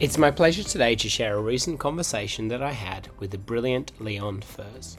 It's 0.00 0.16
my 0.16 0.30
pleasure 0.30 0.62
today 0.62 0.94
to 0.94 1.08
share 1.08 1.36
a 1.36 1.42
recent 1.42 1.80
conversation 1.80 2.46
that 2.48 2.62
I 2.62 2.70
had 2.70 3.08
with 3.18 3.32
the 3.32 3.36
brilliant 3.36 4.00
Leon 4.00 4.42
Furze. 4.42 4.96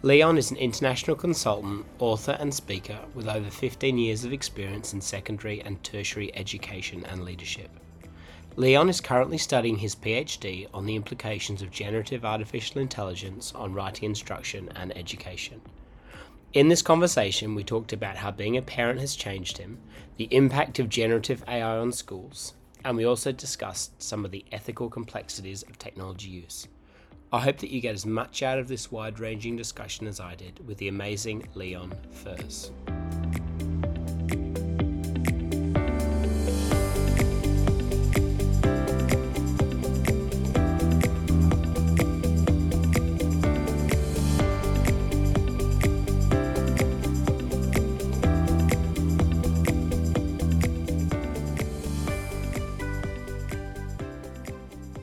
Leon 0.00 0.38
is 0.38 0.50
an 0.50 0.56
international 0.56 1.14
consultant, 1.14 1.84
author, 1.98 2.38
and 2.40 2.54
speaker 2.54 3.00
with 3.12 3.28
over 3.28 3.50
15 3.50 3.98
years 3.98 4.24
of 4.24 4.32
experience 4.32 4.94
in 4.94 5.02
secondary 5.02 5.60
and 5.60 5.84
tertiary 5.84 6.34
education 6.34 7.04
and 7.04 7.22
leadership. 7.22 7.68
Leon 8.56 8.88
is 8.88 9.02
currently 9.02 9.36
studying 9.36 9.76
his 9.76 9.94
PhD 9.94 10.68
on 10.72 10.86
the 10.86 10.96
implications 10.96 11.60
of 11.60 11.70
generative 11.70 12.24
artificial 12.24 12.80
intelligence 12.80 13.52
on 13.54 13.74
writing 13.74 14.08
instruction 14.08 14.70
and 14.74 14.96
education. 14.96 15.60
In 16.54 16.68
this 16.68 16.80
conversation, 16.80 17.54
we 17.54 17.62
talked 17.62 17.92
about 17.92 18.16
how 18.16 18.30
being 18.30 18.56
a 18.56 18.62
parent 18.62 19.00
has 19.00 19.16
changed 19.16 19.58
him, 19.58 19.80
the 20.16 20.28
impact 20.34 20.78
of 20.78 20.88
generative 20.88 21.44
AI 21.46 21.76
on 21.76 21.92
schools, 21.92 22.54
and 22.84 22.96
we 22.96 23.04
also 23.04 23.32
discussed 23.32 24.00
some 24.02 24.24
of 24.24 24.30
the 24.30 24.44
ethical 24.52 24.88
complexities 24.88 25.62
of 25.64 25.78
technology 25.78 26.28
use. 26.28 26.66
I 27.32 27.40
hope 27.40 27.58
that 27.58 27.70
you 27.70 27.80
get 27.80 27.94
as 27.94 28.06
much 28.06 28.42
out 28.42 28.58
of 28.58 28.66
this 28.66 28.90
wide 28.90 29.20
ranging 29.20 29.56
discussion 29.56 30.06
as 30.06 30.18
I 30.18 30.34
did 30.34 30.66
with 30.66 30.78
the 30.78 30.88
amazing 30.88 31.48
Leon 31.54 31.92
Furze. 32.10 32.72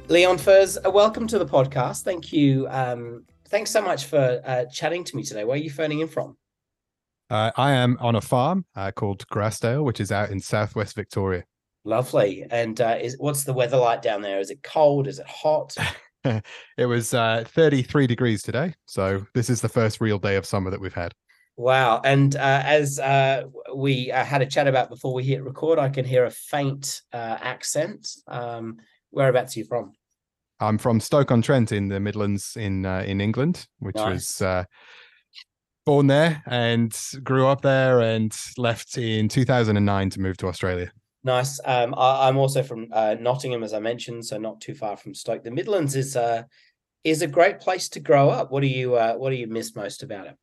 Leon 0.09 0.37
Furze, 0.37 0.77
uh, 0.85 0.89
welcome 0.89 1.27
to 1.27 1.37
the 1.37 1.45
podcast. 1.45 2.03
Thank 2.03 2.31
you. 2.31 2.65
Um, 2.69 3.25
thanks 3.49 3.71
so 3.71 3.81
much 3.81 4.05
for 4.05 4.41
uh, 4.45 4.63
chatting 4.71 5.03
to 5.03 5.17
me 5.17 5.23
today. 5.23 5.43
Where 5.43 5.55
are 5.55 5.61
you 5.61 5.69
phoning 5.69 5.99
in 5.99 6.07
from? 6.07 6.37
Uh, 7.29 7.51
I 7.57 7.73
am 7.73 7.97
on 7.99 8.15
a 8.15 8.21
farm 8.21 8.65
uh, 8.73 8.91
called 8.91 9.27
Grassdale, 9.27 9.83
which 9.83 9.99
is 9.99 10.13
out 10.13 10.29
in 10.29 10.39
southwest 10.39 10.95
Victoria. 10.95 11.43
Lovely. 11.83 12.45
And 12.49 12.79
uh, 12.79 12.97
is 13.01 13.17
what's 13.19 13.43
the 13.43 13.51
weather 13.51 13.75
like 13.75 14.01
down 14.01 14.21
there? 14.21 14.39
Is 14.39 14.49
it 14.49 14.63
cold? 14.63 15.07
Is 15.09 15.19
it 15.19 15.27
hot? 15.27 15.75
it 16.77 16.85
was 16.85 17.13
uh, 17.13 17.43
33 17.45 18.07
degrees 18.07 18.41
today, 18.41 18.73
so 18.85 19.25
this 19.33 19.49
is 19.49 19.59
the 19.59 19.67
first 19.67 19.99
real 19.99 20.19
day 20.19 20.37
of 20.37 20.45
summer 20.45 20.69
that 20.69 20.79
we've 20.79 20.93
had. 20.93 21.13
Wow. 21.57 21.99
And 22.05 22.33
as 22.37 22.97
we 23.75 24.05
had 24.05 24.41
a 24.41 24.45
chat 24.45 24.67
about 24.69 24.89
before 24.89 25.13
we 25.13 25.25
hit 25.25 25.43
record, 25.43 25.79
I 25.79 25.89
can 25.89 26.05
hear 26.05 26.23
a 26.23 26.31
faint 26.31 27.01
accent. 27.11 28.07
Um, 28.27 28.77
whereabouts 29.11 29.55
are 29.55 29.59
you 29.59 29.65
from? 29.65 29.93
I'm 30.59 30.77
from 30.77 30.99
Stoke 30.99 31.31
on 31.31 31.41
Trent 31.41 31.71
in 31.71 31.87
the 31.87 31.99
Midlands 31.99 32.55
in 32.55 32.85
uh, 32.85 33.03
in 33.05 33.21
England, 33.21 33.67
which 33.79 33.95
nice. 33.95 34.13
was 34.13 34.41
uh, 34.41 34.63
born 35.85 36.07
there 36.07 36.43
and 36.47 36.97
grew 37.23 37.47
up 37.47 37.61
there 37.61 38.01
and 38.01 38.35
left 38.57 38.97
in 38.97 39.29
2009 39.29 40.09
to 40.09 40.19
move 40.19 40.37
to 40.37 40.47
Australia. 40.47 40.91
Nice. 41.23 41.59
Um, 41.65 41.93
I, 41.97 42.27
am 42.27 42.37
also 42.37 42.63
from 42.63 42.87
uh, 42.91 43.15
Nottingham, 43.19 43.63
as 43.63 43.73
I 43.73 43.79
mentioned, 43.79 44.25
so 44.25 44.37
not 44.37 44.61
too 44.61 44.73
far 44.73 44.97
from 44.97 45.13
Stoke. 45.13 45.43
The 45.43 45.51
Midlands 45.51 45.95
is 45.95 46.15
uh, 46.15 46.43
is 47.03 47.21
a 47.21 47.27
great 47.27 47.59
place 47.59 47.89
to 47.89 47.99
grow 47.99 48.29
up. 48.29 48.51
What 48.51 48.61
do 48.61 48.67
you 48.67 48.95
uh, 48.95 49.13
What 49.13 49.29
do 49.29 49.35
you 49.35 49.47
miss 49.47 49.75
most 49.75 50.03
about 50.03 50.27
it? 50.27 50.35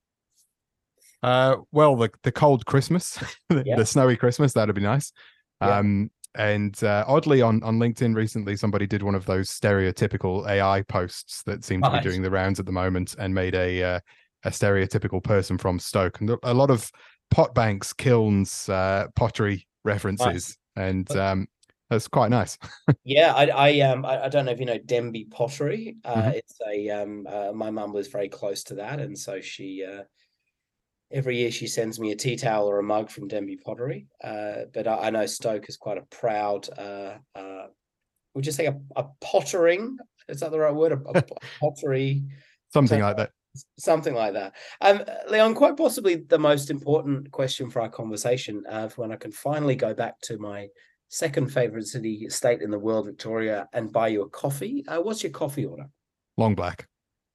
Uh, 1.22 1.56
well, 1.72 1.96
the 1.96 2.10
the 2.22 2.32
cold 2.32 2.66
Christmas, 2.66 3.19
the, 3.48 3.64
the 3.76 3.86
snowy 3.86 4.16
Christmas, 4.16 4.52
that'd 4.52 4.75
be 4.75 4.81
nice. 4.81 5.12
Um, 5.60 6.10
and 6.34 6.83
uh, 6.83 7.05
oddly, 7.06 7.43
on 7.43 7.62
on 7.62 7.78
LinkedIn 7.78 8.15
recently, 8.15 8.56
somebody 8.56 8.87
did 8.87 9.03
one 9.03 9.15
of 9.15 9.27
those 9.27 9.49
stereotypical 9.49 10.49
AI 10.49 10.83
posts 10.83 11.43
that 11.45 11.65
seem 11.65 11.83
to 11.83 11.89
nice. 11.89 12.03
be 12.03 12.09
doing 12.09 12.22
the 12.22 12.31
rounds 12.31 12.59
at 12.59 12.67
the 12.67 12.72
moment, 12.72 13.15
and 13.19 13.34
made 13.34 13.55
a 13.55 13.83
uh, 13.83 14.00
a 14.44 14.50
stereotypical 14.50 15.23
person 15.23 15.59
from 15.59 15.78
Stoke, 15.78 16.21
and 16.21 16.37
a 16.43 16.55
lot 16.55 16.71
of 16.71 16.91
pot 17.31 17.55
banks, 17.55 17.93
kilns, 17.93 18.69
uh, 18.69 19.06
pottery 19.15 19.67
references, 19.84 20.56
nice. 20.77 20.89
and 20.89 21.11
um, 21.17 21.49
that's 21.91 22.09
quite 22.09 22.31
nice. 22.31 22.59
yeah, 23.05 23.33
I, 23.34 23.47
I 23.47 23.81
um 23.81 24.05
I, 24.05 24.25
I, 24.25 24.28
don't 24.28 24.47
know 24.47 24.53
if 24.53 24.61
you 24.61 24.67
know 24.67 24.78
Denby 24.78 25.27
Pottery. 25.27 25.97
Uh, 26.05 26.15
mm-hmm. 26.15 26.31
It's 26.31 26.59
a 26.67 26.91
um 26.91 27.27
uh, 27.28 27.53
my 27.53 27.71
mum 27.71 27.93
was 27.93 28.09
very 28.09 28.28
close 28.28 28.65
to 28.65 28.75
that, 28.77 29.00
and 29.00 29.19
so 29.19 29.41
she 29.41 29.84
uh, 29.84 30.03
every 31.10 31.37
year 31.37 31.50
she 31.50 31.66
sends 31.66 32.00
me 32.00 32.12
a 32.12 32.16
tea 32.16 32.37
towel 32.37 32.66
or 32.66 32.78
a 32.78 32.82
mug 32.82 33.10
from 33.10 33.28
Denby 33.28 33.56
Pottery. 33.56 34.09
Uh, 34.22 34.62
but 34.72 34.87
I, 34.87 35.06
I, 35.06 35.10
know 35.10 35.26
Stoke 35.26 35.69
is 35.69 35.76
quite 35.76 35.98
a 35.98 36.03
proud, 36.03 36.69
uh, 36.76 37.16
uh, 37.34 37.66
would 38.34 38.47
you 38.47 38.53
say 38.53 38.66
a, 38.66 38.78
a, 38.97 39.04
pottering? 39.20 39.97
Is 40.28 40.41
that 40.41 40.50
the 40.50 40.59
right 40.59 40.75
word? 40.75 40.93
A, 40.93 41.19
a 41.19 41.22
pottery? 41.60 42.25
something 42.72 43.00
like 43.00 43.16
that. 43.16 43.31
Something 43.78 44.14
like 44.14 44.32
that. 44.32 44.54
Um, 44.81 45.04
Leon, 45.31 45.54
quite 45.54 45.76
possibly 45.76 46.16
the 46.16 46.38
most 46.38 46.70
important 46.70 47.31
question 47.31 47.70
for 47.70 47.82
our 47.82 47.88
conversation, 47.88 48.64
uh, 48.69 48.88
when 48.97 49.12
I 49.12 49.16
can 49.16 49.31
finally 49.31 49.76
go 49.76 49.94
back 49.94 50.20
to 50.22 50.38
my 50.38 50.66
second 51.09 51.53
favorite 51.53 51.87
city 51.87 52.28
state 52.28 52.62
in 52.62 52.70
the 52.72 52.78
world, 52.78 53.06
Victoria, 53.06 53.69
and 53.72 53.93
buy 53.93 54.09
you 54.09 54.22
a 54.22 54.28
coffee. 54.28 54.84
Uh, 54.88 55.00
what's 55.00 55.22
your 55.22 55.31
coffee 55.31 55.64
order? 55.64 55.87
Long 56.37 56.56
black. 56.56 56.88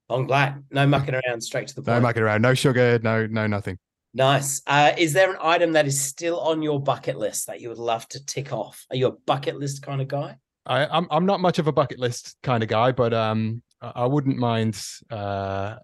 Long 0.09 0.25
black, 0.25 0.57
no 0.71 0.87
mucking 0.87 1.13
around, 1.13 1.41
straight 1.41 1.67
to 1.67 1.75
the 1.75 1.81
point. 1.81 1.97
No 1.97 2.01
mucking 2.01 2.23
around, 2.23 2.41
no 2.41 2.53
sugar, 2.53 2.99
no 3.03 3.27
no 3.27 3.45
nothing. 3.45 3.77
Nice. 4.13 4.61
Uh, 4.65 4.91
is 4.97 5.13
there 5.13 5.29
an 5.29 5.37
item 5.39 5.73
that 5.73 5.85
is 5.85 6.01
still 6.01 6.39
on 6.39 6.63
your 6.63 6.81
bucket 6.81 7.17
list 7.17 7.45
that 7.45 7.61
you 7.61 7.69
would 7.69 7.77
love 7.77 8.07
to 8.09 8.25
tick 8.25 8.51
off? 8.51 8.85
Are 8.89 8.95
you 8.95 9.07
a 9.07 9.11
bucket 9.11 9.59
list 9.59 9.83
kind 9.83 10.01
of 10.01 10.07
guy? 10.07 10.37
I, 10.65 10.87
I'm 10.87 11.07
I'm 11.11 11.25
not 11.25 11.41
much 11.41 11.59
of 11.59 11.67
a 11.67 11.71
bucket 11.71 11.99
list 11.99 12.37
kind 12.41 12.63
of 12.63 12.69
guy, 12.69 12.91
but 12.91 13.13
um, 13.13 13.61
I 13.81 14.05
wouldn't 14.07 14.37
mind 14.37 14.81
uh, 15.11 15.75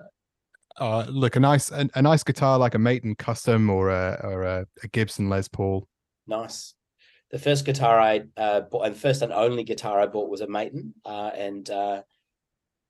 uh, 0.78 1.06
look 1.08 1.36
a 1.36 1.40
nice 1.40 1.72
a, 1.72 1.88
a 1.94 2.02
nice 2.02 2.24
guitar 2.24 2.58
like 2.58 2.74
a 2.74 2.80
Maton 2.80 3.16
Custom 3.18 3.70
or 3.70 3.90
a 3.90 4.20
or 4.24 4.44
a, 4.44 4.66
a 4.84 4.88
Gibson 4.88 5.30
Les 5.30 5.48
Paul. 5.48 5.88
Nice. 6.28 6.74
The 7.32 7.40
first 7.40 7.66
guitar 7.66 8.00
I 8.00 8.24
uh, 8.38 8.62
bought, 8.62 8.88
and 8.88 8.98
first 8.98 9.22
and 9.22 9.34
only 9.34 9.64
guitar 9.64 10.00
I 10.00 10.08
bought 10.08 10.30
was 10.30 10.42
a 10.42 10.48
Maton, 10.48 10.94
uh, 11.06 11.32
and 11.36 11.70
uh, 11.70 12.02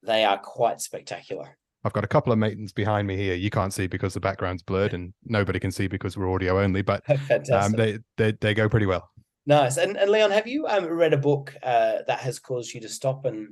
they 0.06 0.24
are 0.24 0.38
quite 0.38 0.82
spectacular. 0.82 1.58
I've 1.84 1.94
got 1.94 2.04
a 2.04 2.08
couple 2.08 2.34
of 2.34 2.40
Matons 2.40 2.74
behind 2.74 3.08
me 3.08 3.16
here. 3.16 3.36
You 3.36 3.52
can't 3.52 3.72
see 3.72 3.86
because 3.86 4.16
the 4.16 4.20
background's 4.20 4.64
blurred, 4.64 4.96
and 4.96 5.14
nobody 5.24 5.60
can 5.60 5.72
see 5.72 5.88
because 5.88 6.18
we're 6.18 6.34
audio 6.34 6.60
only. 6.60 6.82
But 6.82 7.04
um, 7.52 7.74
they, 7.74 8.00
they 8.18 8.32
they 8.42 8.54
go 8.56 8.68
pretty 8.68 8.88
well. 8.88 9.10
Nice. 9.46 9.78
And 9.78 9.96
and 9.96 10.10
Leon, 10.10 10.32
have 10.32 10.48
you 10.48 10.66
um, 10.68 10.86
read 10.86 11.14
a 11.14 11.18
book 11.18 11.56
uh, 11.62 12.00
that 12.08 12.20
has 12.20 12.40
caused 12.40 12.74
you 12.74 12.82
to 12.82 12.90
stop 12.90 13.26
and 13.26 13.50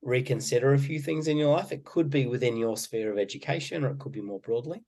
reconsider 0.00 0.74
a 0.74 0.78
few 0.78 1.00
things 1.00 1.26
in 1.26 1.36
your 1.36 1.56
life? 1.56 1.72
It 1.72 1.84
could 1.84 2.08
be 2.08 2.26
within 2.26 2.56
your 2.56 2.76
sphere 2.76 3.10
of 3.10 3.18
education, 3.18 3.84
or 3.84 3.90
it 3.90 3.98
could 3.98 4.12
be 4.12 4.20
more 4.20 4.40
broadly. 4.40 4.84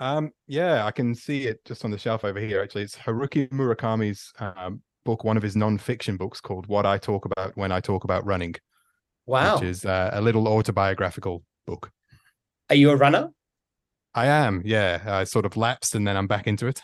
Um, 0.00 0.32
yeah, 0.48 0.84
I 0.84 0.90
can 0.90 1.14
see 1.14 1.46
it 1.46 1.64
just 1.64 1.84
on 1.84 1.92
the 1.92 1.98
shelf 1.98 2.24
over 2.24 2.40
here. 2.40 2.60
Actually, 2.60 2.82
it's 2.82 2.96
Haruki 2.96 3.48
Murakami's 3.50 4.32
um, 4.40 4.82
book, 5.04 5.22
one 5.22 5.36
of 5.36 5.42
his 5.42 5.56
non-fiction 5.56 6.16
books 6.16 6.40
called 6.40 6.66
"What 6.66 6.84
I 6.84 6.98
Talk 6.98 7.26
About 7.26 7.56
When 7.56 7.70
I 7.70 7.78
Talk 7.80 8.02
About 8.02 8.26
Running." 8.26 8.56
Wow. 9.26 9.56
Which 9.56 9.64
is 9.64 9.84
uh, 9.84 10.10
a 10.12 10.20
little 10.20 10.46
autobiographical 10.48 11.42
book. 11.66 11.90
Are 12.70 12.76
you 12.76 12.90
a 12.90 12.96
runner? 12.96 13.30
I 14.14 14.26
am, 14.26 14.62
yeah. 14.64 15.02
I 15.06 15.24
sort 15.24 15.44
of 15.44 15.56
lapsed 15.56 15.94
and 15.94 16.06
then 16.06 16.16
I'm 16.16 16.26
back 16.26 16.46
into 16.46 16.66
it. 16.66 16.80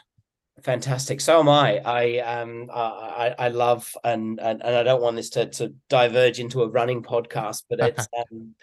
Fantastic. 0.62 1.20
So 1.20 1.40
am 1.40 1.48
I. 1.48 1.78
I 1.78 2.18
um 2.18 2.70
I 2.72 3.34
I 3.38 3.48
love 3.48 3.90
and 4.04 4.38
and, 4.38 4.62
and 4.62 4.76
I 4.76 4.82
don't 4.82 5.00
want 5.00 5.16
this 5.16 5.30
to 5.30 5.46
to 5.46 5.74
diverge 5.88 6.40
into 6.40 6.62
a 6.62 6.68
running 6.68 7.02
podcast, 7.02 7.64
but 7.70 7.80
it's 7.80 8.06
um 8.18 8.54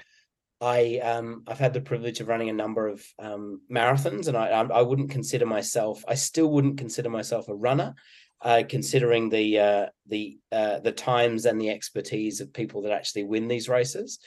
I 0.62 1.00
um 1.00 1.44
I've 1.48 1.58
had 1.58 1.74
the 1.74 1.82
privilege 1.82 2.20
of 2.20 2.28
running 2.28 2.50
a 2.50 2.54
number 2.54 2.88
of 2.88 3.04
um 3.18 3.62
marathons 3.72 4.28
and 4.28 4.38
I 4.38 4.50
I 4.50 4.82
wouldn't 4.82 5.10
consider 5.10 5.46
myself 5.46 6.04
I 6.08 6.16
still 6.16 6.50
wouldn't 6.50 6.78
consider 6.78 7.10
myself 7.10 7.48
a 7.48 7.56
runner 7.56 7.96
uh, 8.42 8.64
considering 8.68 9.30
the 9.30 9.60
uh, 9.60 9.86
the 10.08 10.38
uh, 10.52 10.80
the 10.80 10.92
times 10.92 11.46
and 11.46 11.60
the 11.60 11.70
expertise 11.70 12.42
of 12.42 12.54
people 12.54 12.82
that 12.84 12.92
actually 12.92 13.24
win 13.24 13.48
these 13.48 13.70
races. 13.70 14.20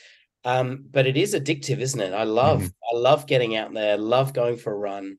Um, 0.44 0.84
but 0.90 1.06
it 1.06 1.16
is 1.16 1.34
addictive, 1.34 1.78
isn't 1.78 2.00
it? 2.00 2.12
I 2.12 2.24
love 2.24 2.62
mm. 2.62 2.72
I 2.92 2.96
love 2.96 3.26
getting 3.26 3.56
out 3.56 3.72
there, 3.72 3.96
love 3.96 4.32
going 4.32 4.56
for 4.56 4.72
a 4.72 4.76
run. 4.76 5.18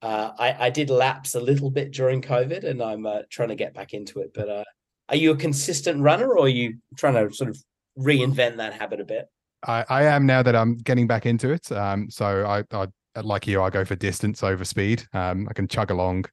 Uh, 0.00 0.32
I, 0.36 0.66
I 0.66 0.70
did 0.70 0.90
lapse 0.90 1.36
a 1.36 1.40
little 1.40 1.70
bit 1.70 1.92
during 1.92 2.22
COVID, 2.22 2.64
and 2.64 2.82
I'm 2.82 3.06
uh, 3.06 3.20
trying 3.30 3.50
to 3.50 3.54
get 3.54 3.74
back 3.74 3.94
into 3.94 4.20
it. 4.20 4.32
But 4.34 4.48
uh, 4.48 4.64
are 5.08 5.16
you 5.16 5.30
a 5.32 5.36
consistent 5.36 6.00
runner, 6.00 6.28
or 6.30 6.46
are 6.46 6.48
you 6.48 6.78
trying 6.96 7.14
to 7.14 7.32
sort 7.32 7.50
of 7.50 7.58
reinvent 7.98 8.56
that 8.56 8.72
habit 8.72 9.00
a 9.00 9.04
bit? 9.04 9.28
I, 9.66 9.84
I 9.88 10.02
am 10.04 10.26
now 10.26 10.42
that 10.42 10.56
I'm 10.56 10.76
getting 10.78 11.06
back 11.06 11.26
into 11.26 11.50
it. 11.50 11.70
Um, 11.70 12.10
so 12.10 12.44
I, 12.44 12.64
I 12.76 12.88
like 13.20 13.46
you, 13.46 13.62
I 13.62 13.70
go 13.70 13.84
for 13.84 13.94
distance 13.94 14.42
over 14.42 14.64
speed. 14.64 15.06
Um, 15.12 15.46
I 15.48 15.52
can 15.52 15.68
chug 15.68 15.90
along, 15.90 16.24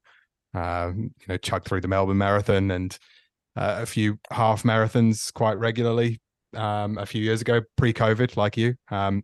um, 0.53 1.11
you 1.19 1.25
know, 1.27 1.37
chug 1.37 1.65
through 1.65 1.81
the 1.81 1.87
Melbourne 1.87 2.17
Marathon 2.17 2.71
and 2.71 2.97
uh, 3.55 3.79
a 3.81 3.85
few 3.85 4.19
half 4.31 4.63
marathons 4.63 5.33
quite 5.33 5.57
regularly. 5.57 6.19
Um, 6.55 6.97
a 6.97 7.05
few 7.05 7.21
years 7.21 7.41
ago, 7.41 7.61
pre-COVID, 7.77 8.35
like 8.35 8.57
you. 8.57 8.73
Um, 8.89 9.23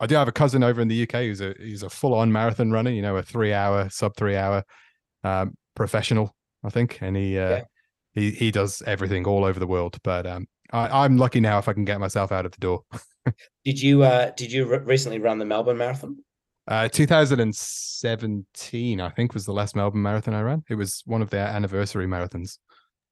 I 0.00 0.06
do 0.06 0.16
have 0.16 0.26
a 0.26 0.32
cousin 0.32 0.64
over 0.64 0.80
in 0.80 0.88
the 0.88 1.02
UK 1.02 1.22
who's 1.22 1.40
a 1.40 1.54
he's 1.58 1.84
a 1.84 1.88
full 1.88 2.14
on 2.14 2.32
marathon 2.32 2.72
runner. 2.72 2.90
You 2.90 3.02
know, 3.02 3.16
a 3.16 3.22
three 3.22 3.52
hour, 3.52 3.88
sub 3.90 4.16
three 4.16 4.36
hour 4.36 4.64
um, 5.22 5.54
professional, 5.76 6.34
I 6.64 6.70
think, 6.70 6.98
and 7.00 7.16
he 7.16 7.38
uh, 7.38 7.48
yeah. 7.48 7.64
he 8.14 8.30
he 8.32 8.50
does 8.50 8.82
everything 8.86 9.24
all 9.24 9.44
over 9.44 9.60
the 9.60 9.66
world. 9.66 9.98
But 10.02 10.26
um, 10.26 10.48
I, 10.72 11.04
am 11.04 11.16
lucky 11.16 11.40
now 11.40 11.58
if 11.58 11.68
I 11.68 11.72
can 11.72 11.84
get 11.84 12.00
myself 12.00 12.32
out 12.32 12.44
of 12.44 12.52
the 12.52 12.58
door. 12.58 12.82
did 13.64 13.80
you 13.80 14.02
uh, 14.02 14.30
did 14.36 14.50
you 14.50 14.66
re- 14.66 14.78
recently 14.78 15.20
run 15.20 15.38
the 15.38 15.44
Melbourne 15.44 15.78
Marathon? 15.78 16.16
Uh, 16.66 16.88
2017, 16.88 19.00
I 19.00 19.10
think, 19.10 19.34
was 19.34 19.44
the 19.44 19.52
last 19.52 19.76
Melbourne 19.76 20.02
Marathon 20.02 20.34
I 20.34 20.40
ran. 20.40 20.64
It 20.70 20.76
was 20.76 21.02
one 21.04 21.20
of 21.20 21.28
their 21.30 21.46
anniversary 21.46 22.06
marathons. 22.06 22.58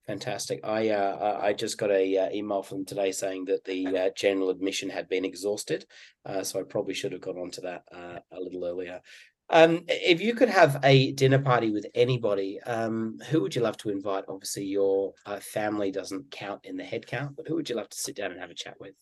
Fantastic. 0.07 0.61
I 0.65 0.89
uh, 0.89 1.39
I 1.41 1.53
just 1.53 1.79
got 1.79 1.93
a 1.93 2.19
uh, 2.19 2.29
email 2.33 2.65
from 2.65 2.85
today 2.85 3.13
saying 3.13 3.45
that 3.45 3.65
the 3.65 3.87
uh, 3.87 4.11
general 4.17 4.51
admission 4.51 4.91
had 4.91 5.09
been 5.09 5.25
exhausted, 5.25 5.87
uh, 6.27 6.43
so 6.43 6.59
I 6.59 6.65
probably 6.65 6.95
should 6.95 7.13
have 7.13 7.21
got 7.21 7.39
onto 7.39 7.61
that 7.61 7.85
uh, 7.93 8.19
a 8.33 8.41
little 8.41 8.65
earlier. 8.65 9.01
Um, 9.49 9.85
if 9.87 10.21
you 10.21 10.35
could 10.35 10.49
have 10.49 10.81
a 10.83 11.13
dinner 11.13 11.39
party 11.39 11.71
with 11.71 11.87
anybody, 11.95 12.61
um, 12.63 13.21
who 13.29 13.43
would 13.43 13.55
you 13.55 13.63
love 13.63 13.77
to 13.79 13.91
invite? 13.91 14.25
Obviously, 14.27 14.65
your 14.65 15.13
uh, 15.27 15.39
family 15.39 15.93
doesn't 15.93 16.33
count 16.33 16.65
in 16.65 16.77
the 16.77 16.85
head 16.85 17.07
count, 17.07 17.37
but 17.37 17.47
who 17.47 17.55
would 17.55 17.69
you 17.69 17.77
love 17.77 17.91
to 17.91 17.99
sit 17.99 18.17
down 18.17 18.33
and 18.33 18.41
have 18.41 18.51
a 18.51 18.55
chat 18.55 18.75
with? 18.81 18.95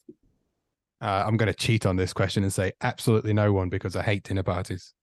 I'm 1.00 1.37
going 1.37 1.52
to 1.52 1.58
cheat 1.58 1.87
on 1.87 1.97
this 1.97 2.12
question 2.12 2.43
and 2.43 2.52
say 2.52 2.73
absolutely 2.82 3.32
no 3.32 3.52
one 3.52 3.69
because 3.69 3.97
I 3.97 4.02
hate 4.02 4.25
dinner 4.25 4.43
parties. 4.43 4.94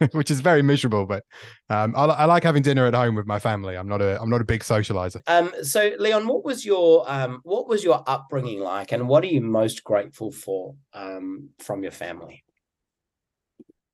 which 0.12 0.30
is 0.30 0.40
very 0.40 0.62
miserable. 0.62 1.06
But 1.06 1.24
um, 1.70 1.94
I, 1.96 2.04
I, 2.04 2.24
like 2.26 2.44
having 2.44 2.62
dinner 2.62 2.86
at 2.86 2.94
home 2.94 3.14
with 3.14 3.26
my 3.26 3.38
family. 3.38 3.76
I'm 3.76 3.88
not 3.88 4.02
a 4.02 4.20
I'm 4.20 4.30
not 4.30 4.40
a 4.40 4.44
big 4.44 4.62
socializer. 4.62 5.22
Um, 5.26 5.52
so 5.62 5.92
Leon, 5.98 6.26
what 6.26 6.44
was 6.44 6.64
your 6.64 7.10
um, 7.10 7.40
what 7.44 7.68
was 7.68 7.82
your 7.82 8.02
upbringing 8.06 8.60
like, 8.60 8.92
and 8.92 9.08
what 9.08 9.24
are 9.24 9.28
you 9.28 9.40
most 9.40 9.84
grateful 9.84 10.30
for 10.30 10.74
um, 10.92 11.50
from 11.58 11.82
your 11.82 11.92
family? 11.92 12.44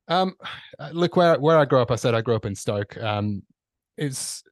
Um, 0.08 0.34
look 0.92 1.16
where 1.16 1.38
where 1.38 1.58
I 1.58 1.64
grew 1.64 1.80
up. 1.80 1.90
I 1.90 1.96
said 1.96 2.14
I 2.14 2.20
grew 2.20 2.34
up 2.34 2.46
in 2.46 2.54
Stoke. 2.54 2.96
Um, 2.98 3.42
it's 3.96 4.42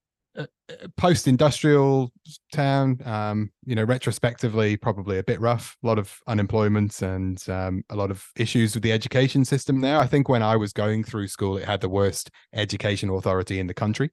post-industrial 0.97 2.13
town 2.53 2.99
um, 3.05 3.51
you 3.65 3.75
know 3.75 3.85
retrospectively 3.85 4.77
probably 4.77 5.19
a 5.19 5.25
bit 5.25 5.41
rough. 5.41 5.77
A 5.83 5.87
lot 5.87 5.99
of 5.99 6.19
unemployment 6.27 7.03
and 7.03 7.43
um, 7.49 7.83
a 7.91 7.97
lot 7.97 8.11
of 8.11 8.27
issues 8.37 8.75
with 8.75 8.83
the 8.83 8.93
education 8.93 9.45
system 9.45 9.81
there. 9.81 9.99
I 9.99 10.07
think 10.07 10.29
when 10.29 10.43
i 10.43 10.57
was 10.57 10.73
going 10.73 11.05
through 11.05 11.29
school 11.29 11.57
it 11.57 11.65
had 11.65 11.81
the 11.81 11.89
worst 11.89 12.31
education 12.55 13.11
authority 13.11 13.59
in 13.59 13.67
the 13.67 13.75
country. 13.75 14.11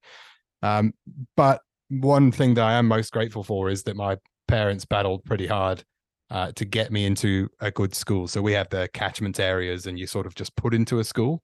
Um, 0.64 0.94
but 1.36 1.62
one 1.90 2.32
thing 2.32 2.56
that 2.56 2.66
i 2.66 2.74
am 2.74 2.88
most 2.88 3.12
grateful 3.12 3.44
for 3.44 3.70
is 3.70 3.84
that 3.84 3.96
my 3.96 4.18
parents 4.48 4.86
battled 4.86 5.24
pretty 5.26 5.48
hard 5.48 5.84
uh, 6.30 6.52
to 6.54 6.66
get 6.66 6.92
me 6.92 7.06
into 7.06 7.48
a 7.62 7.72
good 7.72 7.96
school. 7.96 8.28
So 8.28 8.42
we 8.42 8.54
have 8.54 8.70
the 8.70 8.90
catchment 8.94 9.40
areas 9.40 9.86
and 9.86 9.98
you 9.98 10.08
sort 10.08 10.26
of 10.26 10.36
just 10.36 10.56
put 10.58 10.74
into 10.74 11.00
a 11.00 11.04
school. 11.04 11.44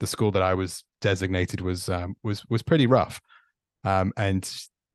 The 0.00 0.06
school 0.06 0.30
that 0.32 0.42
i 0.42 0.54
was 0.54 0.84
designated 1.00 1.60
was 1.60 1.88
um, 1.88 2.16
was 2.22 2.44
was 2.48 2.62
pretty 2.62 2.86
rough 2.86 3.20
um, 3.84 4.12
and 4.16 4.50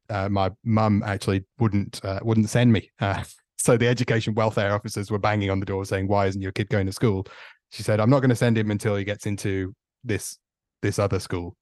uh, 0.09 0.29
my 0.29 0.51
mum 0.63 1.03
actually 1.05 1.45
wouldn't 1.59 2.03
uh, 2.03 2.19
wouldn't 2.23 2.49
send 2.49 2.71
me. 2.71 2.89
Uh, 2.99 3.23
so 3.57 3.77
the 3.77 3.87
education 3.87 4.33
welfare 4.33 4.73
officers 4.73 5.11
were 5.11 5.19
banging 5.19 5.49
on 5.49 5.59
the 5.59 5.65
door 5.65 5.85
saying, 5.85 6.07
"Why 6.07 6.27
isn't 6.27 6.41
your 6.41 6.51
kid 6.51 6.69
going 6.69 6.85
to 6.87 6.93
school?" 6.93 7.27
She 7.71 7.83
said, 7.83 7.99
"I'm 7.99 8.09
not 8.09 8.19
going 8.19 8.29
to 8.29 8.35
send 8.35 8.57
him 8.57 8.71
until 8.71 8.95
he 8.95 9.03
gets 9.03 9.25
into 9.25 9.73
this 10.03 10.37
this 10.81 10.99
other 10.99 11.19
school," 11.19 11.55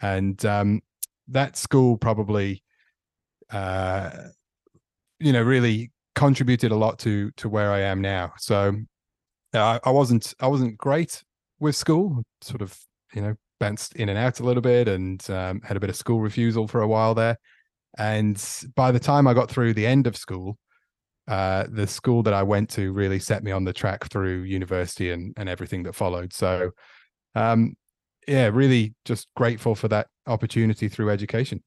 and 0.00 0.42
um, 0.44 0.80
that 1.28 1.56
school 1.56 1.96
probably, 1.96 2.62
uh, 3.50 4.10
you 5.18 5.32
know, 5.32 5.42
really 5.42 5.90
contributed 6.14 6.72
a 6.72 6.76
lot 6.76 6.98
to 7.00 7.30
to 7.32 7.48
where 7.48 7.72
I 7.72 7.80
am 7.80 8.00
now. 8.00 8.32
So 8.38 8.74
I, 9.54 9.80
I 9.84 9.90
wasn't 9.90 10.34
I 10.40 10.46
wasn't 10.46 10.78
great 10.78 11.22
with 11.58 11.76
school, 11.76 12.22
sort 12.40 12.62
of 12.62 12.78
you 13.12 13.22
know 13.22 13.36
bounced 13.60 13.94
in 13.94 14.08
and 14.08 14.18
out 14.18 14.40
a 14.40 14.44
little 14.44 14.62
bit 14.62 14.88
and 14.88 15.28
um, 15.30 15.60
had 15.60 15.76
a 15.76 15.80
bit 15.80 15.90
of 15.90 15.96
school 15.96 16.20
refusal 16.20 16.66
for 16.66 16.80
a 16.80 16.88
while 16.88 17.14
there. 17.14 17.38
And 17.98 18.42
by 18.74 18.90
the 18.90 18.98
time 18.98 19.28
I 19.28 19.34
got 19.34 19.50
through 19.50 19.74
the 19.74 19.86
end 19.86 20.06
of 20.06 20.16
school, 20.16 20.58
uh, 21.28 21.66
the 21.70 21.86
school 21.86 22.24
that 22.24 22.34
I 22.34 22.42
went 22.42 22.70
to 22.70 22.92
really 22.92 23.20
set 23.20 23.44
me 23.44 23.52
on 23.52 23.64
the 23.64 23.72
track 23.72 24.10
through 24.10 24.42
university 24.42 25.10
and, 25.10 25.32
and 25.36 25.48
everything 25.48 25.84
that 25.84 25.94
followed. 25.94 26.32
So, 26.32 26.70
um, 27.36 27.76
yeah, 28.26 28.50
really 28.52 28.94
just 29.04 29.28
grateful 29.36 29.74
for 29.74 29.88
that 29.88 30.08
opportunity 30.26 30.88
through 30.88 31.10
education. 31.10 31.62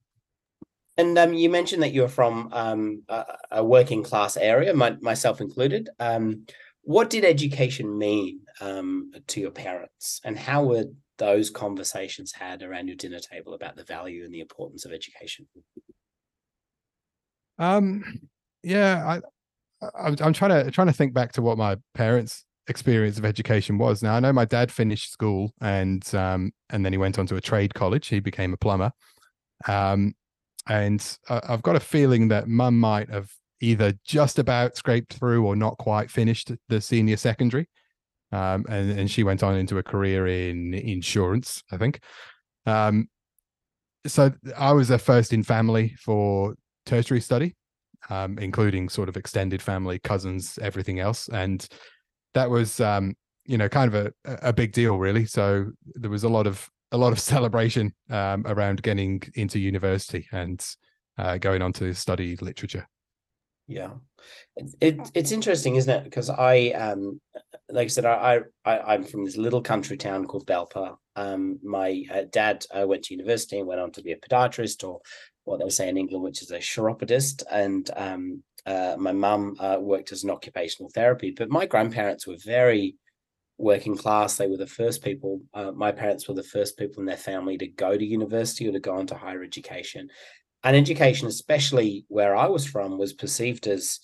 And 0.98 1.18
um, 1.18 1.34
you 1.34 1.50
mentioned 1.50 1.82
that 1.84 1.94
you're 1.94 2.08
from 2.08 2.50
um, 2.52 3.04
a, 3.10 3.26
a, 3.52 3.64
working 3.64 4.04
class 4.04 4.38
area, 4.38 4.74
my, 4.74 4.96
myself 5.02 5.42
included. 5.42 5.90
Um, 6.00 6.46
what 6.84 7.10
did 7.10 7.26
education 7.26 7.98
mean 7.98 8.42
um, 8.62 9.12
to 9.28 9.40
your 9.40 9.52
parents, 9.52 10.22
and 10.24 10.38
how 10.38 10.66
were 10.66 10.86
those 11.24 11.50
conversations 11.50 12.34
had 12.34 12.62
around 12.62 12.88
your 12.88 12.98
dinner 12.98 13.20
table 13.20 13.54
about 13.54 13.78
the 13.78 13.84
value 13.84 14.26
and 14.26 14.34
the 14.34 14.42
importance 14.42 14.84
of 14.84 14.92
education? 14.92 15.48
Um, 17.58 18.28
yeah, 18.62 19.06
I, 19.82 19.88
I 19.98 20.16
I'm 20.20 20.34
trying 20.34 20.66
to 20.66 20.70
trying 20.72 20.88
to 20.88 20.94
think 20.94 21.14
back 21.14 21.32
to 21.34 21.42
what 21.42 21.58
my 21.58 21.78
parents' 21.94 22.44
experience 22.68 23.18
of 23.18 23.24
education 23.26 23.78
was. 23.78 24.04
Now 24.04 24.16
I 24.16 24.20
know 24.20 24.34
my 24.34 24.46
dad 24.46 24.70
finished 24.70 25.12
school 25.12 25.54
and 25.62 26.04
um 26.14 26.52
and 26.70 26.84
then 26.84 26.92
he 26.92 26.98
went 26.98 27.18
on 27.18 27.28
to 27.28 27.36
a 27.36 27.42
trade 27.42 27.74
college. 27.74 28.08
He 28.08 28.20
became 28.20 28.54
a 28.54 28.58
plumber. 28.58 28.92
Um, 29.68 30.16
and 30.68 31.18
I've 31.30 31.62
got 31.62 31.76
a 31.76 31.82
feeling 31.82 32.30
that 32.30 32.48
mum 32.48 32.80
might 32.80 33.10
have 33.10 33.32
either 33.62 33.94
just 34.06 34.40
about 34.40 34.76
scraped 34.76 35.14
through 35.14 35.46
or 35.46 35.56
not 35.56 35.78
quite 35.78 36.12
finished 36.12 36.52
the 36.68 36.82
senior 36.82 37.18
secondary 37.18 37.68
um, 38.34 38.66
and 38.68 38.92
and 38.92 39.12
she 39.12 39.24
went 39.24 39.44
on 39.44 39.56
into 39.56 39.78
a 39.78 39.84
career 39.84 40.26
in 40.28 40.74
insurance, 40.74 41.62
I 41.72 41.78
think. 41.78 42.00
Um, 42.66 43.08
so 44.08 44.32
I 44.58 44.74
was 44.74 44.90
a 44.90 44.98
first 44.98 45.32
in 45.34 45.44
family 45.44 45.96
for 46.00 46.56
tertiary 46.86 47.22
study, 47.22 47.56
um, 48.10 48.40
including 48.40 48.90
sort 48.90 49.08
of 49.08 49.18
extended 49.18 49.62
family, 49.62 50.00
cousins, 50.00 50.58
everything 50.62 51.00
else, 51.00 51.30
and 51.30 51.66
that 52.34 52.50
was 52.50 52.80
um, 52.80 53.14
you 53.46 53.58
know 53.58 53.70
kind 53.70 53.94
of 53.94 54.08
a 54.26 54.38
a 54.42 54.52
big 54.52 54.74
deal, 54.74 54.98
really. 54.98 55.26
So 55.26 55.68
there 55.86 56.12
was 56.12 56.24
a 56.24 56.30
lot 56.30 56.48
of 56.48 56.68
a 56.92 56.98
lot 56.98 57.14
of 57.14 57.20
celebration 57.34 57.94
um, 58.10 58.44
around 58.48 58.82
getting 58.82 59.22
into 59.36 59.60
university 59.60 60.28
and 60.32 60.66
uh, 61.20 61.38
going 61.38 61.62
on 61.62 61.72
to 61.74 61.94
study 61.94 62.36
literature. 62.38 62.88
Yeah, 63.68 63.92
it, 64.58 64.76
it, 64.82 65.12
it's 65.14 65.32
interesting, 65.32 65.76
isn't 65.76 65.94
it? 65.94 66.04
Because 66.04 66.30
I, 66.30 66.70
um, 66.72 67.22
like 67.70 67.86
I 67.86 67.88
said, 67.88 68.06
I, 68.06 68.42
I 68.66 68.80
I'm 68.80 69.04
from 69.06 69.24
this 69.24 69.38
little 69.38 69.62
country 69.62 69.96
town 69.96 70.26
called 70.26 70.46
Belper. 70.46 70.98
Um, 71.16 71.60
my 71.64 72.04
uh, 72.14 72.24
dad 72.30 72.66
uh, 72.72 72.86
went 72.86 73.04
to 73.04 73.14
university 73.14 73.60
and 73.60 73.68
went 73.68 73.80
on 73.80 73.92
to 73.94 74.02
be 74.02 74.12
a 74.12 74.18
podiatrist, 74.18 74.84
or 74.88 75.00
what 75.46 75.60
they 75.62 75.70
say 75.70 75.88
in 75.88 75.98
England, 75.98 76.24
which 76.24 76.42
is 76.42 76.52
a 76.52 76.60
chiropodist, 76.60 77.44
and 77.50 77.90
um, 77.96 78.44
uh, 78.66 78.96
my 78.98 79.14
mum 79.14 79.56
uh, 79.60 79.78
worked 79.80 80.12
as 80.12 80.24
an 80.24 80.30
occupational 80.30 80.92
therapy. 80.94 81.32
But 81.32 81.50
my 81.50 81.66
grandparents 81.66 82.28
were 82.28 82.38
very 82.44 82.96
working 83.58 83.96
class. 83.96 84.36
They 84.36 84.48
were 84.48 84.58
the 84.58 84.68
first 84.68 85.04
people. 85.04 85.42
Uh, 85.54 85.72
my 85.72 85.92
parents 85.92 86.28
were 86.28 86.36
the 86.36 86.44
first 86.44 86.78
people 86.78 87.00
in 87.00 87.06
their 87.06 87.16
family 87.16 87.58
to 87.58 87.68
go 87.68 87.98
to 87.98 88.06
university 88.06 88.68
or 88.68 88.74
to 88.74 88.80
go 88.80 89.00
into 89.00 89.16
higher 89.16 89.44
education 89.44 90.10
and 90.64 90.76
education, 90.76 91.28
especially 91.28 92.06
where 92.08 92.36
I 92.36 92.48
was 92.48 92.66
from, 92.66 92.98
was 92.98 93.14
perceived 93.14 93.68
as 93.68 94.00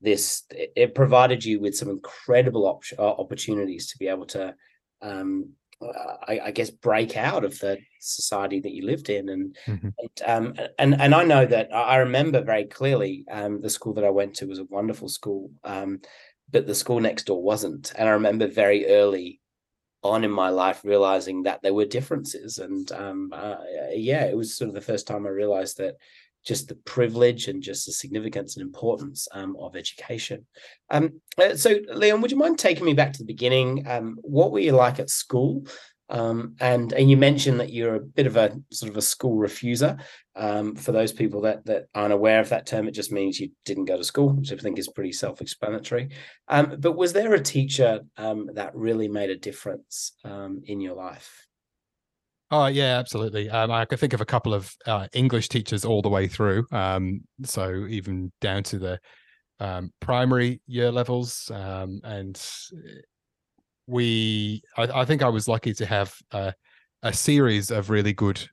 this. 0.00 0.44
It 0.50 0.94
provided 0.94 1.44
you 1.44 1.60
with 1.60 1.76
some 1.76 1.88
incredible 1.88 2.66
op- 2.66 2.84
uh, 2.98 3.02
opportunities 3.02 3.90
to 3.90 3.98
be 3.98 4.08
able 4.08 4.26
to, 4.26 4.54
um, 5.02 5.50
I, 5.82 6.40
I, 6.44 6.50
guess, 6.52 6.70
break 6.70 7.16
out 7.16 7.44
of 7.44 7.58
the 7.58 7.78
society 8.00 8.60
that 8.60 8.72
you 8.72 8.86
lived 8.86 9.10
in, 9.10 9.28
and 9.28 9.56
mm-hmm. 9.66 9.88
and, 9.98 10.22
um, 10.24 10.66
and 10.78 11.00
and 11.00 11.14
I 11.14 11.24
know 11.24 11.44
that 11.44 11.74
I 11.74 11.96
remember 11.96 12.42
very 12.42 12.64
clearly 12.64 13.24
um, 13.30 13.60
the 13.60 13.70
school 13.70 13.94
that 13.94 14.04
I 14.04 14.10
went 14.10 14.34
to 14.36 14.46
was 14.46 14.60
a 14.60 14.64
wonderful 14.64 15.08
school, 15.08 15.50
um, 15.64 16.00
but 16.50 16.66
the 16.66 16.74
school 16.74 17.00
next 17.00 17.24
door 17.24 17.42
wasn't, 17.42 17.92
and 17.96 18.08
I 18.08 18.12
remember 18.12 18.46
very 18.46 18.86
early 18.86 19.40
on 20.06 20.24
in 20.24 20.30
my 20.30 20.48
life 20.48 20.82
realizing 20.84 21.42
that 21.42 21.60
there 21.62 21.74
were 21.74 21.84
differences 21.84 22.58
and 22.58 22.92
um, 22.92 23.30
uh, 23.32 23.56
yeah 23.92 24.24
it 24.24 24.36
was 24.36 24.56
sort 24.56 24.68
of 24.68 24.74
the 24.74 24.80
first 24.80 25.06
time 25.06 25.26
i 25.26 25.30
realized 25.30 25.78
that 25.78 25.96
just 26.46 26.68
the 26.68 26.76
privilege 26.76 27.48
and 27.48 27.60
just 27.62 27.86
the 27.86 27.92
significance 27.92 28.56
and 28.56 28.64
importance 28.64 29.26
um, 29.32 29.56
of 29.58 29.74
education. 29.74 30.46
Um, 30.90 31.20
uh, 31.36 31.56
so, 31.56 31.80
Leon, 31.92 32.20
would 32.20 32.30
you 32.30 32.36
mind 32.36 32.58
taking 32.58 32.84
me 32.84 32.94
back 32.94 33.12
to 33.14 33.18
the 33.18 33.24
beginning? 33.24 33.84
Um, 33.86 34.16
what 34.22 34.52
were 34.52 34.60
you 34.60 34.72
like 34.72 35.00
at 35.00 35.10
school? 35.10 35.66
Um, 36.08 36.54
and 36.60 36.92
and 36.92 37.10
you 37.10 37.16
mentioned 37.16 37.58
that 37.60 37.72
you're 37.72 37.96
a 37.96 38.00
bit 38.00 38.26
of 38.26 38.36
a 38.36 38.56
sort 38.70 38.90
of 38.90 38.96
a 38.96 39.02
school 39.02 39.36
refuser. 39.36 40.00
Um, 40.36 40.76
for 40.76 40.92
those 40.92 41.12
people 41.12 41.40
that 41.42 41.64
that 41.66 41.86
aren't 41.94 42.12
aware 42.12 42.40
of 42.40 42.50
that 42.50 42.66
term, 42.66 42.86
it 42.86 42.92
just 42.92 43.10
means 43.10 43.40
you 43.40 43.50
didn't 43.64 43.86
go 43.86 43.96
to 43.96 44.04
school, 44.04 44.30
which 44.30 44.52
I 44.52 44.56
think 44.56 44.78
is 44.78 44.88
pretty 44.88 45.12
self-explanatory. 45.12 46.10
Um, 46.48 46.76
but 46.78 46.96
was 46.96 47.12
there 47.12 47.34
a 47.34 47.42
teacher 47.42 48.00
um, 48.16 48.50
that 48.54 48.74
really 48.74 49.08
made 49.08 49.30
a 49.30 49.36
difference 49.36 50.12
um, 50.24 50.62
in 50.64 50.80
your 50.80 50.94
life? 50.94 51.46
Oh 52.52 52.66
yeah, 52.66 52.98
absolutely. 52.98 53.50
Um, 53.50 53.72
I 53.72 53.84
can 53.84 53.98
think 53.98 54.12
of 54.12 54.20
a 54.20 54.26
couple 54.26 54.54
of 54.54 54.72
uh, 54.86 55.08
English 55.12 55.48
teachers 55.48 55.84
all 55.84 56.02
the 56.02 56.08
way 56.08 56.28
through. 56.28 56.66
so 57.44 57.86
even 57.88 58.30
down 58.40 58.62
to 58.64 58.78
the 58.78 59.90
primary 60.00 60.60
year 60.68 60.92
levels, 60.92 61.50
and 61.52 62.40
we 63.86 64.62
I, 64.76 64.82
I, 65.00 65.04
think 65.04 65.22
I 65.22 65.28
was 65.28 65.48
lucky 65.48 65.72
to 65.74 65.86
have 65.86 66.14
a, 66.32 66.54
a 67.02 67.12
series 67.12 67.70
of 67.70 67.90
really 67.90 68.12
good 68.12 68.48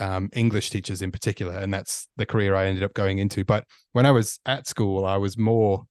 um, 0.00 0.30
English 0.32 0.70
teachers 0.70 1.02
in 1.02 1.10
particular, 1.10 1.54
and 1.54 1.72
that's 1.72 2.08
the 2.16 2.26
career 2.26 2.54
I 2.54 2.66
ended 2.66 2.84
up 2.84 2.94
going 2.94 3.18
into. 3.18 3.44
But 3.44 3.64
when 3.92 4.06
I 4.06 4.10
was 4.10 4.38
at 4.46 4.66
school, 4.66 5.04
I 5.04 5.16
was 5.16 5.36
more 5.36 5.84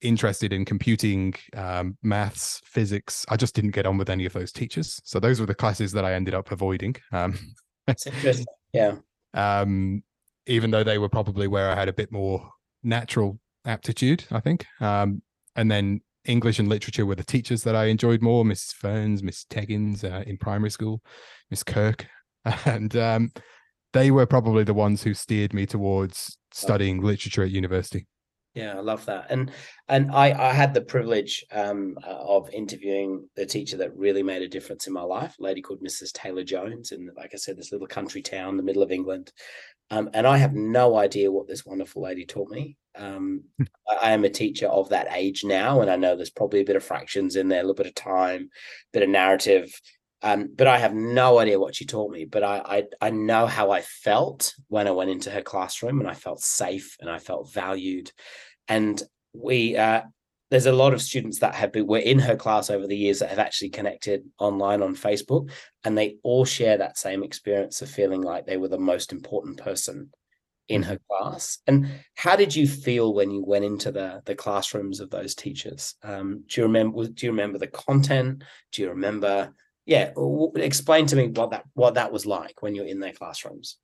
interested 0.00 0.52
in 0.52 0.64
computing, 0.64 1.34
um, 1.54 1.98
maths, 2.02 2.60
physics. 2.64 3.26
I 3.28 3.36
just 3.36 3.54
didn't 3.54 3.72
get 3.72 3.86
on 3.86 3.98
with 3.98 4.08
any 4.08 4.24
of 4.24 4.32
those 4.32 4.52
teachers, 4.52 5.00
so 5.04 5.20
those 5.20 5.40
were 5.40 5.46
the 5.46 5.54
classes 5.54 5.92
that 5.92 6.04
I 6.04 6.14
ended 6.14 6.34
up 6.34 6.50
avoiding. 6.50 6.96
Um, 7.12 7.38
interesting. 7.86 8.46
Yeah. 8.72 8.96
Um, 9.32 10.02
even 10.46 10.72
though 10.72 10.82
they 10.82 10.98
were 10.98 11.08
probably 11.08 11.46
where 11.46 11.70
I 11.70 11.76
had 11.76 11.88
a 11.88 11.92
bit 11.92 12.10
more 12.10 12.50
natural 12.82 13.38
aptitude, 13.64 14.24
I 14.32 14.40
think. 14.40 14.66
Um, 14.80 15.22
and 15.54 15.70
then 15.70 16.00
English 16.24 16.58
and 16.58 16.68
literature 16.68 17.06
were 17.06 17.14
the 17.14 17.24
teachers 17.24 17.62
that 17.62 17.74
I 17.74 17.86
enjoyed 17.86 18.22
more. 18.22 18.44
Miss 18.44 18.72
Ferns, 18.72 19.22
Miss 19.22 19.44
Teggins 19.44 20.04
uh, 20.04 20.22
in 20.26 20.36
primary 20.36 20.70
school, 20.70 21.02
Miss 21.50 21.62
Kirk, 21.62 22.06
and 22.64 22.94
um, 22.96 23.32
they 23.92 24.10
were 24.10 24.26
probably 24.26 24.64
the 24.64 24.74
ones 24.74 25.02
who 25.02 25.14
steered 25.14 25.52
me 25.52 25.66
towards 25.66 26.36
studying 26.52 27.00
literature 27.00 27.42
at 27.42 27.50
university. 27.50 28.06
Yeah, 28.60 28.76
I 28.76 28.80
love 28.80 29.06
that, 29.06 29.26
and 29.30 29.50
and 29.88 30.10
I 30.10 30.50
I 30.50 30.52
had 30.52 30.74
the 30.74 30.80
privilege 30.80 31.44
um, 31.52 31.96
uh, 32.04 32.10
of 32.10 32.50
interviewing 32.50 33.28
the 33.36 33.46
teacher 33.46 33.76
that 33.78 33.96
really 33.96 34.22
made 34.22 34.42
a 34.42 34.48
difference 34.48 34.86
in 34.86 34.92
my 34.92 35.02
life, 35.02 35.36
a 35.38 35.42
lady 35.42 35.62
called 35.62 35.82
Mrs. 35.82 36.12
Taylor 36.12 36.44
Jones, 36.44 36.92
in 36.92 37.10
like 37.16 37.30
I 37.32 37.36
said, 37.36 37.56
this 37.56 37.72
little 37.72 37.86
country 37.86 38.22
town 38.22 38.50
in 38.50 38.56
the 38.56 38.62
middle 38.62 38.82
of 38.82 38.90
England, 38.90 39.32
um, 39.90 40.10
and 40.14 40.26
I 40.26 40.36
have 40.36 40.52
no 40.54 40.96
idea 40.96 41.30
what 41.32 41.46
this 41.48 41.64
wonderful 41.64 42.02
lady 42.02 42.26
taught 42.26 42.50
me. 42.50 42.76
Um. 42.96 43.44
I 44.02 44.12
am 44.12 44.24
a 44.24 44.30
teacher 44.30 44.66
of 44.66 44.88
that 44.90 45.08
age 45.12 45.44
now, 45.44 45.80
and 45.80 45.90
I 45.90 45.96
know 45.96 46.16
there's 46.16 46.30
probably 46.30 46.60
a 46.60 46.64
bit 46.64 46.76
of 46.76 46.84
fractions 46.84 47.36
in 47.36 47.48
there, 47.48 47.60
a 47.60 47.62
little 47.62 47.74
bit 47.74 47.86
of 47.86 47.94
time, 47.94 48.50
bit 48.92 49.02
of 49.02 49.08
narrative. 49.08 49.72
Um, 50.22 50.50
but 50.54 50.66
I 50.66 50.78
have 50.78 50.94
no 50.94 51.38
idea 51.38 51.58
what 51.58 51.74
she 51.74 51.86
taught 51.86 52.10
me. 52.12 52.24
But 52.24 52.42
I, 52.42 52.84
I 53.00 53.06
I 53.06 53.10
know 53.10 53.46
how 53.46 53.70
I 53.70 53.80
felt 53.80 54.54
when 54.68 54.86
I 54.86 54.90
went 54.90 55.10
into 55.10 55.30
her 55.30 55.42
classroom, 55.42 56.00
and 56.00 56.08
I 56.08 56.14
felt 56.14 56.40
safe 56.40 56.96
and 57.00 57.08
I 57.10 57.18
felt 57.18 57.52
valued. 57.52 58.12
And 58.70 59.02
we 59.34 59.76
uh, 59.76 60.02
there's 60.50 60.66
a 60.66 60.72
lot 60.72 60.94
of 60.94 61.02
students 61.02 61.40
that 61.40 61.54
have 61.54 61.72
been 61.72 61.86
were 61.86 61.98
in 61.98 62.18
her 62.18 62.36
class 62.36 62.70
over 62.70 62.86
the 62.86 62.96
years 62.96 63.18
that 63.18 63.28
have 63.28 63.38
actually 63.38 63.70
connected 63.70 64.24
online 64.38 64.82
on 64.82 64.96
Facebook, 64.96 65.50
and 65.84 65.96
they 65.98 66.16
all 66.22 66.44
share 66.44 66.78
that 66.78 66.96
same 66.96 67.22
experience 67.22 67.82
of 67.82 67.90
feeling 67.90 68.22
like 68.22 68.46
they 68.46 68.56
were 68.56 68.68
the 68.68 68.78
most 68.78 69.12
important 69.12 69.58
person 69.58 70.10
in 70.68 70.84
her 70.84 70.98
class. 71.08 71.58
And 71.66 71.88
how 72.14 72.36
did 72.36 72.54
you 72.54 72.66
feel 72.66 73.12
when 73.12 73.30
you 73.30 73.44
went 73.44 73.64
into 73.64 73.92
the 73.92 74.22
the 74.24 74.34
classrooms 74.34 75.00
of 75.00 75.10
those 75.10 75.34
teachers? 75.34 75.94
Um, 76.02 76.44
do 76.48 76.60
you 76.60 76.66
remember? 76.66 77.06
Do 77.06 77.26
you 77.26 77.32
remember 77.32 77.58
the 77.58 77.66
content? 77.66 78.42
Do 78.72 78.82
you 78.82 78.90
remember? 78.90 79.54
Yeah, 79.86 80.12
explain 80.56 81.06
to 81.06 81.16
me 81.16 81.28
what 81.28 81.50
that 81.50 81.64
what 81.74 81.94
that 81.94 82.12
was 82.12 82.26
like 82.26 82.62
when 82.62 82.74
you're 82.74 82.86
in 82.86 83.00
their 83.00 83.12
classrooms. 83.12 83.76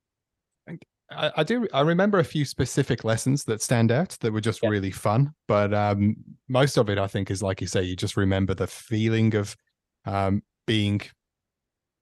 I, 1.11 1.33
I 1.39 1.45
do. 1.45 1.69
I 1.73 1.83
remember 1.83 2.19
a 2.19 2.25
few 2.25 2.45
specific 2.45 3.05
lessons 3.05 3.45
that 3.45 3.63
stand 3.63 3.93
out 3.93 4.17
that 4.21 4.33
were 4.33 4.41
just 4.41 4.63
yeah. 4.63 4.69
really 4.69 4.91
fun. 4.91 5.33
But 5.47 5.73
um, 5.73 6.17
most 6.49 6.77
of 6.77 6.91
it, 6.91 6.99
I 6.99 7.07
think, 7.07 7.31
is 7.31 7.43
like 7.43 7.61
you 7.61 7.67
say. 7.67 7.83
You 7.83 7.97
just 7.97 8.17
remember 8.17 8.55
the 8.55 8.67
feeling 8.67 9.35
of 9.35 9.57
um, 10.05 10.43
being 10.67 11.03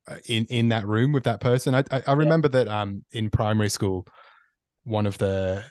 uh, 0.09 0.17
in 0.27 0.47
in 0.47 0.69
that 0.71 0.87
room 0.87 1.13
with 1.13 1.25
that 1.25 1.41
person. 1.41 1.75
I 1.75 1.85
I, 1.91 2.03
I 2.07 2.13
remember 2.13 2.49
yeah. 2.49 2.65
that 2.65 2.69
um, 2.69 3.05
in 3.13 3.31
primary 3.31 3.69
school 3.69 4.07
one 4.85 5.07
of 5.07 5.19
the 5.19 5.65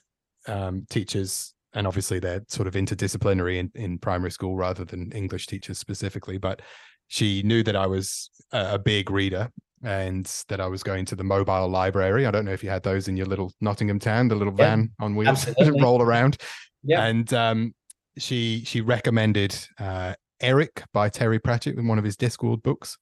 um, 0.47 0.85
teachers, 0.89 1.53
and 1.73 1.87
obviously 1.87 2.19
they're 2.19 2.43
sort 2.47 2.67
of 2.67 2.73
interdisciplinary 2.73 3.57
in, 3.57 3.71
in 3.75 3.97
primary 3.97 4.31
school 4.31 4.55
rather 4.55 4.85
than 4.85 5.11
English 5.11 5.47
teachers 5.47 5.79
specifically, 5.79 6.37
but 6.37 6.61
she 7.07 7.43
knew 7.43 7.63
that 7.63 7.75
I 7.75 7.85
was 7.85 8.29
a, 8.51 8.73
a 8.73 8.79
big 8.79 9.11
reader 9.11 9.51
and 9.83 10.25
that 10.47 10.61
I 10.61 10.67
was 10.67 10.81
going 10.81 11.05
to 11.05 11.15
the 11.15 11.23
mobile 11.23 11.67
library. 11.67 12.25
I 12.25 12.31
don't 12.31 12.45
know 12.45 12.53
if 12.53 12.63
you 12.63 12.69
had 12.69 12.83
those 12.83 13.07
in 13.07 13.17
your 13.17 13.25
little 13.25 13.51
Nottingham 13.61 13.99
town, 13.99 14.29
the 14.29 14.35
little 14.35 14.53
van 14.53 14.91
on 14.99 15.15
wheels 15.15 15.45
that 15.57 15.77
roll 15.81 16.01
around. 16.01 16.37
Yeah. 16.83 17.05
And 17.05 17.31
um, 17.33 17.75
she 18.17 18.63
she 18.65 18.81
recommended 18.81 19.55
uh, 19.79 20.13
Eric 20.41 20.83
by 20.93 21.09
Terry 21.09 21.39
Pratchett 21.39 21.77
in 21.77 21.87
one 21.87 21.97
of 21.97 22.05
his 22.05 22.17
Discworld 22.17 22.63
books. 22.63 22.97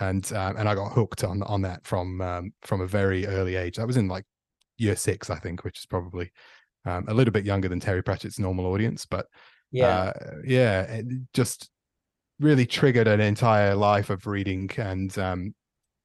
And 0.00 0.30
um, 0.32 0.56
and 0.56 0.68
I 0.68 0.74
got 0.74 0.92
hooked 0.92 1.24
on 1.24 1.42
on 1.42 1.62
that 1.62 1.84
from 1.84 2.20
um, 2.20 2.52
from 2.62 2.80
a 2.80 2.86
very 2.86 3.26
early 3.26 3.56
age. 3.56 3.76
That 3.76 3.86
was 3.86 3.96
in 3.96 4.08
like 4.08 4.24
year 4.76 4.96
six, 4.96 5.30
I 5.30 5.38
think, 5.38 5.64
which 5.64 5.78
is 5.78 5.86
probably 5.86 6.32
um, 6.84 7.04
a 7.08 7.14
little 7.14 7.32
bit 7.32 7.44
younger 7.44 7.68
than 7.68 7.80
Terry 7.80 8.02
Pratchett's 8.02 8.38
normal 8.38 8.66
audience. 8.66 9.06
But 9.06 9.26
yeah, 9.70 9.86
uh, 9.86 10.12
yeah, 10.44 10.82
it 10.82 11.06
just 11.32 11.70
really 12.40 12.66
triggered 12.66 13.06
an 13.06 13.20
entire 13.20 13.74
life 13.74 14.10
of 14.10 14.26
reading 14.26 14.68
and 14.76 15.16
um, 15.18 15.54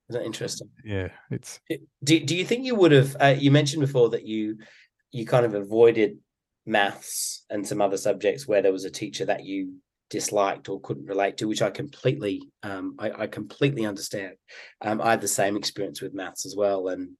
is 0.09 0.15
that 0.15 0.25
interesting? 0.25 0.69
Yeah, 0.83 1.09
it's. 1.29 1.59
Do 2.03 2.19
Do 2.19 2.35
you 2.35 2.43
think 2.43 2.65
you 2.65 2.75
would 2.75 2.91
have? 2.91 3.15
Uh, 3.19 3.35
you 3.37 3.51
mentioned 3.51 3.81
before 3.81 4.09
that 4.09 4.25
you 4.25 4.57
you 5.11 5.25
kind 5.25 5.45
of 5.45 5.53
avoided 5.53 6.17
maths 6.65 7.45
and 7.49 7.67
some 7.67 7.81
other 7.81 7.97
subjects 7.97 8.47
where 8.47 8.61
there 8.61 8.71
was 8.71 8.85
a 8.85 8.91
teacher 8.91 9.25
that 9.25 9.45
you 9.45 9.75
disliked 10.09 10.69
or 10.69 10.81
couldn't 10.81 11.05
relate 11.05 11.37
to, 11.37 11.47
which 11.47 11.61
I 11.61 11.69
completely 11.69 12.41
um, 12.63 12.95
I, 12.97 13.11
I 13.11 13.27
completely 13.27 13.85
understand. 13.85 14.33
Um, 14.81 14.99
I 15.01 15.11
had 15.11 15.21
the 15.21 15.27
same 15.27 15.55
experience 15.55 16.01
with 16.01 16.15
maths 16.15 16.45
as 16.45 16.55
well, 16.55 16.87
and 16.87 17.11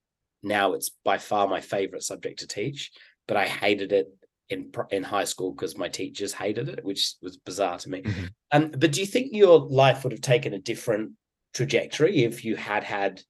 now 0.42 0.72
it's 0.72 0.90
by 1.04 1.18
far 1.18 1.46
my 1.46 1.60
favorite 1.60 2.02
subject 2.02 2.40
to 2.40 2.48
teach, 2.48 2.90
but 3.28 3.36
I 3.36 3.46
hated 3.46 3.92
it 3.92 4.08
in 4.48 4.72
in 4.90 5.04
high 5.04 5.24
school 5.24 5.52
because 5.52 5.78
my 5.78 5.88
teachers 5.88 6.32
hated 6.32 6.68
it, 6.68 6.84
which 6.84 7.14
was 7.22 7.36
bizarre 7.36 7.78
to 7.78 7.88
me. 7.88 8.02
Mm-hmm. 8.02 8.24
Um, 8.50 8.70
but 8.76 8.90
do 8.90 9.00
you 9.00 9.06
think 9.06 9.28
your 9.30 9.60
life 9.60 10.02
would 10.02 10.12
have 10.12 10.20
taken 10.22 10.54
a 10.54 10.58
different 10.58 11.12
trajectory 11.54 12.24
if 12.24 12.44
you 12.44 12.56
had 12.56 12.84
had 12.84 13.22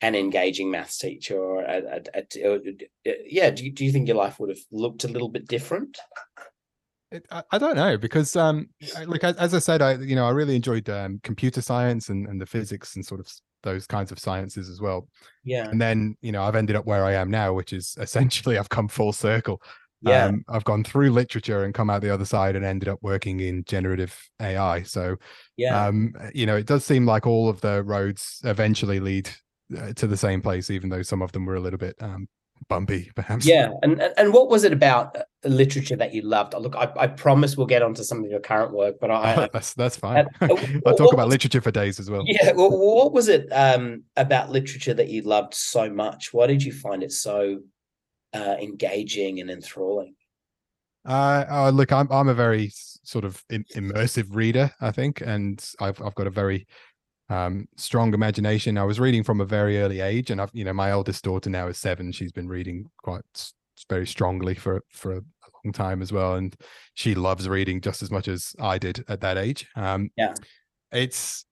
an 0.00 0.14
engaging 0.14 0.70
maths 0.70 0.98
teacher 0.98 1.38
or 1.38 1.62
a, 1.62 2.02
a, 2.14 2.22
a, 2.44 3.16
yeah? 3.26 3.50
Do 3.50 3.64
you, 3.64 3.72
do 3.72 3.84
you 3.84 3.92
think 3.92 4.08
your 4.08 4.16
life 4.16 4.40
would 4.40 4.50
have 4.50 4.58
looked 4.70 5.04
a 5.04 5.08
little 5.08 5.28
bit 5.28 5.46
different? 5.46 5.98
It, 7.10 7.26
I, 7.30 7.42
I, 7.50 7.58
don't 7.58 7.76
know 7.76 7.98
because 7.98 8.36
um 8.36 8.70
like 9.06 9.22
as 9.22 9.52
I 9.52 9.58
said 9.58 9.82
I 9.82 9.96
you 9.96 10.16
know 10.16 10.24
I 10.24 10.30
really 10.30 10.56
enjoyed 10.56 10.88
um, 10.88 11.20
computer 11.22 11.60
science 11.60 12.08
and, 12.08 12.26
and 12.26 12.40
the 12.40 12.46
physics 12.46 12.96
and 12.96 13.04
sort 13.04 13.20
of 13.20 13.30
those 13.62 13.86
kinds 13.86 14.12
of 14.12 14.18
sciences 14.18 14.68
as 14.68 14.80
well. 14.80 15.08
Yeah. 15.44 15.68
And 15.68 15.80
then, 15.80 16.16
you 16.20 16.32
know, 16.32 16.42
I've 16.42 16.56
ended 16.56 16.76
up 16.76 16.86
where 16.86 17.04
I 17.04 17.14
am 17.14 17.30
now, 17.30 17.52
which 17.52 17.72
is 17.72 17.96
essentially 18.00 18.58
I've 18.58 18.68
come 18.68 18.88
full 18.88 19.12
circle. 19.12 19.62
Yeah. 20.02 20.26
Um, 20.26 20.44
I've 20.48 20.64
gone 20.64 20.84
through 20.84 21.10
literature 21.10 21.64
and 21.64 21.72
come 21.72 21.88
out 21.88 22.02
the 22.02 22.12
other 22.12 22.24
side 22.24 22.56
and 22.56 22.64
ended 22.64 22.88
up 22.88 22.98
working 23.02 23.40
in 23.40 23.64
generative 23.64 24.18
AI. 24.40 24.82
So, 24.82 25.16
yeah, 25.56 25.86
um, 25.86 26.12
you 26.34 26.44
know, 26.44 26.56
it 26.56 26.66
does 26.66 26.84
seem 26.84 27.06
like 27.06 27.26
all 27.26 27.48
of 27.48 27.60
the 27.60 27.82
roads 27.84 28.40
eventually 28.44 28.98
lead 29.00 29.30
uh, 29.76 29.92
to 29.94 30.06
the 30.06 30.16
same 30.16 30.42
place, 30.42 30.70
even 30.70 30.90
though 30.90 31.02
some 31.02 31.22
of 31.22 31.32
them 31.32 31.46
were 31.46 31.54
a 31.54 31.60
little 31.60 31.78
bit 31.78 31.94
um, 32.00 32.28
bumpy, 32.68 33.10
perhaps. 33.16 33.46
Yeah, 33.46 33.70
and 33.82 34.02
and 34.16 34.32
what 34.32 34.48
was 34.48 34.64
it 34.64 34.72
about 34.72 35.16
uh, 35.16 35.22
literature 35.44 35.96
that 35.96 36.12
you 36.12 36.22
loved? 36.22 36.54
Look, 36.54 36.74
I, 36.74 36.90
I 36.96 37.06
promise 37.06 37.56
we'll 37.56 37.66
get 37.66 37.82
onto 37.82 38.02
some 38.02 38.24
of 38.24 38.30
your 38.30 38.40
current 38.40 38.72
work, 38.72 38.96
but 39.00 39.10
I 39.10 39.48
that's 39.52 39.74
that's 39.74 39.96
fine. 39.96 40.26
Uh, 40.40 40.48
I'll 40.86 40.96
talk 40.96 41.12
about 41.12 41.28
literature 41.28 41.60
for 41.60 41.70
days 41.70 42.00
as 42.00 42.10
well. 42.10 42.24
Yeah, 42.26 42.52
well, 42.52 42.70
what 42.70 43.12
was 43.12 43.28
it 43.28 43.48
um, 43.52 44.02
about 44.16 44.50
literature 44.50 44.94
that 44.94 45.08
you 45.08 45.22
loved 45.22 45.54
so 45.54 45.88
much? 45.88 46.32
Why 46.32 46.46
did 46.46 46.62
you 46.62 46.72
find 46.72 47.02
it 47.02 47.12
so 47.12 47.60
uh, 48.32 48.56
engaging 48.60 49.40
and 49.40 49.50
enthralling? 49.50 50.14
Uh, 51.04 51.44
uh, 51.50 51.70
look, 51.70 51.92
I'm 51.92 52.10
I'm 52.10 52.28
a 52.28 52.34
very 52.34 52.70
sort 53.04 53.24
of 53.24 53.42
immersive 53.50 54.34
reader, 54.34 54.70
I 54.80 54.92
think, 54.92 55.20
and 55.20 55.64
I've 55.80 56.00
I've 56.00 56.14
got 56.14 56.26
a 56.26 56.30
very 56.30 56.66
um, 57.28 57.66
strong 57.76 58.14
imagination. 58.14 58.78
I 58.78 58.84
was 58.84 59.00
reading 59.00 59.24
from 59.24 59.40
a 59.40 59.44
very 59.44 59.80
early 59.80 60.00
age, 60.00 60.30
and 60.30 60.40
I've 60.40 60.50
you 60.52 60.64
know 60.64 60.72
my 60.72 60.90
eldest 60.90 61.24
daughter 61.24 61.50
now 61.50 61.68
is 61.68 61.78
seven. 61.78 62.12
She's 62.12 62.32
been 62.32 62.48
reading 62.48 62.90
quite 62.98 63.22
very 63.88 64.06
strongly 64.06 64.54
for 64.54 64.82
for 64.90 65.12
a 65.12 65.22
long 65.64 65.72
time 65.72 66.02
as 66.02 66.12
well, 66.12 66.34
and 66.36 66.54
she 66.94 67.14
loves 67.14 67.48
reading 67.48 67.80
just 67.80 68.02
as 68.02 68.10
much 68.10 68.28
as 68.28 68.54
I 68.60 68.78
did 68.78 69.04
at 69.08 69.20
that 69.22 69.38
age. 69.38 69.66
Um, 69.74 70.10
yeah, 70.16 70.34
it's 70.92 71.44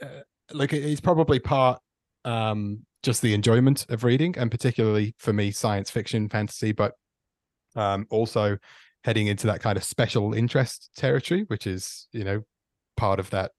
uh, 0.00 0.20
like 0.52 0.72
it's 0.72 1.00
probably 1.00 1.40
part 1.40 1.80
um, 2.24 2.86
just 3.02 3.22
the 3.22 3.34
enjoyment 3.34 3.86
of 3.88 4.04
reading, 4.04 4.34
and 4.36 4.50
particularly 4.50 5.14
for 5.18 5.32
me, 5.32 5.50
science 5.50 5.90
fiction, 5.90 6.28
fantasy, 6.28 6.72
but 6.72 6.94
um, 7.76 8.06
also 8.10 8.58
heading 9.04 9.28
into 9.28 9.46
that 9.46 9.60
kind 9.60 9.76
of 9.76 9.84
special 9.84 10.34
interest 10.34 10.90
territory, 10.96 11.44
which 11.48 11.66
is 11.66 12.08
you 12.12 12.24
know 12.24 12.42
part 12.96 13.20
of 13.20 13.30
that 13.30 13.52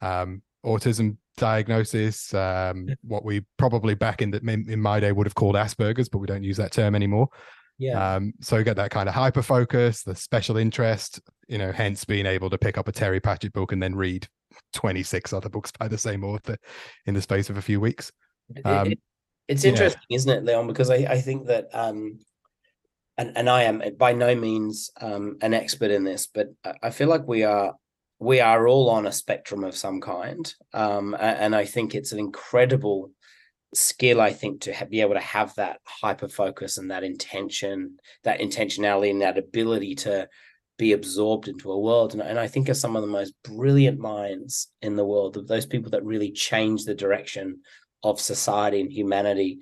um, 0.00 0.42
autism 0.64 1.16
diagnosis, 1.36 2.32
um, 2.34 2.88
what 3.02 3.24
we 3.24 3.42
probably 3.58 3.94
back 3.94 4.22
in 4.22 4.30
the 4.30 4.40
in 4.68 4.80
my 4.80 5.00
day 5.00 5.12
would 5.12 5.26
have 5.26 5.34
called 5.34 5.54
Asperger's, 5.54 6.08
but 6.08 6.18
we 6.18 6.26
don't 6.26 6.42
use 6.42 6.56
that 6.56 6.72
term 6.72 6.94
anymore. 6.94 7.28
Yeah. 7.78 8.14
Um, 8.14 8.32
so 8.40 8.56
you 8.56 8.64
get 8.64 8.76
that 8.76 8.90
kind 8.90 9.08
of 9.08 9.14
hyper 9.14 9.42
focus, 9.42 10.02
the 10.02 10.16
special 10.16 10.56
interest, 10.56 11.20
you 11.46 11.58
know, 11.58 11.72
hence 11.72 12.04
being 12.04 12.26
able 12.26 12.48
to 12.50 12.56
pick 12.56 12.78
up 12.78 12.88
a 12.88 12.92
Terry 12.92 13.20
Pratchett 13.20 13.52
book 13.52 13.72
and 13.72 13.82
then 13.82 13.94
read 13.94 14.26
26 14.72 15.32
other 15.32 15.50
books 15.50 15.72
by 15.78 15.86
the 15.86 15.98
same 15.98 16.24
author 16.24 16.56
in 17.04 17.14
the 17.14 17.20
space 17.20 17.50
of 17.50 17.58
a 17.58 17.62
few 17.62 17.80
weeks. 17.80 18.10
Um, 18.64 18.92
it, 18.92 18.98
it's 19.48 19.64
interesting, 19.64 20.02
isn't 20.10 20.30
it, 20.30 20.44
Leon? 20.44 20.66
Because 20.66 20.90
I, 20.90 20.96
I 20.96 21.20
think 21.20 21.46
that, 21.46 21.68
um, 21.72 22.18
and, 23.16 23.36
and 23.36 23.48
I 23.48 23.62
am 23.64 23.82
by 23.98 24.12
no 24.12 24.34
means 24.34 24.90
um, 25.00 25.38
an 25.40 25.54
expert 25.54 25.90
in 25.90 26.04
this, 26.04 26.26
but 26.26 26.48
I 26.82 26.90
feel 26.90 27.08
like 27.08 27.26
we 27.26 27.44
are 27.44 27.74
we 28.18 28.40
are 28.40 28.66
all 28.66 28.88
on 28.88 29.06
a 29.06 29.12
spectrum 29.12 29.62
of 29.62 29.76
some 29.76 30.00
kind, 30.00 30.52
um, 30.72 31.16
and 31.18 31.54
I 31.54 31.64
think 31.64 31.94
it's 31.94 32.12
an 32.12 32.18
incredible 32.18 33.10
skill 33.74 34.20
i 34.20 34.32
think 34.32 34.62
to 34.62 34.72
have, 34.72 34.90
be 34.90 35.00
able 35.00 35.14
to 35.14 35.20
have 35.20 35.54
that 35.56 35.80
hyper 35.84 36.28
focus 36.28 36.78
and 36.78 36.90
that 36.90 37.04
intention 37.04 37.96
that 38.24 38.40
intentionality 38.40 39.10
and 39.10 39.22
that 39.22 39.38
ability 39.38 39.94
to 39.94 40.26
be 40.78 40.92
absorbed 40.92 41.48
into 41.48 41.72
a 41.72 41.78
world. 41.78 42.12
And, 42.12 42.22
and 42.22 42.38
i 42.38 42.46
think 42.46 42.68
of 42.68 42.76
some 42.76 42.96
of 42.96 43.02
the 43.02 43.08
most 43.08 43.34
brilliant 43.44 43.98
minds 43.98 44.68
in 44.82 44.96
the 44.96 45.04
world 45.04 45.36
of 45.36 45.48
those 45.48 45.66
people 45.66 45.90
that 45.90 46.04
really 46.04 46.30
change 46.30 46.84
the 46.84 46.94
direction 46.94 47.60
of 48.02 48.20
society 48.20 48.80
and 48.80 48.92
humanity 48.92 49.60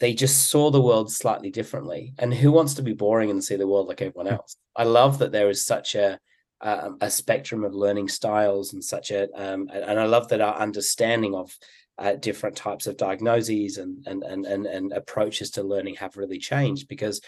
they 0.00 0.14
just 0.14 0.48
saw 0.48 0.70
the 0.70 0.80
world 0.80 1.12
slightly 1.12 1.50
differently. 1.50 2.14
And 2.18 2.32
who 2.32 2.50
wants 2.50 2.72
to 2.74 2.82
be 2.82 2.94
boring 2.94 3.30
and 3.30 3.44
see 3.44 3.56
the 3.56 3.66
world 3.66 3.86
like 3.86 4.00
everyone 4.00 4.28
else? 4.28 4.56
I 4.74 4.84
love 4.84 5.18
that 5.18 5.30
there 5.30 5.50
is 5.50 5.64
such 5.64 5.94
a 5.94 6.18
a, 6.62 6.90
a 7.02 7.10
spectrum 7.10 7.64
of 7.64 7.74
learning 7.74 8.08
styles 8.08 8.74
and 8.74 8.84
such 8.84 9.10
a 9.10 9.30
um, 9.34 9.70
and 9.72 9.98
i 9.98 10.04
love 10.04 10.28
that 10.28 10.42
our 10.42 10.56
understanding 10.56 11.34
of 11.34 11.56
uh, 12.00 12.14
different 12.14 12.56
types 12.56 12.86
of 12.86 12.96
diagnoses 12.96 13.76
and, 13.76 14.02
and 14.06 14.22
and 14.22 14.46
and 14.46 14.66
and 14.66 14.92
approaches 14.92 15.50
to 15.50 15.62
learning 15.62 15.94
have 15.96 16.16
really 16.16 16.38
changed. 16.38 16.88
Because 16.88 17.20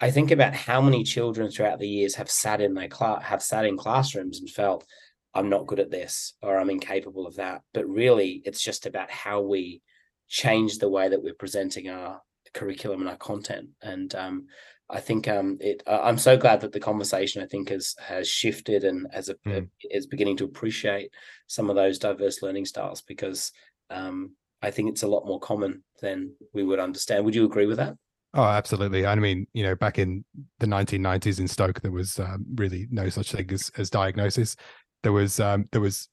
I 0.00 0.10
think 0.10 0.30
about 0.30 0.54
how 0.54 0.80
many 0.80 1.02
children 1.02 1.50
throughout 1.50 1.80
the 1.80 1.88
years 1.88 2.14
have 2.14 2.30
sat 2.30 2.60
in 2.60 2.74
their 2.74 2.88
class 2.88 3.24
have 3.24 3.42
sat 3.42 3.64
in 3.64 3.76
classrooms 3.76 4.38
and 4.38 4.48
felt 4.48 4.86
I'm 5.34 5.48
not 5.48 5.66
good 5.66 5.80
at 5.80 5.90
this 5.90 6.34
or 6.42 6.58
I'm 6.58 6.70
incapable 6.70 7.26
of 7.26 7.36
that. 7.36 7.62
But 7.74 7.88
really, 7.88 8.40
it's 8.44 8.62
just 8.62 8.86
about 8.86 9.10
how 9.10 9.40
we 9.40 9.82
change 10.30 10.78
the 10.78 10.88
way 10.88 11.08
that 11.08 11.22
we're 11.22 11.34
presenting 11.34 11.90
our 11.90 12.22
curriculum 12.54 13.00
and 13.00 13.10
our 13.10 13.16
content. 13.16 13.68
And 13.82 14.14
um, 14.14 14.46
I 14.88 15.00
think 15.00 15.28
um, 15.28 15.58
it. 15.60 15.82
I'm 15.86 16.18
so 16.18 16.36
glad 16.36 16.62
that 16.62 16.72
the 16.72 16.80
conversation 16.80 17.42
I 17.42 17.46
think 17.46 17.68
has 17.68 17.94
has 18.00 18.28
shifted 18.28 18.84
and 18.84 19.06
as 19.12 19.28
a, 19.28 19.34
mm. 19.46 19.68
is 19.82 20.06
beginning 20.06 20.38
to 20.38 20.44
appreciate 20.44 21.10
some 21.46 21.68
of 21.68 21.76
those 21.76 21.98
diverse 21.98 22.42
learning 22.42 22.64
styles 22.64 23.02
because 23.02 23.52
um, 23.90 24.34
I 24.62 24.70
think 24.70 24.88
it's 24.88 25.02
a 25.02 25.08
lot 25.08 25.26
more 25.26 25.40
common 25.40 25.82
than 26.00 26.32
we 26.54 26.64
would 26.64 26.78
understand. 26.78 27.24
Would 27.24 27.34
you 27.34 27.44
agree 27.44 27.66
with 27.66 27.78
that? 27.78 27.94
Oh, 28.32 28.44
absolutely. 28.44 29.06
I 29.06 29.16
mean, 29.16 29.48
you 29.52 29.64
know, 29.64 29.74
back 29.74 29.98
in 29.98 30.24
the 30.60 30.66
1990s 30.66 31.40
in 31.40 31.48
Stoke, 31.48 31.80
there 31.80 31.90
was 31.90 32.18
um, 32.20 32.46
really 32.54 32.86
no 32.90 33.08
such 33.08 33.32
thing 33.32 33.50
as, 33.52 33.72
as 33.76 33.90
diagnosis. 33.90 34.54
There 35.02 35.12
was 35.12 35.40
um, 35.40 35.68
there 35.72 35.80
was 35.80 36.08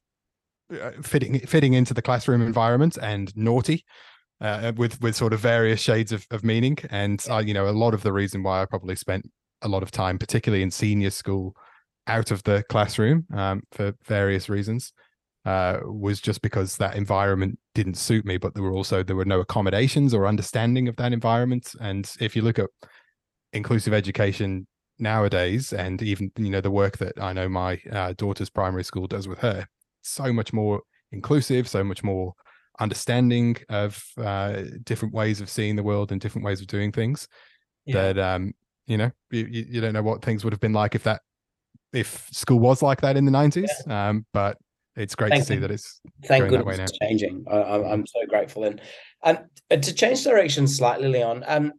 fitting 1.02 1.40
fitting 1.40 1.74
into 1.74 1.94
the 1.94 2.02
classroom 2.02 2.42
environment 2.42 2.98
and 3.00 3.34
naughty, 3.36 3.84
uh, 4.40 4.72
with 4.76 5.00
with 5.00 5.16
sort 5.16 5.32
of 5.32 5.40
various 5.40 5.80
shades 5.80 6.12
of, 6.12 6.26
of 6.30 6.44
meaning. 6.44 6.78
And 6.90 7.24
uh, 7.30 7.38
you 7.38 7.54
know, 7.54 7.68
a 7.68 7.70
lot 7.70 7.94
of 7.94 8.02
the 8.02 8.12
reason 8.12 8.42
why 8.42 8.62
I 8.62 8.66
probably 8.66 8.96
spent 8.96 9.28
a 9.62 9.68
lot 9.68 9.82
of 9.82 9.90
time, 9.90 10.18
particularly 10.18 10.62
in 10.62 10.70
senior 10.70 11.10
school, 11.10 11.54
out 12.06 12.30
of 12.30 12.42
the 12.44 12.64
classroom 12.68 13.26
um, 13.34 13.62
for 13.72 13.92
various 14.04 14.48
reasons 14.48 14.92
uh, 15.44 15.80
was 15.84 16.20
just 16.20 16.42
because 16.42 16.76
that 16.76 16.96
environment 16.96 17.58
didn't 17.74 17.94
suit 17.94 18.24
me. 18.24 18.36
But 18.36 18.54
there 18.54 18.62
were 18.62 18.72
also 18.72 19.02
there 19.02 19.16
were 19.16 19.24
no 19.24 19.40
accommodations 19.40 20.14
or 20.14 20.26
understanding 20.26 20.88
of 20.88 20.96
that 20.96 21.12
environment. 21.12 21.72
And 21.80 22.10
if 22.20 22.36
you 22.36 22.42
look 22.42 22.58
at 22.58 22.68
inclusive 23.52 23.94
education 23.94 24.66
nowadays, 24.98 25.72
and 25.72 26.02
even 26.02 26.32
you 26.36 26.50
know 26.50 26.60
the 26.60 26.70
work 26.70 26.98
that 26.98 27.20
I 27.20 27.32
know 27.32 27.48
my 27.48 27.80
uh, 27.90 28.14
daughter's 28.16 28.50
primary 28.50 28.84
school 28.84 29.06
does 29.06 29.28
with 29.28 29.38
her, 29.38 29.66
so 30.08 30.32
much 30.32 30.52
more 30.52 30.82
inclusive, 31.12 31.68
so 31.68 31.84
much 31.84 32.02
more 32.02 32.34
understanding 32.80 33.56
of 33.68 34.02
uh, 34.18 34.62
different 34.84 35.14
ways 35.14 35.40
of 35.40 35.50
seeing 35.50 35.76
the 35.76 35.82
world 35.82 36.12
and 36.12 36.20
different 36.20 36.44
ways 36.44 36.60
of 36.60 36.66
doing 36.66 36.92
things. 36.92 37.28
Yeah. 37.86 38.12
That 38.12 38.18
um, 38.18 38.52
you 38.86 38.96
know, 38.96 39.10
you, 39.30 39.46
you 39.46 39.80
don't 39.80 39.92
know 39.92 40.02
what 40.02 40.22
things 40.22 40.44
would 40.44 40.52
have 40.52 40.60
been 40.60 40.72
like 40.72 40.94
if 40.94 41.02
that 41.04 41.20
if 41.92 42.28
school 42.32 42.58
was 42.58 42.82
like 42.82 43.00
that 43.00 43.16
in 43.16 43.24
the 43.24 43.30
90s 43.30 43.66
yeah. 43.86 44.08
um, 44.10 44.26
but 44.34 44.58
it's 44.98 45.14
great 45.14 45.30
thank 45.30 45.42
to 45.42 45.46
see 45.46 45.56
that 45.56 45.70
it's 45.70 46.00
thank 46.24 46.48
goodness 46.48 46.78
it's 46.78 46.98
changing. 46.98 47.44
I, 47.48 47.92
am 47.92 48.04
so 48.06 48.26
grateful. 48.28 48.64
And 48.64 48.80
and 49.22 49.38
to 49.82 49.94
change 49.94 50.24
direction 50.24 50.66
slightly, 50.66 51.08
Leon, 51.08 51.44
um, 51.46 51.72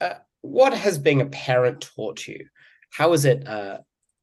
uh, 0.00 0.14
what 0.40 0.72
has 0.72 0.98
being 0.98 1.20
a 1.20 1.26
parent 1.26 1.90
taught 1.94 2.26
you? 2.26 2.46
How 2.90 3.04
How 3.04 3.12
is 3.12 3.26
it? 3.26 3.46
Uh, 3.46 3.78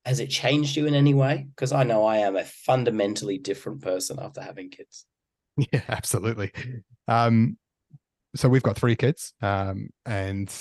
has 0.06 0.20
it 0.20 0.30
changed 0.30 0.76
you 0.76 0.88
in 0.88 0.96
any 0.96 1.14
way? 1.14 1.48
Because 1.56 1.72
I 1.72 1.84
know 1.84 2.06
I 2.06 2.18
am 2.18 2.36
a 2.36 2.44
fundamentally 2.44 3.38
different 3.38 3.82
person 3.82 4.20
after 4.22 4.42
having 4.42 4.70
kids. 4.70 5.06
Yeah, 5.72 5.82
absolutely. 5.90 6.54
Um, 7.10 7.58
so 8.36 8.48
we've 8.48 8.64
got 8.64 8.78
three 8.78 8.96
kids, 8.96 9.34
um, 9.42 9.90
and 10.06 10.52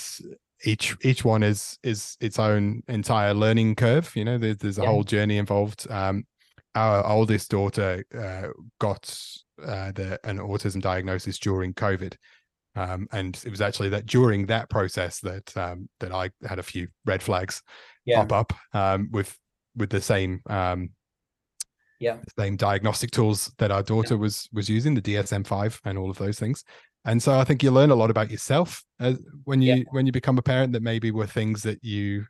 each 0.65 0.97
each 1.03 1.25
one 1.25 1.45
is 1.45 1.79
is 1.85 2.17
its 2.21 2.41
own 2.41 2.83
entire 2.89 3.33
learning 3.33 3.77
curve. 3.77 4.11
You 4.17 4.25
know, 4.25 4.37
there's, 4.37 4.59
there's 4.59 4.79
a 4.79 4.83
yeah. 4.83 4.89
whole 4.89 5.05
journey 5.05 5.39
involved. 5.39 5.89
Um, 5.91 6.25
our 6.75 7.07
oldest 7.07 7.51
daughter 7.51 8.05
uh, 8.17 8.49
got 8.79 9.17
uh, 9.63 9.93
the, 9.93 10.19
an 10.25 10.39
autism 10.39 10.81
diagnosis 10.81 11.39
during 11.39 11.75
COVID. 11.75 12.15
Um, 12.77 13.09
and 13.13 13.41
it 13.45 13.51
was 13.51 13.61
actually 13.61 13.89
that 13.91 14.07
during 14.07 14.47
that 14.47 14.71
process 14.71 15.19
that 15.21 15.57
um, 15.57 15.89
that 15.99 16.13
I 16.13 16.31
had 16.47 16.61
a 16.61 16.65
few 16.65 16.89
red 17.05 17.23
flags 17.23 17.63
yeah. 18.11 18.25
pop 18.25 18.33
up 18.33 18.53
um, 18.75 19.09
with 19.11 19.37
with 19.77 19.91
the 19.91 20.01
same 20.01 20.41
um, 20.49 20.91
yeah 21.99 22.17
same 22.39 22.57
diagnostic 22.57 23.11
tools 23.11 23.53
that 23.59 23.71
our 23.71 23.83
daughter 23.83 24.15
yeah. 24.15 24.21
was 24.21 24.49
was 24.53 24.69
using 24.69 24.95
the 24.95 25.03
DSM-5 25.03 25.81
and 25.85 25.99
all 25.99 26.11
of 26.11 26.19
those 26.19 26.39
things. 26.39 26.65
And 27.07 27.23
so 27.23 27.39
I 27.39 27.45
think 27.45 27.63
you 27.63 27.71
learn 27.71 27.91
a 27.91 27.95
lot 27.95 28.11
about 28.11 28.31
yourself 28.31 28.85
as, 28.99 29.19
when 29.45 29.63
you 29.63 29.75
yeah. 29.75 29.83
when 29.91 30.07
you 30.07 30.13
become 30.13 30.37
a 30.39 30.43
parent 30.43 30.73
that 30.75 30.83
maybe 30.83 31.11
were 31.11 31.27
things 31.27 31.63
that 31.63 31.83
you 31.83 32.27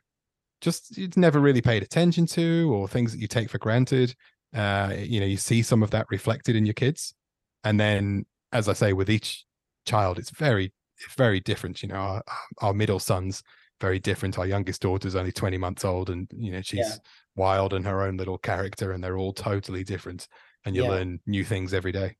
just 0.61 0.97
you'd 0.97 1.17
never 1.17 1.39
really 1.39 1.61
paid 1.61 1.83
attention 1.83 2.25
to 2.27 2.73
or 2.73 2.87
things 2.87 3.11
that 3.11 3.19
you 3.19 3.27
take 3.27 3.49
for 3.49 3.57
granted 3.57 4.15
uh 4.55 4.93
you 4.97 5.19
know 5.19 5.25
you 5.25 5.37
see 5.37 5.61
some 5.61 5.83
of 5.83 5.89
that 5.89 6.05
reflected 6.09 6.55
in 6.55 6.65
your 6.65 6.73
kids 6.73 7.13
and 7.63 7.79
then 7.79 8.25
as 8.53 8.69
i 8.69 8.73
say 8.73 8.93
with 8.93 9.09
each 9.09 9.45
child 9.85 10.19
it's 10.19 10.29
very 10.29 10.71
very 11.17 11.39
different 11.39 11.81
you 11.81 11.89
know 11.89 11.95
our, 11.95 12.23
our 12.59 12.73
middle 12.73 12.99
son's 12.99 13.41
very 13.81 13.99
different 13.99 14.37
our 14.37 14.45
youngest 14.45 14.81
daughter's 14.81 15.15
only 15.15 15.31
20 15.31 15.57
months 15.57 15.83
old 15.83 16.09
and 16.09 16.27
you 16.31 16.51
know 16.51 16.61
she's 16.61 16.79
yeah. 16.79 16.95
wild 17.35 17.73
and 17.73 17.85
her 17.85 18.03
own 18.03 18.15
little 18.15 18.37
character 18.37 18.91
and 18.91 19.03
they're 19.03 19.17
all 19.17 19.33
totally 19.33 19.83
different 19.83 20.27
and 20.65 20.75
you 20.75 20.83
yeah. 20.83 20.89
learn 20.89 21.19
new 21.25 21.43
things 21.43 21.73
every 21.73 21.91
day 21.91 22.15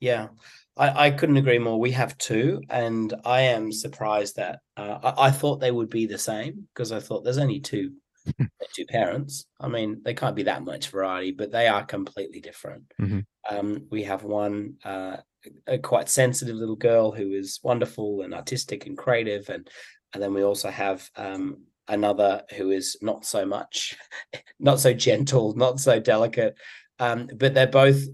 yeah 0.00 0.28
I, 0.76 1.06
I 1.06 1.10
couldn't 1.10 1.36
agree 1.36 1.58
more. 1.58 1.78
We 1.78 1.92
have 1.92 2.18
two, 2.18 2.60
and 2.68 3.12
I 3.24 3.42
am 3.42 3.70
surprised 3.70 4.36
that 4.36 4.60
uh, 4.76 4.98
I, 5.02 5.26
I, 5.26 5.30
thought 5.30 5.60
they 5.60 5.70
would 5.70 5.90
be 5.90 6.06
the 6.06 6.18
same 6.18 6.66
because 6.74 6.90
I 6.90 6.98
thought 7.00 7.22
there's 7.22 7.38
only 7.38 7.60
two 7.60 7.92
two 8.74 8.86
parents. 8.86 9.46
I 9.60 9.68
mean, 9.68 10.00
they 10.04 10.14
can't 10.14 10.36
be 10.36 10.44
that 10.44 10.64
much 10.64 10.88
variety, 10.88 11.30
but 11.30 11.52
they 11.52 11.68
are 11.68 11.84
completely 11.84 12.40
different. 12.40 12.84
Mm-hmm. 13.00 13.20
Um, 13.48 13.86
we 13.90 14.02
have 14.04 14.24
one 14.24 14.74
uh, 14.84 15.18
a 15.66 15.78
quite 15.78 16.08
sensitive 16.08 16.56
little 16.56 16.76
girl 16.76 17.12
who 17.12 17.32
is 17.32 17.60
wonderful 17.62 18.22
and 18.22 18.34
artistic 18.34 18.86
and 18.86 18.96
creative, 18.98 19.48
and 19.50 19.68
and 20.14 20.22
then 20.22 20.32
we 20.32 20.42
also 20.42 20.70
have 20.70 21.10
um, 21.16 21.58
another 21.88 22.42
who 22.56 22.70
is 22.70 22.96
not 23.02 23.24
so 23.26 23.44
much, 23.44 23.96
not 24.60 24.80
so 24.80 24.94
gentle, 24.94 25.54
not 25.54 25.80
so 25.80 26.00
delicate. 26.00 26.56
Um, 26.98 27.28
but 27.36 27.54
they're 27.54 27.66
both 27.66 28.04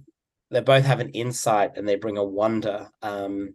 they 0.50 0.60
both 0.60 0.84
have 0.84 1.00
an 1.00 1.10
insight 1.10 1.72
and 1.76 1.88
they 1.88 1.94
bring 1.94 2.16
a 2.16 2.24
wonder 2.24 2.88
um, 3.02 3.54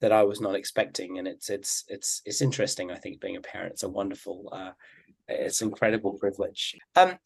that 0.00 0.12
I 0.12 0.22
was 0.22 0.40
not 0.40 0.54
expecting, 0.54 1.18
and 1.18 1.26
it's 1.26 1.48
it's 1.50 1.84
it's 1.88 2.22
it's 2.24 2.42
interesting. 2.42 2.90
I 2.90 2.96
think 2.96 3.20
being 3.20 3.36
a 3.36 3.40
parent, 3.40 3.72
it's 3.72 3.82
a 3.82 3.88
wonderful, 3.88 4.48
uh, 4.52 4.72
it's 5.28 5.62
incredible 5.62 6.14
privilege. 6.14 6.76
Um, 6.96 7.18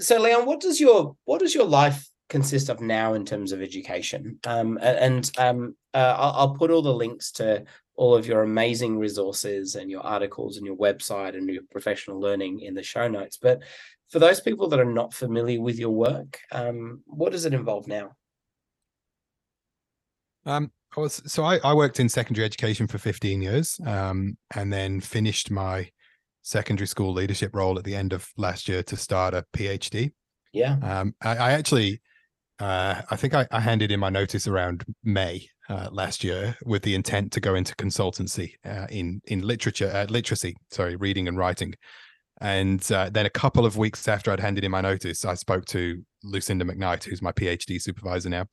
so 0.00 0.20
Leon, 0.20 0.46
what 0.46 0.60
does 0.60 0.80
your 0.80 1.16
what 1.24 1.40
does 1.40 1.54
your 1.54 1.66
life 1.66 2.08
consist 2.28 2.68
of 2.68 2.80
now 2.80 3.14
in 3.14 3.24
terms 3.24 3.52
of 3.52 3.62
education? 3.62 4.38
Um, 4.46 4.78
and 4.82 5.30
um, 5.38 5.76
uh, 5.94 6.14
I'll, 6.18 6.32
I'll 6.32 6.54
put 6.54 6.70
all 6.70 6.82
the 6.82 6.92
links 6.92 7.32
to 7.32 7.64
all 7.98 8.14
of 8.14 8.28
your 8.28 8.44
amazing 8.44 8.96
resources 8.96 9.74
and 9.74 9.90
your 9.90 10.02
articles 10.02 10.56
and 10.56 10.64
your 10.64 10.76
website 10.76 11.36
and 11.36 11.48
your 11.48 11.64
professional 11.68 12.20
learning 12.20 12.60
in 12.60 12.72
the 12.72 12.82
show 12.82 13.08
notes. 13.08 13.38
But 13.42 13.64
for 14.08 14.20
those 14.20 14.40
people 14.40 14.68
that 14.68 14.78
are 14.78 14.84
not 14.84 15.12
familiar 15.12 15.60
with 15.60 15.80
your 15.80 15.90
work, 15.90 16.38
um, 16.52 17.02
what 17.06 17.32
does 17.32 17.44
it 17.44 17.52
involve 17.52 17.88
now? 17.88 18.12
Um, 20.46 20.70
I 20.96 21.00
was 21.00 21.20
so 21.26 21.42
I, 21.42 21.58
I 21.64 21.74
worked 21.74 21.98
in 21.98 22.08
secondary 22.08 22.44
education 22.44 22.86
for 22.86 22.98
15 22.98 23.42
years, 23.42 23.80
um, 23.84 24.38
and 24.54 24.72
then 24.72 25.00
finished 25.00 25.50
my 25.50 25.90
secondary 26.42 26.86
school 26.86 27.12
leadership 27.12 27.54
role 27.54 27.78
at 27.78 27.84
the 27.84 27.96
end 27.96 28.12
of 28.12 28.30
last 28.36 28.68
year 28.68 28.84
to 28.84 28.96
start 28.96 29.34
a 29.34 29.44
PhD. 29.54 30.12
Yeah. 30.52 30.76
Um, 30.82 31.16
I, 31.20 31.36
I 31.36 31.52
actually, 31.52 32.00
uh, 32.60 33.02
I 33.10 33.16
think 33.16 33.34
I, 33.34 33.46
I, 33.50 33.60
handed 33.60 33.90
in 33.90 34.00
my 34.00 34.08
notice 34.08 34.46
around 34.46 34.84
May 35.04 35.48
uh, 35.68 35.88
last 35.92 36.24
year 36.24 36.56
with 36.64 36.82
the 36.82 36.94
intent 36.94 37.32
to 37.32 37.40
go 37.40 37.54
into 37.54 37.74
consultancy 37.76 38.54
uh, 38.64 38.86
in 38.90 39.20
in 39.26 39.46
literature, 39.46 39.90
uh, 39.94 40.06
literacy, 40.08 40.56
sorry, 40.70 40.96
reading 40.96 41.28
and 41.28 41.36
writing. 41.36 41.74
And 42.40 42.90
uh, 42.92 43.10
then 43.10 43.26
a 43.26 43.30
couple 43.30 43.66
of 43.66 43.76
weeks 43.76 44.06
after 44.06 44.30
I'd 44.30 44.40
handed 44.40 44.64
in 44.64 44.70
my 44.70 44.80
notice, 44.80 45.24
I 45.24 45.34
spoke 45.34 45.64
to 45.66 46.02
Lucinda 46.22 46.64
McKnight, 46.64 47.04
who's 47.04 47.20
my 47.20 47.32
PhD 47.32 47.80
supervisor 47.80 48.28
now, 48.28 48.46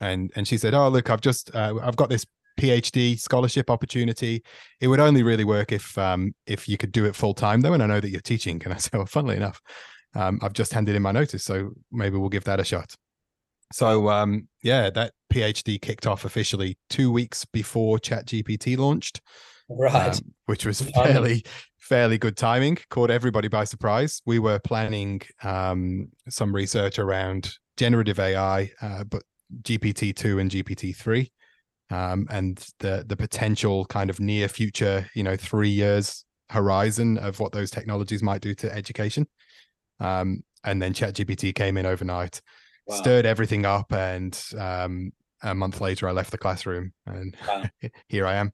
and 0.00 0.30
and 0.36 0.46
she 0.46 0.56
said, 0.56 0.74
"Oh, 0.74 0.88
look, 0.88 1.10
I've 1.10 1.20
just 1.20 1.54
uh, 1.54 1.74
I've 1.82 1.96
got 1.96 2.08
this 2.08 2.24
PhD 2.58 3.18
scholarship 3.18 3.70
opportunity. 3.70 4.42
It 4.80 4.88
would 4.88 5.00
only 5.00 5.22
really 5.22 5.44
work 5.44 5.72
if 5.72 5.96
um, 5.98 6.34
if 6.46 6.68
you 6.68 6.78
could 6.78 6.92
do 6.92 7.04
it 7.04 7.16
full 7.16 7.34
time, 7.34 7.60
though. 7.60 7.74
And 7.74 7.82
I 7.82 7.86
know 7.86 8.00
that 8.00 8.10
you're 8.10 8.20
teaching." 8.20 8.60
And 8.64 8.72
I 8.72 8.76
said, 8.76 8.94
"Well, 8.94 9.06
funnily 9.06 9.36
enough, 9.36 9.60
um, 10.14 10.38
I've 10.42 10.54
just 10.54 10.72
handed 10.72 10.96
in 10.96 11.02
my 11.02 11.12
notice, 11.12 11.44
so 11.44 11.70
maybe 11.92 12.16
we'll 12.16 12.28
give 12.30 12.44
that 12.44 12.60
a 12.60 12.64
shot." 12.64 12.94
So 13.72 14.08
um, 14.08 14.48
yeah, 14.62 14.90
that 14.90 15.12
PhD 15.32 15.80
kicked 15.80 16.06
off 16.06 16.24
officially 16.24 16.78
two 16.88 17.10
weeks 17.10 17.44
before 17.44 17.98
ChatGPT 17.98 18.78
launched, 18.78 19.20
right? 19.68 20.14
Um, 20.14 20.34
which 20.46 20.64
was 20.64 20.80
fairly 20.80 21.44
fairly 21.78 22.18
good 22.18 22.36
timing. 22.36 22.78
Caught 22.90 23.10
everybody 23.10 23.48
by 23.48 23.64
surprise. 23.64 24.22
We 24.26 24.38
were 24.38 24.58
planning 24.58 25.20
um, 25.42 26.08
some 26.28 26.54
research 26.54 26.98
around 26.98 27.52
generative 27.76 28.18
AI, 28.18 28.70
uh, 28.80 29.04
but 29.04 29.22
GPT 29.62 30.14
two 30.14 30.38
and 30.38 30.50
GPT 30.50 30.94
three, 30.94 31.32
um, 31.90 32.26
and 32.30 32.64
the 32.78 33.04
the 33.06 33.16
potential 33.16 33.84
kind 33.86 34.10
of 34.10 34.20
near 34.20 34.48
future, 34.48 35.08
you 35.14 35.22
know, 35.22 35.36
three 35.36 35.70
years 35.70 36.24
horizon 36.50 37.18
of 37.18 37.40
what 37.40 37.52
those 37.52 37.70
technologies 37.70 38.22
might 38.22 38.40
do 38.40 38.54
to 38.54 38.72
education. 38.72 39.26
Um, 39.98 40.44
and 40.64 40.80
then 40.80 40.92
ChatGPT 40.92 41.54
came 41.54 41.76
in 41.76 41.86
overnight 41.86 42.40
wow. 42.86 42.96
stirred 42.96 43.26
everything 43.26 43.66
up, 43.66 43.92
and 43.92 44.40
um, 44.58 45.12
a 45.42 45.54
month 45.54 45.80
later, 45.80 46.08
I 46.08 46.12
left 46.12 46.30
the 46.30 46.38
classroom, 46.38 46.92
and 47.06 47.36
wow. 47.46 47.64
here 48.08 48.26
I 48.26 48.34
am. 48.36 48.52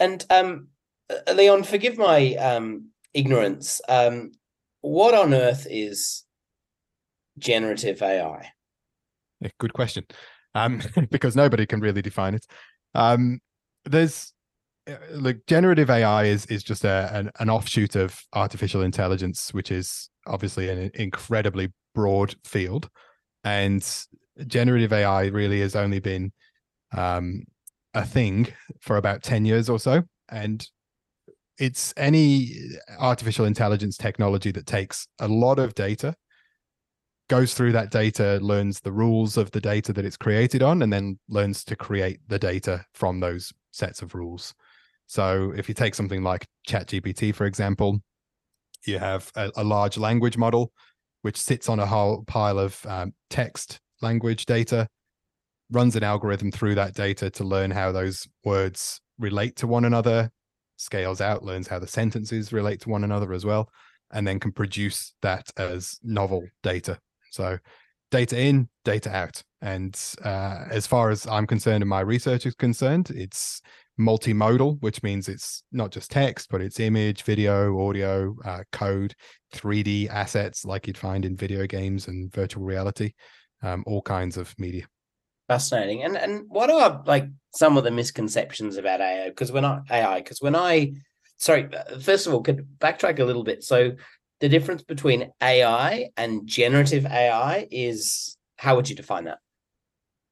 And 0.00 0.24
um, 0.30 0.68
uh, 1.10 1.32
Leon, 1.32 1.64
forgive 1.64 1.98
my 1.98 2.34
um, 2.34 2.90
ignorance. 3.12 3.80
Um, 3.88 4.32
what 4.80 5.14
on 5.14 5.32
earth 5.32 5.66
is 5.70 6.24
generative 7.38 8.02
AI? 8.02 8.50
Yeah, 9.40 9.50
good 9.58 9.72
question. 9.72 10.04
Um, 10.54 10.82
because 11.10 11.36
nobody 11.36 11.66
can 11.66 11.80
really 11.80 12.02
define 12.02 12.34
it. 12.34 12.46
Um, 12.94 13.40
there's 13.84 14.32
uh, 14.88 14.96
like 15.12 15.40
generative 15.46 15.90
AI 15.90 16.24
is 16.24 16.46
is 16.46 16.62
just 16.62 16.84
a 16.84 17.10
an, 17.12 17.30
an 17.40 17.50
offshoot 17.50 17.96
of 17.96 18.20
artificial 18.34 18.82
intelligence, 18.82 19.52
which 19.52 19.70
is 19.70 20.10
obviously 20.26 20.68
an 20.68 20.90
incredibly 20.94 21.72
broad 21.94 22.34
field 22.44 22.88
and 23.44 23.86
generative 24.46 24.92
AI 24.92 25.26
really 25.26 25.60
has 25.60 25.76
only 25.76 26.00
been 26.00 26.32
um, 26.92 27.44
a 27.92 28.04
thing 28.04 28.48
for 28.80 28.96
about 28.96 29.22
10 29.22 29.44
years 29.44 29.68
or 29.68 29.78
so. 29.78 30.02
And 30.30 30.66
it's 31.58 31.94
any 31.96 32.50
artificial 32.98 33.44
intelligence 33.44 33.96
technology 33.96 34.50
that 34.52 34.66
takes 34.66 35.06
a 35.20 35.28
lot 35.28 35.58
of 35.58 35.74
data, 35.74 36.14
goes 37.28 37.54
through 37.54 37.72
that 37.72 37.90
data, 37.90 38.38
learns 38.42 38.80
the 38.80 38.92
rules 38.92 39.36
of 39.36 39.50
the 39.52 39.60
data 39.60 39.92
that 39.92 40.04
it's 40.04 40.16
created 40.16 40.62
on, 40.62 40.82
and 40.82 40.92
then 40.92 41.18
learns 41.28 41.64
to 41.64 41.76
create 41.76 42.18
the 42.28 42.38
data 42.38 42.84
from 42.94 43.20
those 43.20 43.52
sets 43.70 44.02
of 44.02 44.14
rules. 44.14 44.54
So 45.06 45.52
if 45.56 45.68
you 45.68 45.74
take 45.74 45.94
something 45.94 46.22
like 46.22 46.46
ChatGPT, 46.68 47.34
for 47.34 47.46
example, 47.46 48.00
you 48.86 48.98
have 48.98 49.30
a, 49.36 49.50
a 49.56 49.64
large 49.64 49.96
language 49.96 50.36
model 50.36 50.72
which 51.24 51.40
sits 51.40 51.70
on 51.70 51.80
a 51.80 51.86
whole 51.86 52.22
pile 52.26 52.58
of 52.58 52.84
um, 52.86 53.14
text 53.30 53.80
language 54.02 54.44
data, 54.44 54.86
runs 55.70 55.96
an 55.96 56.04
algorithm 56.04 56.50
through 56.52 56.74
that 56.74 56.92
data 56.92 57.30
to 57.30 57.44
learn 57.44 57.70
how 57.70 57.90
those 57.90 58.28
words 58.44 59.00
relate 59.18 59.56
to 59.56 59.66
one 59.66 59.86
another, 59.86 60.30
scales 60.76 61.22
out, 61.22 61.42
learns 61.42 61.66
how 61.66 61.78
the 61.78 61.86
sentences 61.86 62.52
relate 62.52 62.78
to 62.78 62.90
one 62.90 63.04
another 63.04 63.32
as 63.32 63.42
well, 63.42 63.70
and 64.12 64.28
then 64.28 64.38
can 64.38 64.52
produce 64.52 65.14
that 65.22 65.48
as 65.56 65.98
novel 66.02 66.44
data. 66.62 66.98
So 67.30 67.56
data 68.10 68.38
in, 68.38 68.68
data 68.84 69.10
out. 69.16 69.42
And 69.62 69.98
uh, 70.22 70.66
as 70.70 70.86
far 70.86 71.08
as 71.08 71.26
I'm 71.26 71.46
concerned 71.46 71.82
and 71.82 71.88
my 71.88 72.00
research 72.00 72.44
is 72.44 72.54
concerned, 72.54 73.08
it's 73.08 73.62
multimodal, 73.98 74.80
which 74.80 75.02
means 75.02 75.28
it's 75.28 75.62
not 75.72 75.90
just 75.90 76.10
text, 76.10 76.48
but 76.50 76.60
it's 76.60 76.80
image, 76.80 77.22
video, 77.22 77.86
audio, 77.86 78.34
uh, 78.44 78.62
code, 78.72 79.14
3D 79.52 80.08
assets 80.08 80.64
like 80.64 80.86
you'd 80.86 80.98
find 80.98 81.24
in 81.24 81.36
video 81.36 81.66
games 81.66 82.08
and 82.08 82.32
virtual 82.32 82.64
reality, 82.64 83.12
um, 83.62 83.84
all 83.86 84.02
kinds 84.02 84.36
of 84.36 84.54
media. 84.58 84.86
Fascinating. 85.48 86.04
And 86.04 86.16
and 86.16 86.44
what 86.48 86.70
are 86.70 87.02
like 87.06 87.28
some 87.54 87.76
of 87.76 87.84
the 87.84 87.90
misconceptions 87.90 88.76
about 88.76 89.00
AI? 89.00 89.28
Because 89.28 89.52
when 89.52 89.64
I 89.64 89.80
AI, 89.90 90.20
because 90.20 90.40
when 90.40 90.56
I 90.56 90.94
sorry, 91.36 91.68
uh, 91.74 91.98
first 91.98 92.26
of 92.26 92.32
all, 92.32 92.42
could 92.42 92.66
backtrack 92.78 93.18
a 93.18 93.24
little 93.24 93.44
bit. 93.44 93.62
So 93.62 93.92
the 94.40 94.48
difference 94.48 94.82
between 94.82 95.30
AI 95.42 96.08
and 96.16 96.46
generative 96.46 97.04
AI 97.06 97.68
is 97.70 98.36
how 98.56 98.76
would 98.76 98.88
you 98.88 98.96
define 98.96 99.24
that? 99.24 99.38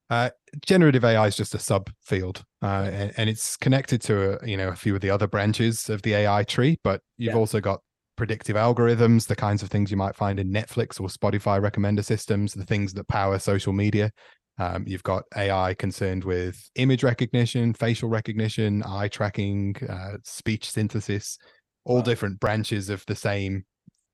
Uh, 0.09 0.31
generative 0.67 1.05
AI 1.05 1.27
is 1.27 1.37
just 1.37 1.55
a 1.55 1.59
subfield, 1.59 2.43
uh, 2.63 2.89
and, 2.93 3.13
and, 3.17 3.29
it's 3.29 3.57
connected 3.57 4.01
to 4.03 4.41
a, 4.41 4.47
you 4.47 4.57
know 4.57 4.69
a 4.69 4.77
few 4.77 4.95
of 4.95 5.01
the 5.01 5.11
other 5.11 5.27
branches 5.27 5.91
of 5.91 6.03
the 6.03 6.15
AI 6.15 6.45
tree. 6.45 6.79
But 6.85 7.01
you've 7.19 7.35
yeah. 7.35 7.39
also 7.39 7.61
got 7.61 7.81
predictive 8.17 8.57
algorithms, 8.57 9.27
the 9.27 9.37
kinds 9.37 9.63
of 9.63 9.71
things 9.71 9.91
you 9.91 9.97
might 9.97 10.15
find 10.15 10.39
in 10.39 10.53
Netflix 10.53 11.01
or 11.01 11.09
Spotify 11.09 11.61
recommender 11.61 12.05
systems, 12.05 12.55
the 12.55 12.65
things 12.65 12.95
that 12.95 13.09
power 13.09 13.39
social 13.39 13.73
media. 13.73 14.13
Um, 14.59 14.85
you've 14.87 15.03
got 15.03 15.25
AI 15.37 15.75
concerned 15.75 16.25
with 16.25 16.71
image 16.77 17.03
recognition, 17.03 17.73
facial 17.73 18.09
recognition, 18.09 18.83
eye 18.87 19.09
tracking, 19.09 19.75
uh, 19.89 20.19
speech 20.25 20.71
synthesis, 20.71 21.39
all 21.85 21.97
wow. 21.97 22.03
different 22.03 22.39
branches 22.39 22.91
of 22.91 23.05
the 23.07 23.17
same 23.17 23.65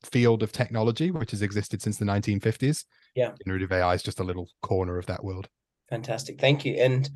field 0.05 0.43
of 0.43 0.53
technology, 0.53 1.11
which 1.11 1.33
has 1.33 1.43
existed 1.43 1.83
since 1.83 1.99
the 1.99 2.05
1950s. 2.05 2.85
Yeah. 3.15 3.33
Generative 3.45 3.73
AI 3.73 3.95
is 3.95 4.03
just 4.03 4.21
a 4.21 4.25
little 4.25 4.49
corner 4.63 4.97
of 4.97 5.07
that 5.07 5.25
world. 5.25 5.49
Fantastic. 5.91 6.41
Thank 6.41 6.65
you. 6.65 6.75
And 6.75 7.11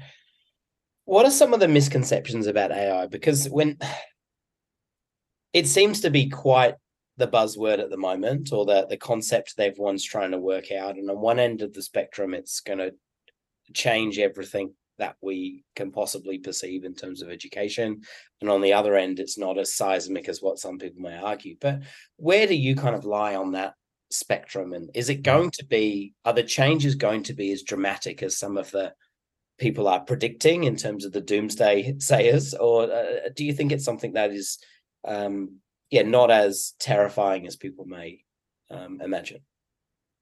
what 1.04 1.26
are 1.26 1.30
some 1.30 1.52
of 1.52 1.60
the 1.60 1.68
misconceptions 1.68 2.46
about 2.46 2.72
AI? 2.72 3.06
Because 3.06 3.48
when 3.48 3.78
it 5.52 5.66
seems 5.66 6.00
to 6.00 6.10
be 6.10 6.28
quite 6.28 6.74
the 7.16 7.28
buzzword 7.28 7.78
at 7.78 7.90
the 7.90 7.96
moment, 7.96 8.52
or 8.52 8.64
the, 8.64 8.86
the 8.88 8.96
concept 8.96 9.56
that 9.56 9.66
everyone's 9.66 10.04
trying 10.04 10.30
to 10.30 10.38
work 10.38 10.72
out. 10.72 10.96
And 10.96 11.10
on 11.10 11.20
one 11.20 11.38
end 11.38 11.62
of 11.62 11.72
the 11.72 11.82
spectrum, 11.82 12.34
it's 12.34 12.60
going 12.60 12.78
to 12.78 12.94
change 13.74 14.18
everything 14.18 14.74
that 14.98 15.16
we 15.20 15.64
can 15.76 15.90
possibly 15.90 16.38
perceive 16.38 16.84
in 16.84 16.94
terms 16.94 17.22
of 17.22 17.30
education. 17.30 18.00
And 18.40 18.50
on 18.50 18.60
the 18.60 18.72
other 18.72 18.96
end, 18.96 19.20
it's 19.20 19.38
not 19.38 19.58
as 19.58 19.74
seismic 19.74 20.28
as 20.28 20.40
what 20.40 20.58
some 20.58 20.78
people 20.78 21.02
may 21.02 21.16
argue. 21.16 21.56
But 21.60 21.82
where 22.16 22.46
do 22.46 22.54
you 22.54 22.74
kind 22.74 22.94
of 22.94 23.04
lie 23.04 23.34
on 23.34 23.52
that 23.52 23.74
spectrum? 24.10 24.72
And 24.72 24.90
is 24.94 25.10
it 25.10 25.16
hmm. 25.16 25.22
going 25.22 25.50
to 25.52 25.64
be, 25.66 26.14
are 26.24 26.32
the 26.32 26.42
changes 26.42 26.94
going 26.94 27.24
to 27.24 27.34
be 27.34 27.52
as 27.52 27.62
dramatic 27.62 28.22
as 28.22 28.38
some 28.38 28.56
of 28.56 28.70
the 28.70 28.92
people 29.62 29.86
are 29.86 30.00
predicting 30.00 30.64
in 30.64 30.76
terms 30.76 31.04
of 31.04 31.12
the 31.12 31.20
doomsday 31.20 31.94
sayers? 31.98 32.52
Or 32.52 32.92
uh, 32.92 33.30
do 33.34 33.44
you 33.44 33.54
think 33.54 33.70
it's 33.70 33.84
something 33.84 34.14
that 34.14 34.32
is, 34.32 34.58
um, 35.06 35.60
yeah, 35.90 36.02
not 36.02 36.30
as 36.30 36.74
terrifying 36.80 37.46
as 37.46 37.56
people 37.56 37.86
may 37.86 38.24
um, 38.70 39.00
imagine? 39.00 39.40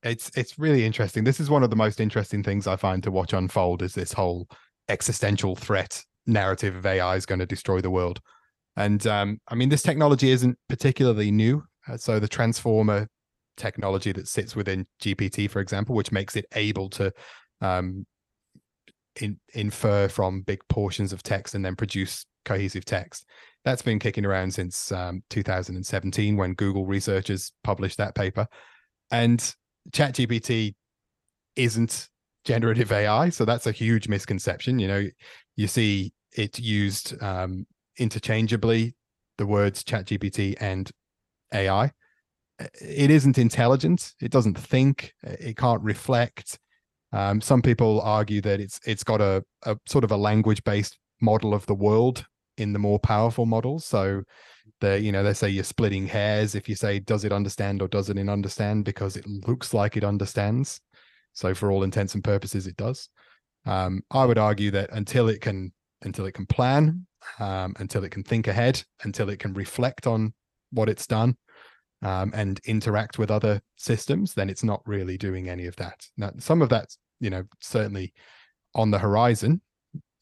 It's 0.03 0.31
it's 0.37 0.59
really 0.59 0.85
interesting. 0.85 1.24
This 1.24 1.40
is 1.40 1.50
one 1.50 1.62
of 1.62 1.70
the 1.70 1.76
most 1.76 2.00
interesting 2.00 2.42
things 2.42 2.66
I 2.66 2.76
find 2.76 3.03
to 3.03 3.11
watch 3.11 3.33
unfold 3.33 3.83
is 3.83 3.94
this 3.94 4.12
whole 4.12 4.46
existential 4.88 5.57
threat 5.57 6.03
narrative 6.26 6.76
of 6.76 6.87
AI 6.87 7.16
is 7.16 7.26
going 7.26 7.38
to 7.38 7.46
destroy 7.46 7.81
the 7.81 7.90
world. 7.90 8.20
And 8.76 9.07
um, 9.07 9.40
I 9.48 9.55
mean, 9.55 9.68
this 9.68 9.83
technology 9.83 10.31
isn't 10.31 10.57
particularly 10.68 11.31
new. 11.31 11.64
Uh, 11.88 11.96
so 11.96 12.18
the 12.18 12.29
transformer 12.29 13.09
technology 13.57 14.12
that 14.12 14.29
sits 14.29 14.55
within 14.57 14.87
GPT, 15.03 15.50
for 15.50 15.61
example, 15.61 15.94
which 15.94 16.12
makes 16.12 16.37
it 16.37 16.46
able 16.55 16.88
to 16.90 17.12
um, 17.61 18.07
in, 19.20 19.38
infer 19.54 20.09
from 20.09 20.42
big 20.42 20.61
portions 20.68 21.12
of 21.12 21.22
text 21.22 21.54
and 21.54 21.64
then 21.64 21.76
produce 21.76 22.26
cohesive 22.44 22.85
text. 22.85 23.26
That's 23.64 23.83
been 23.83 23.98
kicking 23.98 24.24
around 24.24 24.52
since 24.52 24.90
um, 24.92 25.22
2017 25.30 26.37
when 26.37 26.54
Google 26.54 26.87
researchers 26.87 27.52
published 27.62 27.98
that 27.98 28.14
paper. 28.14 28.46
And 29.11 29.40
ChatGPT 29.92 30.74
isn't 31.56 32.09
generative 32.44 32.90
AI, 32.90 33.28
so 33.28 33.44
that's 33.44 33.66
a 33.66 33.72
huge 33.72 34.09
misconception. 34.09 34.78
You 34.78 34.88
know, 34.88 35.06
you 35.56 35.66
see 35.66 36.12
it 36.37 36.59
used 36.59 37.20
um, 37.22 37.66
interchangeably, 37.98 38.94
the 39.37 39.46
words 39.46 39.85
ChatGPT 39.85 40.56
and 40.61 40.90
AI 41.52 41.92
it 42.80 43.11
isn't 43.11 43.38
intelligent. 43.38 44.12
It 44.20 44.30
doesn't 44.30 44.59
think. 44.59 45.14
It 45.22 45.56
can't 45.56 45.83
reflect. 45.83 46.59
Um, 47.12 47.40
some 47.40 47.62
people 47.62 48.01
argue 48.03 48.40
that 48.42 48.61
it's 48.61 48.81
it's 48.87 49.05
got 49.05 49.20
a, 49.20 49.44
a 49.64 49.77
sort 49.87 50.05
of 50.05 50.12
a 50.12 50.16
language 50.16 50.62
based 50.64 50.99
model 51.20 51.55
of 51.55 51.66
the 51.66 51.75
world 51.75 52.25
in 52.57 52.73
the 52.73 52.79
more 52.79 52.99
powerful 52.99 53.46
models. 53.46 53.85
So 53.85 54.23
the 54.81 55.01
you 55.01 55.12
know 55.12 55.23
they 55.23 55.35
say 55.35 55.49
you're 55.49 55.64
splitting 55.64 56.07
hairs 56.07 56.55
if 56.55 56.68
you 56.68 56.75
say 56.75 56.99
does 57.01 57.25
it 57.25 57.33
understand 57.33 57.83
or 57.83 57.88
doesn't 57.88 58.18
it 58.18 58.29
understand 58.29 58.85
because 58.85 59.16
it 59.16 59.27
looks 59.27 59.75
like 59.75 59.96
it 59.96 60.05
understands. 60.05 60.81
So 61.33 61.55
for 61.55 61.70
all 61.70 61.83
intents 61.83 62.14
and 62.14 62.25
purposes, 62.25 62.66
it 62.66 62.77
does. 62.77 63.09
Um, 63.66 64.03
I 64.11 64.25
would 64.25 64.38
argue 64.38 64.70
that 64.73 64.90
until 64.92 65.29
it 65.29 65.40
can 65.40 65.73
until 66.03 66.27
it 66.27 66.33
can 66.33 66.46
plan, 66.46 67.07
um, 67.38 67.75
until 67.79 68.05
it 68.05 68.11
can 68.11 68.23
think 68.23 68.46
ahead, 68.46 68.83
until 69.05 69.29
it 69.29 69.38
can 69.38 69.53
reflect 69.53 70.07
on 70.07 70.33
what 70.70 70.88
it's 70.88 71.07
done, 71.07 71.37
um, 72.02 72.32
and 72.34 72.60
interact 72.64 73.18
with 73.18 73.30
other 73.30 73.60
systems, 73.76 74.34
then 74.34 74.48
it's 74.48 74.64
not 74.64 74.82
really 74.86 75.18
doing 75.18 75.48
any 75.48 75.66
of 75.66 75.76
that. 75.76 76.06
Now, 76.16 76.32
some 76.38 76.62
of 76.62 76.68
that's 76.68 76.98
you 77.20 77.30
know 77.30 77.44
certainly 77.60 78.12
on 78.74 78.90
the 78.90 78.98
horizon. 78.98 79.60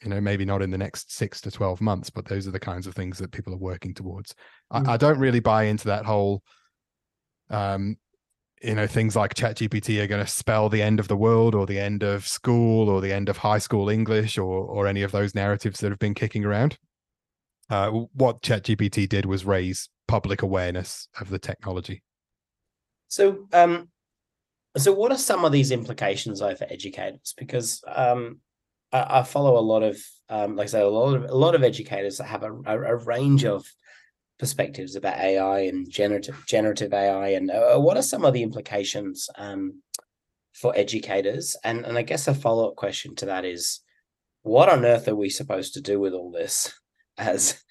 You 0.03 0.11
know, 0.11 0.21
maybe 0.21 0.45
not 0.45 0.63
in 0.63 0.71
the 0.71 0.79
next 0.79 1.13
six 1.13 1.41
to 1.41 1.51
twelve 1.51 1.81
months, 1.81 2.09
but 2.09 2.25
those 2.25 2.47
are 2.47 2.53
the 2.53 2.61
kinds 2.61 2.87
of 2.87 2.95
things 2.95 3.19
that 3.19 3.33
people 3.33 3.53
are 3.53 3.59
working 3.59 3.95
towards. 3.95 4.35
Mm. 4.73 4.87
I, 4.87 4.93
I, 4.93 4.97
don't 4.97 5.19
really 5.19 5.41
buy 5.41 5.65
into 5.65 5.89
that 5.89 6.05
whole 6.05 6.45
um, 7.51 7.97
you 8.63 8.75
know 8.75 8.87
things 8.87 9.17
like 9.17 9.35
ChatGPT 9.35 10.01
are 10.01 10.07
going 10.07 10.25
to 10.25 10.31
spell 10.31 10.69
the 10.69 10.83
end 10.83 11.01
of 11.01 11.09
the 11.09 11.17
world 11.17 11.55
or 11.55 11.67
the 11.67 11.81
end 11.81 12.03
of 12.03 12.27
school 12.27 12.89
or 12.89 13.01
the 13.01 13.13
end 13.13 13.29
of 13.29 13.39
high 13.39 13.59
school 13.59 13.89
English 13.89 14.39
or 14.39 14.65
or 14.65 14.87
any 14.87 15.03
of 15.03 15.13
those 15.13 15.35
narratives 15.35 15.81
that 15.81 15.91
have 15.91 15.99
been 15.99 16.15
kicking 16.15 16.45
around. 16.45 16.79
Uh, 17.71 17.91
what 18.15 18.41
ChatGPT 18.41 19.09
did 19.09 19.27
was 19.27 19.45
raise 19.45 19.89
public 20.09 20.43
awareness 20.43 21.09
of 21.21 21.29
the 21.29 21.39
technology. 21.39 22.03
So, 23.09 23.47
um, 23.53 23.89
so 24.77 24.93
what 24.93 25.13
are 25.13 25.19
some 25.19 25.45
of 25.45 25.53
these 25.53 25.71
implications 25.71 26.41
though 26.41 26.55
for 26.55 26.67
educators? 26.71 27.35
Because 27.37 27.83
um, 27.87 28.41
I, 28.93 29.21
I 29.21 29.23
follow 29.23 29.59
a 29.59 29.61
lot 29.61 29.83
of, 29.83 30.01
um, 30.29 30.57
like 30.57 30.65
I 30.65 30.69
said, 30.69 30.83
a 30.83 30.89
lot 30.89 31.15
of 31.15 31.31
a 31.31 31.35
lot 31.35 31.55
of 31.55 31.63
educators 31.63 32.19
that 32.19 32.25
have 32.25 32.43
a, 32.43 32.53
a, 32.67 32.81
a 32.81 32.97
range 32.97 33.45
of 33.45 33.67
perspectives 34.39 34.95
about 34.95 35.19
AI 35.19 35.61
and 35.61 35.91
generative 35.91 36.43
generative 36.47 36.93
AI, 36.93 37.31
and 37.31 37.51
uh, 37.51 37.79
what 37.79 37.97
are 37.97 38.03
some 38.03 38.25
of 38.25 38.35
the 38.35 38.43
implications 38.43 39.29
um, 39.37 39.83
for 40.53 40.77
educators? 40.77 41.57
And 41.65 41.85
and 41.87 41.97
I 41.97 42.03
guess 42.03 42.29
a 42.29 42.35
follow 42.35 42.69
up 42.69 42.77
question 42.77 43.15
to 43.17 43.27
that 43.27 43.45
is, 43.45 43.81
what 44.43 44.69
on 44.69 44.85
earth 44.85 45.09
are 45.09 45.17
we 45.17 45.31
supposed 45.31 45.75
to 45.75 45.81
do 45.81 45.99
with 45.99 46.13
all 46.13 46.31
this 46.31 46.73
as 47.19 47.63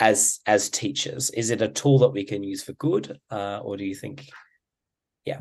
as 0.00 0.40
as 0.46 0.70
teachers? 0.70 1.30
Is 1.30 1.50
it 1.50 1.62
a 1.62 1.68
tool 1.68 1.98
that 2.00 2.10
we 2.10 2.24
can 2.24 2.42
use 2.42 2.62
for 2.62 2.72
good, 2.74 3.18
uh, 3.30 3.58
or 3.58 3.76
do 3.76 3.84
you 3.84 3.94
think, 3.94 4.28
yeah, 5.24 5.38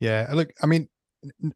yeah? 0.00 0.28
Look, 0.32 0.50
I 0.62 0.66
mean, 0.66 0.88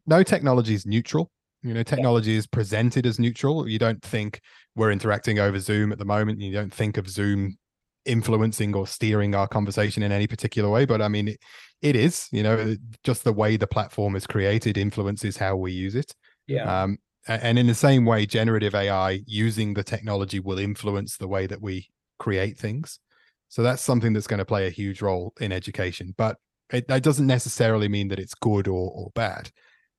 no 0.05 0.23
technology 0.23 0.73
is 0.73 0.85
neutral. 0.85 1.31
You 1.63 1.73
know, 1.73 1.83
technology 1.83 2.33
yeah. 2.33 2.39
is 2.39 2.47
presented 2.47 3.05
as 3.05 3.19
neutral. 3.19 3.67
You 3.67 3.79
don't 3.79 4.01
think 4.01 4.39
we're 4.75 4.91
interacting 4.91 5.39
over 5.39 5.59
Zoom 5.59 5.91
at 5.91 5.97
the 5.97 6.05
moment. 6.05 6.39
You 6.39 6.53
don't 6.53 6.73
think 6.73 6.97
of 6.97 7.09
Zoom 7.09 7.57
influencing 8.05 8.75
or 8.75 8.85
steering 8.85 9.33
our 9.33 9.47
conversation 9.47 10.03
in 10.03 10.11
any 10.11 10.27
particular 10.27 10.69
way 10.69 10.85
but 10.85 11.01
i 11.01 11.07
mean 11.07 11.29
it, 11.29 11.39
it 11.81 11.95
is 11.95 12.27
you 12.31 12.43
know 12.43 12.75
just 13.03 13.23
the 13.23 13.33
way 13.33 13.57
the 13.57 13.67
platform 13.67 14.15
is 14.15 14.27
created 14.27 14.77
influences 14.77 15.37
how 15.37 15.55
we 15.55 15.71
use 15.71 15.95
it 15.95 16.13
yeah 16.47 16.83
um, 16.83 16.97
and 17.27 17.57
in 17.57 17.65
the 17.65 17.73
same 17.73 18.05
way 18.05 18.25
generative 18.25 18.75
ai 18.75 19.19
using 19.25 19.73
the 19.73 19.83
technology 19.83 20.39
will 20.39 20.59
influence 20.59 21.17
the 21.17 21.27
way 21.27 21.47
that 21.47 21.61
we 21.61 21.89
create 22.19 22.57
things 22.57 22.99
so 23.47 23.63
that's 23.63 23.81
something 23.81 24.13
that's 24.13 24.27
going 24.27 24.39
to 24.39 24.45
play 24.45 24.67
a 24.67 24.71
huge 24.71 25.01
role 25.01 25.33
in 25.39 25.51
education 25.51 26.13
but 26.17 26.37
it, 26.71 26.87
that 26.87 27.03
doesn't 27.03 27.27
necessarily 27.27 27.87
mean 27.87 28.07
that 28.07 28.19
it's 28.19 28.33
good 28.33 28.67
or, 28.67 28.91
or 28.91 29.11
bad 29.15 29.51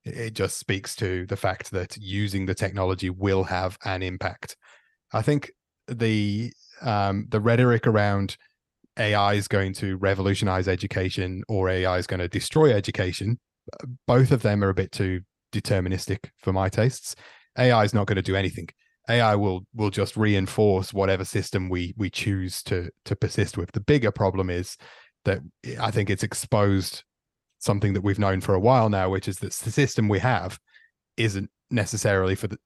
it 0.04 0.34
just 0.34 0.58
speaks 0.58 0.94
to 0.94 1.26
the 1.26 1.36
fact 1.36 1.70
that 1.72 1.96
using 1.96 2.46
the 2.46 2.54
technology 2.54 3.10
will 3.10 3.44
have 3.44 3.78
an 3.84 4.02
impact 4.02 4.56
i 5.12 5.22
think 5.22 5.50
the 5.88 6.52
um, 6.82 7.26
the 7.30 7.40
rhetoric 7.40 7.86
around 7.86 8.36
AI 8.98 9.34
is 9.34 9.48
going 9.48 9.72
to 9.74 9.96
revolutionize 9.96 10.68
education 10.68 11.42
or 11.48 11.68
AI 11.68 11.98
is 11.98 12.06
going 12.06 12.20
to 12.20 12.28
destroy 12.28 12.72
education, 12.72 13.38
both 14.06 14.30
of 14.30 14.42
them 14.42 14.64
are 14.64 14.70
a 14.70 14.74
bit 14.74 14.92
too 14.92 15.20
deterministic 15.52 16.30
for 16.38 16.52
my 16.52 16.68
tastes. 16.68 17.14
AI 17.58 17.84
is 17.84 17.94
not 17.94 18.06
going 18.06 18.16
to 18.16 18.22
do 18.22 18.36
anything. 18.36 18.68
AI 19.08 19.34
will 19.36 19.66
will 19.74 19.90
just 19.90 20.16
reinforce 20.16 20.92
whatever 20.92 21.24
system 21.24 21.68
we 21.68 21.94
we 21.96 22.10
choose 22.10 22.62
to 22.64 22.90
to 23.04 23.16
persist 23.16 23.56
with. 23.56 23.72
The 23.72 23.80
bigger 23.80 24.10
problem 24.10 24.50
is 24.50 24.76
that 25.24 25.40
I 25.80 25.90
think 25.90 26.10
it's 26.10 26.22
exposed 26.22 27.02
something 27.58 27.94
that 27.94 28.02
we've 28.02 28.18
known 28.18 28.40
for 28.40 28.54
a 28.54 28.60
while 28.60 28.88
now, 28.88 29.08
which 29.10 29.28
is 29.28 29.38
that 29.38 29.52
the 29.52 29.70
system 29.70 30.08
we 30.08 30.18
have 30.18 30.58
isn't 31.16 31.50
necessarily 31.70 32.34
for 32.34 32.48
the 32.48 32.58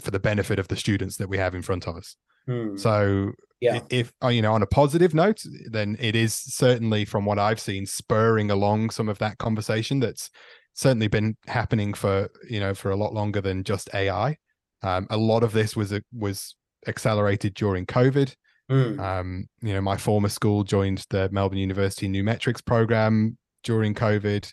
for 0.00 0.10
the 0.10 0.20
benefit 0.20 0.58
of 0.58 0.68
the 0.68 0.76
students 0.76 1.16
that 1.16 1.28
we 1.28 1.38
have 1.38 1.54
in 1.54 1.62
front 1.62 1.86
of 1.86 1.96
us. 1.96 2.16
Hmm. 2.46 2.76
So 2.76 3.32
yeah. 3.60 3.80
if 3.90 4.12
uh, 4.22 4.28
you 4.28 4.42
know 4.42 4.52
on 4.52 4.62
a 4.62 4.66
positive 4.66 5.14
note 5.14 5.42
then 5.70 5.96
it 5.98 6.14
is 6.14 6.34
certainly 6.34 7.04
from 7.04 7.24
what 7.24 7.38
i've 7.38 7.60
seen 7.60 7.86
spurring 7.86 8.50
along 8.50 8.90
some 8.90 9.08
of 9.08 9.18
that 9.18 9.38
conversation 9.38 10.00
that's 10.00 10.30
certainly 10.74 11.08
been 11.08 11.36
happening 11.46 11.94
for 11.94 12.28
you 12.48 12.60
know 12.60 12.74
for 12.74 12.90
a 12.90 12.96
lot 12.96 13.14
longer 13.14 13.40
than 13.40 13.64
just 13.64 13.88
ai 13.94 14.36
um, 14.84 15.06
a 15.10 15.16
lot 15.16 15.42
of 15.42 15.52
this 15.52 15.74
was 15.74 15.92
a, 15.92 16.02
was 16.12 16.54
accelerated 16.86 17.54
during 17.54 17.86
covid 17.86 18.34
mm. 18.70 18.98
um, 19.00 19.46
you 19.62 19.72
know 19.72 19.80
my 19.80 19.96
former 19.96 20.28
school 20.28 20.62
joined 20.62 21.04
the 21.10 21.28
melbourne 21.32 21.58
university 21.58 22.08
New 22.08 22.24
Metrics 22.24 22.60
program 22.60 23.36
during 23.62 23.94
covid 23.94 24.52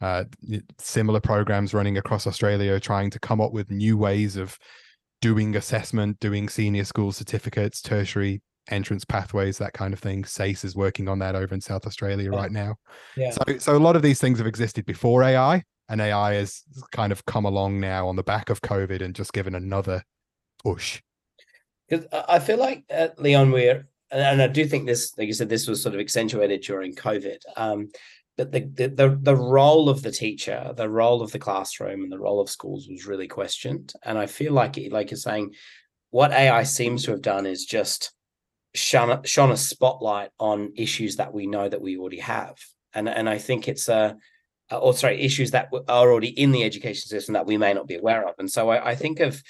uh, 0.00 0.24
similar 0.78 1.20
programs 1.20 1.74
running 1.74 1.98
across 1.98 2.26
australia 2.26 2.80
trying 2.80 3.10
to 3.10 3.20
come 3.20 3.40
up 3.40 3.52
with 3.52 3.70
new 3.70 3.96
ways 3.96 4.36
of 4.36 4.58
doing 5.22 5.56
assessment, 5.56 6.20
doing 6.20 6.50
senior 6.50 6.84
school 6.84 7.12
certificates, 7.12 7.80
tertiary 7.80 8.42
entrance 8.68 9.04
pathways, 9.04 9.56
that 9.56 9.72
kind 9.72 9.94
of 9.94 10.00
thing. 10.00 10.24
SACE 10.24 10.64
is 10.64 10.76
working 10.76 11.08
on 11.08 11.18
that 11.20 11.34
over 11.34 11.54
in 11.54 11.60
South 11.60 11.86
Australia 11.86 12.30
yeah. 12.30 12.38
right 12.38 12.50
now. 12.50 12.76
Yeah. 13.16 13.30
So, 13.30 13.58
so 13.58 13.76
a 13.76 13.78
lot 13.78 13.96
of 13.96 14.02
these 14.02 14.20
things 14.20 14.38
have 14.38 14.46
existed 14.46 14.84
before 14.84 15.22
AI, 15.22 15.62
and 15.88 16.00
AI 16.00 16.34
has 16.34 16.62
kind 16.92 17.12
of 17.12 17.24
come 17.26 17.44
along 17.44 17.80
now 17.80 18.08
on 18.08 18.16
the 18.16 18.22
back 18.22 18.50
of 18.50 18.60
COVID 18.62 19.02
and 19.02 19.14
just 19.14 19.32
given 19.32 19.54
another 19.54 20.04
push. 20.62 21.02
Because 21.88 22.06
I 22.28 22.38
feel 22.38 22.58
like 22.58 22.84
uh, 22.90 23.08
Leon, 23.18 23.50
we're 23.50 23.86
and 24.10 24.42
I 24.42 24.46
do 24.46 24.66
think 24.66 24.86
this, 24.86 25.16
like 25.16 25.26
you 25.26 25.32
said, 25.32 25.48
this 25.48 25.66
was 25.66 25.82
sort 25.82 25.94
of 25.94 26.00
accentuated 26.00 26.60
during 26.60 26.94
COVID. 26.94 27.38
Um, 27.56 27.88
but 28.36 28.52
the, 28.52 28.60
the 28.60 28.88
the 28.88 29.18
the 29.20 29.36
role 29.36 29.88
of 29.88 30.02
the 30.02 30.12
teacher, 30.12 30.72
the 30.76 30.88
role 30.88 31.22
of 31.22 31.32
the 31.32 31.38
classroom, 31.38 32.02
and 32.02 32.12
the 32.12 32.18
role 32.18 32.40
of 32.40 32.50
schools 32.50 32.88
was 32.88 33.06
really 33.06 33.28
questioned. 33.28 33.92
And 34.02 34.18
I 34.18 34.26
feel 34.26 34.52
like, 34.52 34.78
it, 34.78 34.92
like 34.92 35.10
you're 35.10 35.18
saying, 35.18 35.54
what 36.10 36.32
AI 36.32 36.62
seems 36.62 37.04
to 37.04 37.10
have 37.10 37.22
done 37.22 37.46
is 37.46 37.64
just 37.64 38.12
shone, 38.74 39.22
shone 39.24 39.52
a 39.52 39.56
spotlight 39.56 40.30
on 40.38 40.72
issues 40.76 41.16
that 41.16 41.32
we 41.32 41.46
know 41.46 41.68
that 41.68 41.80
we 41.80 41.96
already 41.96 42.20
have. 42.20 42.56
And, 42.94 43.08
and 43.08 43.28
I 43.28 43.38
think 43.38 43.68
it's 43.68 43.88
a, 43.88 44.16
or 44.78 44.94
sorry, 44.94 45.20
issues 45.20 45.50
that 45.52 45.68
are 45.88 46.10
already 46.10 46.28
in 46.28 46.52
the 46.52 46.64
education 46.64 47.08
system 47.08 47.34
that 47.34 47.46
we 47.46 47.56
may 47.56 47.72
not 47.72 47.88
be 47.88 47.96
aware 47.96 48.26
of. 48.26 48.34
And 48.38 48.50
so 48.50 48.70
I, 48.70 48.90
I 48.90 48.94
think 48.94 49.20
of 49.20 49.42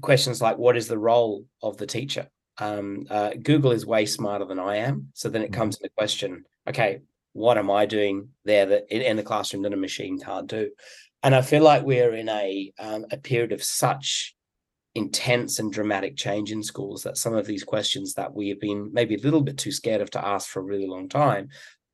questions 0.00 0.40
like 0.40 0.58
what 0.58 0.76
is 0.76 0.88
the 0.88 0.98
role 0.98 1.44
of 1.62 1.76
the 1.76 1.86
teacher? 1.86 2.28
Um, 2.58 3.06
uh, 3.10 3.30
Google 3.40 3.72
is 3.72 3.86
way 3.86 4.06
smarter 4.06 4.44
than 4.44 4.58
I 4.58 4.76
am. 4.76 5.08
So 5.14 5.28
then 5.28 5.42
it 5.42 5.52
comes 5.52 5.76
mm-hmm. 5.76 5.84
to 5.84 5.88
the 5.88 5.98
question, 5.98 6.44
okay, 6.68 7.00
what 7.32 7.58
am 7.58 7.70
I 7.70 7.86
doing 7.86 8.30
there 8.44 8.66
that 8.66 8.84
in, 8.90 9.02
in 9.02 9.16
the 9.16 9.22
classroom 9.22 9.62
that 9.62 9.72
a 9.72 9.76
machine 9.76 10.18
can't 10.18 10.48
do? 10.48 10.70
And 11.22 11.34
I 11.34 11.42
feel 11.42 11.62
like 11.62 11.82
we're 11.82 12.14
in 12.14 12.28
a 12.28 12.72
um, 12.78 13.06
a 13.10 13.16
period 13.16 13.52
of 13.52 13.62
such 13.62 14.34
intense 14.94 15.58
and 15.58 15.72
dramatic 15.72 16.16
change 16.16 16.50
in 16.50 16.62
schools 16.62 17.02
that 17.02 17.16
some 17.16 17.34
of 17.34 17.46
these 17.46 17.62
questions 17.62 18.14
that 18.14 18.34
we 18.34 18.48
have 18.48 18.60
been 18.60 18.90
maybe 18.92 19.14
a 19.14 19.20
little 19.20 19.40
bit 19.40 19.56
too 19.56 19.70
scared 19.70 20.00
of 20.00 20.10
to 20.10 20.26
ask 20.26 20.48
for 20.48 20.60
a 20.60 20.64
really 20.64 20.86
long 20.86 21.08
time 21.08 21.48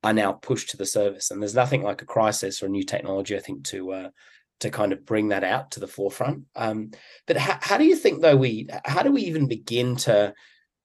are 0.05 0.13
now 0.13 0.31
pushed 0.31 0.69
to 0.69 0.77
the 0.77 0.85
service. 0.85 1.31
and 1.31 1.41
there's 1.41 1.55
nothing 1.55 1.83
like 1.83 2.01
a 2.01 2.05
crisis 2.05 2.61
or 2.61 2.67
a 2.67 2.69
new 2.69 2.83
technology 2.83 3.35
i 3.35 3.39
think 3.39 3.63
to 3.65 3.91
uh, 3.91 4.09
to 4.59 4.69
kind 4.69 4.93
of 4.93 5.05
bring 5.05 5.29
that 5.29 5.43
out 5.43 5.71
to 5.71 5.79
the 5.79 5.87
forefront. 5.87 6.43
Um, 6.55 6.91
but 7.27 7.37
how, 7.37 7.57
how 7.61 7.77
do 7.77 7.85
you 7.85 7.95
think 7.95 8.21
though 8.21 8.37
we 8.37 8.67
how 8.85 9.03
do 9.03 9.11
we 9.11 9.23
even 9.23 9.47
begin 9.47 9.95
to 9.97 10.33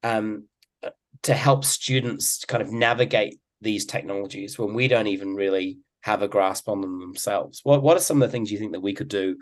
um, 0.03 0.49
to 1.23 1.35
help 1.35 1.65
students 1.65 2.45
kind 2.45 2.63
of 2.63 2.73
navigate 2.73 3.39
these 3.61 3.85
technologies 3.85 4.59
when 4.59 4.75
we 4.75 4.89
don't 4.89 5.07
even 5.07 5.35
really 5.35 5.79
have 6.03 6.23
a 6.23 6.29
grasp 6.29 6.69
on 6.69 6.81
them 6.81 7.01
themselves? 7.01 7.61
What 7.63 7.83
what 7.83 7.97
are 7.97 8.01
some 8.01 8.23
of 8.23 8.29
the 8.29 8.33
things 8.33 8.51
you 8.51 8.59
think 8.59 8.73
that 8.73 8.81
we 8.81 8.95
could 8.95 9.09
do 9.09 9.39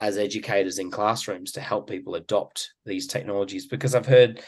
as 0.00 0.18
educators 0.18 0.78
in 0.78 0.90
classrooms 0.90 1.52
to 1.52 1.60
help 1.60 1.88
people 1.88 2.14
adopt 2.16 2.72
these 2.84 3.06
technologies? 3.06 3.66
Because 3.66 3.94
I've 3.94 4.06
heard 4.06 4.42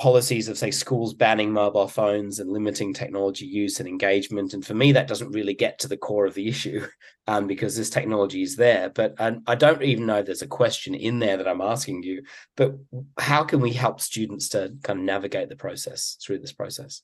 policies 0.00 0.48
of 0.48 0.56
say 0.56 0.70
schools 0.70 1.12
banning 1.12 1.52
mobile 1.52 1.86
phones 1.86 2.40
and 2.40 2.50
limiting 2.50 2.94
technology 2.94 3.44
use 3.44 3.78
and 3.78 3.88
engagement. 3.88 4.54
And 4.54 4.64
for 4.64 4.74
me 4.74 4.92
that 4.92 5.06
doesn't 5.06 5.32
really 5.32 5.54
get 5.54 5.78
to 5.80 5.88
the 5.88 5.96
core 5.96 6.26
of 6.26 6.34
the 6.34 6.48
issue 6.48 6.86
um, 7.26 7.46
because 7.46 7.76
this 7.76 7.90
technology 7.90 8.42
is 8.42 8.56
there. 8.56 8.88
But 8.88 9.14
i 9.18 9.54
don't 9.54 9.82
even 9.82 10.06
know 10.06 10.22
there's 10.22 10.42
a 10.42 10.46
question 10.46 10.94
in 10.94 11.18
there 11.18 11.36
that 11.36 11.48
i'm 11.48 11.60
asking 11.60 12.02
you 12.02 12.22
but 12.56 12.74
how 13.18 13.44
can 13.44 13.60
we 13.60 13.72
help 13.72 14.00
students 14.00 14.48
to 14.50 14.72
kind 14.82 14.98
of 14.98 15.04
navigate 15.04 15.48
the 15.48 15.56
process 15.56 16.16
through 16.22 16.38
this 16.38 16.52
process 16.52 17.02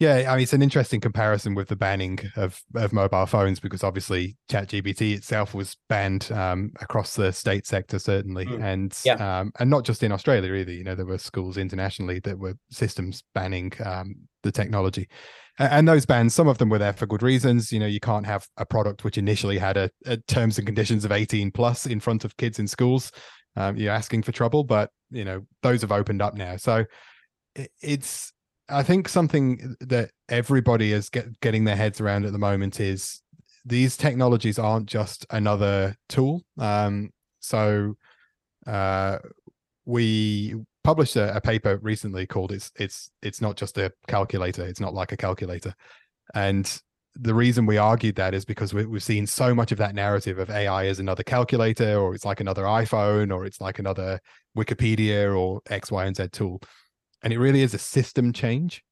Yeah, 0.00 0.26
I 0.28 0.34
mean, 0.34 0.42
it's 0.42 0.52
an 0.52 0.62
interesting 0.62 1.00
comparison 1.00 1.54
with 1.54 1.68
the 1.68 1.76
banning 1.76 2.18
of, 2.36 2.60
of 2.74 2.92
mobile 2.92 3.26
phones 3.26 3.60
because 3.60 3.84
obviously 3.84 4.36
ChatGPT 4.50 5.14
itself 5.14 5.54
was 5.54 5.76
banned 5.88 6.32
um, 6.32 6.72
across 6.80 7.14
the 7.14 7.32
state 7.32 7.64
sector, 7.64 8.00
certainly, 8.00 8.44
mm. 8.44 8.60
and 8.60 8.98
yeah. 9.04 9.40
um, 9.40 9.52
and 9.60 9.70
not 9.70 9.84
just 9.84 10.02
in 10.02 10.10
Australia 10.10 10.52
either. 10.54 10.72
You 10.72 10.82
know, 10.82 10.96
there 10.96 11.06
were 11.06 11.18
schools 11.18 11.56
internationally 11.56 12.18
that 12.20 12.38
were 12.38 12.54
systems 12.70 13.22
banning 13.34 13.72
um, 13.84 14.16
the 14.42 14.50
technology, 14.50 15.08
and 15.58 15.86
those 15.86 16.04
bans, 16.04 16.34
some 16.34 16.48
of 16.48 16.58
them 16.58 16.70
were 16.70 16.78
there 16.78 16.92
for 16.92 17.06
good 17.06 17.22
reasons. 17.22 17.70
You 17.70 17.78
know, 17.78 17.86
you 17.86 18.00
can't 18.00 18.26
have 18.26 18.48
a 18.56 18.66
product 18.66 19.04
which 19.04 19.16
initially 19.16 19.58
had 19.58 19.76
a, 19.76 19.90
a 20.06 20.16
terms 20.16 20.58
and 20.58 20.66
conditions 20.66 21.04
of 21.04 21.12
18 21.12 21.52
plus 21.52 21.86
in 21.86 22.00
front 22.00 22.24
of 22.24 22.36
kids 22.36 22.58
in 22.58 22.66
schools. 22.66 23.12
Um, 23.56 23.76
you're 23.76 23.92
asking 23.92 24.24
for 24.24 24.32
trouble, 24.32 24.64
but 24.64 24.90
you 25.10 25.24
know 25.24 25.46
those 25.62 25.82
have 25.82 25.92
opened 25.92 26.20
up 26.20 26.34
now. 26.34 26.56
So 26.56 26.84
it's 27.80 28.32
I 28.68 28.82
think 28.82 29.08
something 29.08 29.76
that 29.80 30.10
everybody 30.28 30.92
is 30.92 31.10
get, 31.10 31.38
getting 31.40 31.64
their 31.64 31.76
heads 31.76 32.00
around 32.00 32.24
at 32.24 32.32
the 32.32 32.38
moment 32.38 32.80
is 32.80 33.22
these 33.64 33.96
technologies 33.96 34.58
aren't 34.58 34.86
just 34.86 35.26
another 35.30 35.96
tool. 36.08 36.42
Um, 36.58 37.10
so 37.40 37.94
uh, 38.66 39.18
we 39.84 40.54
published 40.82 41.16
a, 41.16 41.36
a, 41.36 41.40
paper 41.40 41.78
recently 41.78 42.26
called 42.26 42.52
"It's 42.52 42.72
It's 42.76 43.10
It's 43.22 43.40
Not 43.40 43.56
Just 43.56 43.76
a 43.78 43.92
Calculator. 44.06 44.66
It's 44.66 44.80
not 44.80 44.94
like 44.94 45.12
a 45.12 45.16
calculator," 45.16 45.74
and 46.34 46.80
the 47.16 47.34
reason 47.34 47.64
we 47.64 47.78
argued 47.78 48.16
that 48.16 48.34
is 48.34 48.44
because 48.44 48.74
we, 48.74 48.82
have 48.82 49.02
seen 49.02 49.26
so 49.26 49.54
much 49.54 49.70
of 49.70 49.78
that 49.78 49.94
narrative 49.94 50.38
of 50.38 50.50
AI 50.50 50.86
as 50.86 50.98
another 50.98 51.22
calculator, 51.22 51.96
or 51.98 52.14
it's 52.14 52.24
like 52.24 52.40
another 52.40 52.64
iPhone, 52.64 53.32
or 53.32 53.44
it's 53.46 53.60
like 53.60 53.78
another 53.78 54.20
Wikipedia, 54.56 55.36
or 55.36 55.60
X, 55.68 55.92
Y, 55.92 56.04
and 56.06 56.16
Z 56.16 56.28
tool 56.32 56.60
and 57.24 57.32
it 57.32 57.38
really 57.38 57.62
is 57.62 57.74
a 57.74 57.78
system 57.78 58.32
change. 58.32 58.84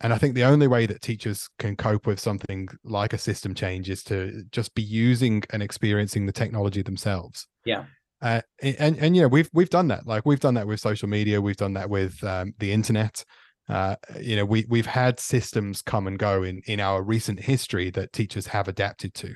And 0.00 0.12
i 0.12 0.18
think 0.18 0.34
the 0.34 0.44
only 0.44 0.66
way 0.66 0.84
that 0.86 1.00
teachers 1.00 1.48
can 1.58 1.74
cope 1.74 2.06
with 2.06 2.20
something 2.20 2.68
like 2.84 3.12
a 3.12 3.18
system 3.18 3.54
change 3.54 3.88
is 3.88 4.02
to 4.04 4.44
just 4.50 4.74
be 4.74 4.82
using 4.82 5.42
and 5.50 5.62
experiencing 5.62 6.26
the 6.26 6.32
technology 6.32 6.82
themselves. 6.82 7.46
Yeah. 7.64 7.84
Uh, 8.20 8.40
and 8.62 8.98
and 8.98 9.14
yeah 9.14 9.26
we've 9.26 9.48
we've 9.52 9.70
done 9.70 9.88
that. 9.88 10.06
Like 10.06 10.26
we've 10.26 10.40
done 10.40 10.54
that 10.54 10.66
with 10.66 10.80
social 10.80 11.08
media. 11.08 11.40
We've 11.40 11.56
done 11.56 11.74
that 11.74 11.88
with 11.88 12.22
um, 12.24 12.52
the 12.58 12.72
internet. 12.72 13.24
Uh, 13.68 13.96
you 14.20 14.36
know 14.36 14.44
we 14.44 14.66
we've 14.68 14.86
had 14.86 15.18
systems 15.18 15.82
come 15.82 16.06
and 16.06 16.18
go 16.18 16.42
in 16.42 16.62
in 16.66 16.78
our 16.80 17.02
recent 17.02 17.40
history 17.40 17.90
that 17.90 18.12
teachers 18.12 18.46
have 18.48 18.68
adapted 18.68 19.14
to. 19.14 19.34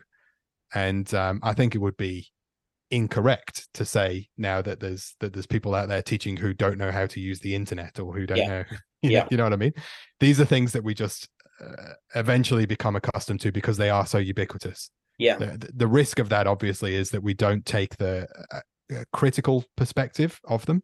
And 0.74 1.12
um, 1.14 1.40
i 1.42 1.52
think 1.52 1.74
it 1.74 1.78
would 1.78 1.96
be 1.96 2.28
incorrect 2.90 3.68
to 3.74 3.84
say 3.84 4.28
now 4.36 4.60
that 4.60 4.80
there's 4.80 5.14
that 5.20 5.32
there's 5.32 5.46
people 5.46 5.74
out 5.74 5.88
there 5.88 6.02
teaching 6.02 6.36
who 6.36 6.52
don't 6.52 6.78
know 6.78 6.90
how 6.90 7.06
to 7.06 7.20
use 7.20 7.40
the 7.40 7.54
internet 7.54 7.98
or 8.00 8.12
who 8.12 8.26
don't 8.26 8.38
yeah. 8.38 8.48
know 8.48 8.64
you, 9.02 9.10
yeah. 9.10 9.20
know, 9.20 9.28
you 9.30 9.36
know 9.36 9.44
what 9.44 9.52
I 9.52 9.56
mean? 9.56 9.72
These 10.18 10.40
are 10.40 10.44
things 10.44 10.72
that 10.72 10.84
we 10.84 10.94
just 10.94 11.28
uh, 11.60 11.92
eventually 12.14 12.66
become 12.66 12.96
accustomed 12.96 13.40
to 13.40 13.52
because 13.52 13.76
they 13.76 13.90
are 13.90 14.06
so 14.06 14.18
ubiquitous. 14.18 14.90
Yeah. 15.18 15.36
The, 15.36 15.70
the 15.74 15.86
risk 15.86 16.18
of 16.18 16.28
that 16.30 16.46
obviously 16.46 16.94
is 16.94 17.10
that 17.10 17.22
we 17.22 17.34
don't 17.34 17.64
take 17.64 17.96
the 17.96 18.26
uh, 18.52 18.60
uh, 18.94 19.04
critical 19.12 19.64
perspective 19.76 20.40
of 20.44 20.64
them. 20.66 20.82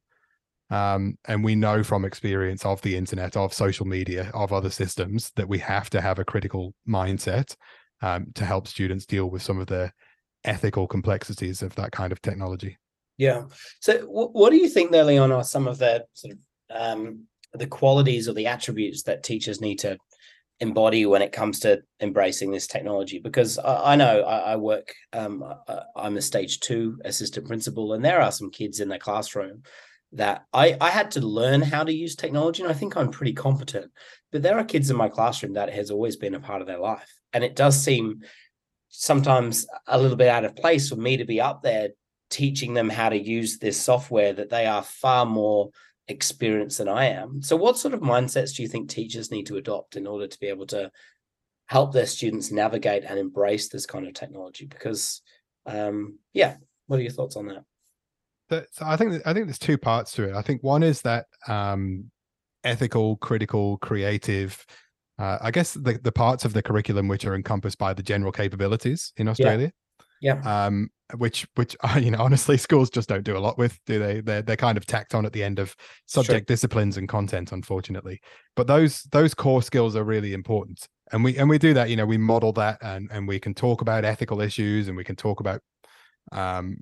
Um, 0.68 1.16
and 1.26 1.44
we 1.44 1.54
know 1.54 1.82
from 1.82 2.04
experience 2.04 2.64
of 2.64 2.82
the 2.82 2.96
internet, 2.96 3.36
of 3.36 3.54
social 3.54 3.86
media, 3.86 4.30
of 4.34 4.52
other 4.52 4.70
systems 4.70 5.30
that 5.36 5.48
we 5.48 5.58
have 5.58 5.88
to 5.90 6.00
have 6.00 6.18
a 6.18 6.24
critical 6.24 6.74
mindset 6.88 7.54
um, 8.02 8.26
to 8.34 8.44
help 8.44 8.66
students 8.66 9.06
deal 9.06 9.30
with 9.30 9.42
some 9.42 9.60
of 9.60 9.68
the 9.68 9.92
ethical 10.46 10.86
complexities 10.86 11.62
of 11.62 11.74
that 11.74 11.92
kind 11.92 12.12
of 12.12 12.22
technology. 12.22 12.78
Yeah. 13.18 13.44
So, 13.80 13.98
w- 13.98 14.28
what 14.28 14.50
do 14.50 14.56
you 14.56 14.68
think, 14.68 14.90
though, 14.90 15.04
Leon, 15.04 15.32
are 15.32 15.44
some 15.44 15.66
of 15.66 15.78
the 15.78 16.04
sort 16.14 16.34
of 16.34 16.38
um, 16.70 17.24
the 17.52 17.66
qualities 17.66 18.28
or 18.28 18.34
the 18.34 18.46
attributes 18.46 19.02
that 19.04 19.22
teachers 19.22 19.60
need 19.60 19.78
to 19.80 19.98
embody 20.60 21.04
when 21.04 21.22
it 21.22 21.32
comes 21.32 21.60
to 21.60 21.82
embracing 22.00 22.50
this 22.50 22.66
technology? 22.66 23.18
Because 23.18 23.58
I, 23.58 23.92
I 23.92 23.96
know 23.96 24.20
I, 24.20 24.52
I 24.52 24.56
work, 24.56 24.94
um, 25.12 25.44
I, 25.68 25.80
I'm 25.96 26.16
a 26.16 26.22
stage 26.22 26.60
two 26.60 27.00
assistant 27.04 27.46
principal, 27.46 27.94
and 27.94 28.04
there 28.04 28.20
are 28.20 28.32
some 28.32 28.50
kids 28.50 28.80
in 28.80 28.88
the 28.88 28.98
classroom 28.98 29.62
that 30.12 30.44
I, 30.52 30.76
I 30.80 30.90
had 30.90 31.10
to 31.12 31.20
learn 31.20 31.62
how 31.62 31.84
to 31.84 31.92
use 31.92 32.16
technology, 32.16 32.62
and 32.62 32.70
I 32.70 32.74
think 32.74 32.96
I'm 32.96 33.10
pretty 33.10 33.32
competent. 33.32 33.90
But 34.30 34.42
there 34.42 34.58
are 34.58 34.64
kids 34.64 34.90
in 34.90 34.96
my 34.96 35.08
classroom 35.08 35.54
that 35.54 35.72
has 35.72 35.90
always 35.90 36.16
been 36.16 36.34
a 36.34 36.40
part 36.40 36.60
of 36.60 36.66
their 36.66 36.78
life, 36.78 37.12
and 37.32 37.42
it 37.42 37.56
does 37.56 37.78
seem 37.80 38.22
sometimes 38.98 39.66
a 39.86 40.00
little 40.00 40.16
bit 40.16 40.28
out 40.28 40.44
of 40.44 40.56
place 40.56 40.88
for 40.88 40.96
me 40.96 41.18
to 41.18 41.24
be 41.24 41.40
up 41.40 41.62
there 41.62 41.90
teaching 42.30 42.72
them 42.72 42.88
how 42.88 43.10
to 43.10 43.18
use 43.18 43.58
this 43.58 43.80
software 43.80 44.32
that 44.32 44.48
they 44.48 44.66
are 44.66 44.82
far 44.82 45.26
more 45.26 45.70
experienced 46.08 46.78
than 46.78 46.88
I 46.88 47.06
am. 47.06 47.42
So, 47.42 47.56
what 47.56 47.76
sort 47.76 47.92
of 47.92 48.00
mindsets 48.00 48.56
do 48.56 48.62
you 48.62 48.68
think 48.68 48.88
teachers 48.88 49.30
need 49.30 49.46
to 49.46 49.58
adopt 49.58 49.96
in 49.96 50.06
order 50.06 50.26
to 50.26 50.40
be 50.40 50.46
able 50.46 50.66
to 50.68 50.90
help 51.66 51.92
their 51.92 52.06
students 52.06 52.50
navigate 52.50 53.04
and 53.04 53.18
embrace 53.18 53.68
this 53.68 53.84
kind 53.84 54.06
of 54.06 54.14
technology? 54.14 54.64
Because, 54.64 55.20
um, 55.66 56.18
yeah, 56.32 56.56
what 56.86 56.98
are 56.98 57.02
your 57.02 57.12
thoughts 57.12 57.36
on 57.36 57.48
that? 57.48 57.64
So 58.72 58.86
I 58.86 58.96
think 58.96 59.20
I 59.26 59.34
think 59.34 59.46
there's 59.46 59.58
two 59.58 59.78
parts 59.78 60.12
to 60.12 60.28
it. 60.28 60.34
I 60.34 60.40
think 60.40 60.62
one 60.62 60.82
is 60.82 61.02
that 61.02 61.26
um, 61.48 62.10
ethical, 62.64 63.16
critical, 63.16 63.76
creative 63.78 64.64
uh, 65.18 65.38
I 65.40 65.50
guess 65.50 65.74
the, 65.74 65.98
the 66.02 66.12
parts 66.12 66.44
of 66.44 66.52
the 66.52 66.62
curriculum 66.62 67.08
which 67.08 67.24
are 67.24 67.34
encompassed 67.34 67.78
by 67.78 67.94
the 67.94 68.02
general 68.02 68.32
capabilities 68.32 69.12
in 69.16 69.28
Australia. 69.28 69.72
Yeah. 70.20 70.40
yeah. 70.42 70.66
Um, 70.66 70.90
which 71.14 71.46
which 71.54 71.76
you 72.00 72.10
know 72.10 72.18
honestly 72.18 72.56
schools 72.56 72.90
just 72.90 73.08
don't 73.08 73.24
do 73.24 73.36
a 73.36 73.38
lot 73.38 73.58
with, 73.58 73.78
do 73.86 73.98
they? 73.98 74.20
They're 74.20 74.42
they're 74.42 74.56
kind 74.56 74.76
of 74.76 74.86
tacked 74.86 75.14
on 75.14 75.24
at 75.24 75.32
the 75.32 75.42
end 75.42 75.58
of 75.58 75.74
subject 76.06 76.48
disciplines 76.48 76.96
and 76.96 77.08
content, 77.08 77.52
unfortunately. 77.52 78.20
But 78.54 78.66
those 78.66 79.02
those 79.12 79.34
core 79.34 79.62
skills 79.62 79.96
are 79.96 80.04
really 80.04 80.34
important, 80.34 80.88
and 81.12 81.22
we 81.22 81.36
and 81.38 81.48
we 81.48 81.58
do 81.58 81.74
that. 81.74 81.90
You 81.90 81.96
know, 81.96 82.06
we 82.06 82.18
model 82.18 82.52
that, 82.54 82.78
and 82.82 83.08
and 83.12 83.28
we 83.28 83.38
can 83.38 83.54
talk 83.54 83.82
about 83.82 84.04
ethical 84.04 84.40
issues, 84.40 84.88
and 84.88 84.96
we 84.96 85.04
can 85.04 85.16
talk 85.16 85.40
about 85.40 85.60
um, 86.32 86.76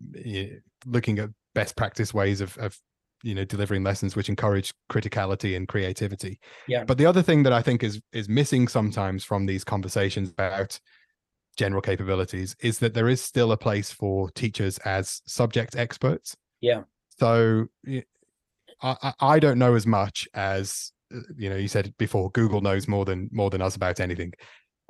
looking 0.87 1.18
at 1.18 1.31
best 1.55 1.77
practice 1.77 2.14
ways 2.14 2.40
of 2.40 2.57
of 2.59 2.79
you 3.25 3.35
know 3.35 3.45
delivering 3.45 3.83
lessons 3.83 4.15
which 4.15 4.29
encourage 4.29 4.73
criticality 4.91 5.57
and 5.57 5.67
creativity. 5.67 6.39
Yeah. 6.69 6.85
But 6.85 6.99
the 6.99 7.07
other 7.07 7.23
thing 7.23 7.43
that 7.45 7.53
i 7.53 7.63
think 7.63 7.83
is 7.83 8.01
is 8.13 8.29
missing 8.29 8.69
sometimes 8.69 9.25
from 9.25 9.47
these 9.47 9.65
conversations 9.65 10.31
about 10.31 10.79
general 11.57 11.81
capabilities 11.81 12.55
is 12.61 12.79
that 12.81 12.95
there 12.95 13.09
is 13.09 13.21
still 13.21 13.53
a 13.53 13.57
place 13.57 13.91
for 13.91 14.31
teachers 14.33 14.79
as 14.79 15.23
subject 15.27 15.75
experts. 15.77 16.37
Yeah. 16.61 16.83
So 17.19 17.67
i 18.83 19.13
i 19.21 19.39
don't 19.39 19.59
know 19.59 19.75
as 19.75 19.87
much 19.87 20.29
as 20.35 20.93
uh, 21.15 21.21
you 21.37 21.49
know 21.49 21.57
you 21.57 21.69
said 21.69 21.95
before 21.97 22.31
google 22.33 22.61
knows 22.61 22.89
more 22.89 23.05
than 23.05 23.31
more 23.33 23.51
than 23.51 23.63
us 23.63 23.77
about 23.77 24.01
anything. 24.01 24.33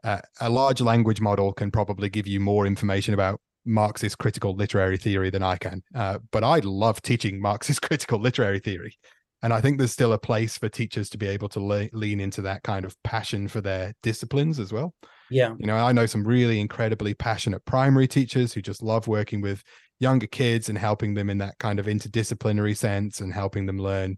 Uh, 0.02 0.20
a 0.40 0.50
large 0.50 0.82
language 0.82 1.20
model 1.20 1.52
can 1.52 1.70
probably 1.70 2.10
give 2.10 2.26
you 2.26 2.38
more 2.38 2.66
information 2.66 3.14
about 3.14 3.40
Marxist 3.64 4.18
critical 4.18 4.54
literary 4.54 4.96
theory 4.96 5.30
than 5.30 5.42
I 5.42 5.56
can. 5.56 5.82
Uh, 5.94 6.18
but 6.30 6.44
I 6.44 6.58
love 6.58 7.00
teaching 7.02 7.40
Marxist 7.40 7.82
critical 7.88 8.18
literary 8.18 8.60
theory. 8.60 8.98
And 9.42 9.52
I 9.52 9.60
think 9.60 9.76
there's 9.76 9.92
still 9.92 10.14
a 10.14 10.18
place 10.18 10.56
for 10.56 10.70
teachers 10.70 11.10
to 11.10 11.18
be 11.18 11.26
able 11.26 11.50
to 11.50 11.60
le- 11.60 11.90
lean 11.92 12.18
into 12.18 12.40
that 12.42 12.62
kind 12.62 12.84
of 12.84 12.96
passion 13.02 13.46
for 13.46 13.60
their 13.60 13.92
disciplines 14.02 14.58
as 14.58 14.72
well. 14.72 14.94
Yeah. 15.30 15.54
You 15.58 15.66
know, 15.66 15.76
I 15.76 15.92
know 15.92 16.06
some 16.06 16.26
really 16.26 16.60
incredibly 16.60 17.12
passionate 17.12 17.64
primary 17.66 18.08
teachers 18.08 18.54
who 18.54 18.62
just 18.62 18.82
love 18.82 19.06
working 19.06 19.42
with 19.42 19.62
younger 20.00 20.26
kids 20.26 20.68
and 20.68 20.78
helping 20.78 21.14
them 21.14 21.28
in 21.28 21.38
that 21.38 21.58
kind 21.58 21.78
of 21.78 21.86
interdisciplinary 21.86 22.76
sense 22.76 23.20
and 23.20 23.32
helping 23.32 23.66
them 23.66 23.78
learn 23.78 24.16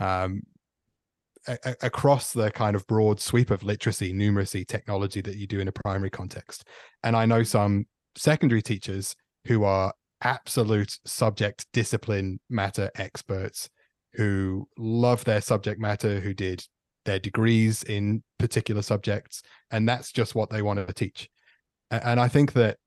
um, 0.00 0.42
a- 1.46 1.76
across 1.82 2.32
the 2.32 2.50
kind 2.50 2.76
of 2.76 2.86
broad 2.86 3.20
sweep 3.20 3.50
of 3.50 3.62
literacy, 3.62 4.12
numeracy, 4.12 4.66
technology 4.66 5.20
that 5.20 5.36
you 5.36 5.46
do 5.46 5.60
in 5.60 5.68
a 5.68 5.72
primary 5.72 6.10
context. 6.10 6.64
And 7.02 7.16
I 7.16 7.26
know 7.26 7.42
some 7.42 7.86
secondary 8.16 8.62
teachers 8.62 9.14
who 9.46 9.64
are 9.64 9.92
absolute 10.22 10.98
subject 11.04 11.66
discipline 11.72 12.38
matter 12.48 12.90
experts 12.94 13.68
who 14.14 14.68
love 14.78 15.24
their 15.24 15.40
subject 15.40 15.80
matter, 15.80 16.20
who 16.20 16.34
did 16.34 16.64
their 17.04 17.18
degrees 17.18 17.82
in 17.82 18.22
particular 18.38 18.82
subjects, 18.82 19.42
and 19.70 19.88
that's 19.88 20.12
just 20.12 20.34
what 20.34 20.50
they 20.50 20.62
want 20.62 20.86
to 20.86 20.92
teach. 20.92 21.28
And 21.90 22.20
I 22.20 22.28
think 22.28 22.52
that 22.52 22.78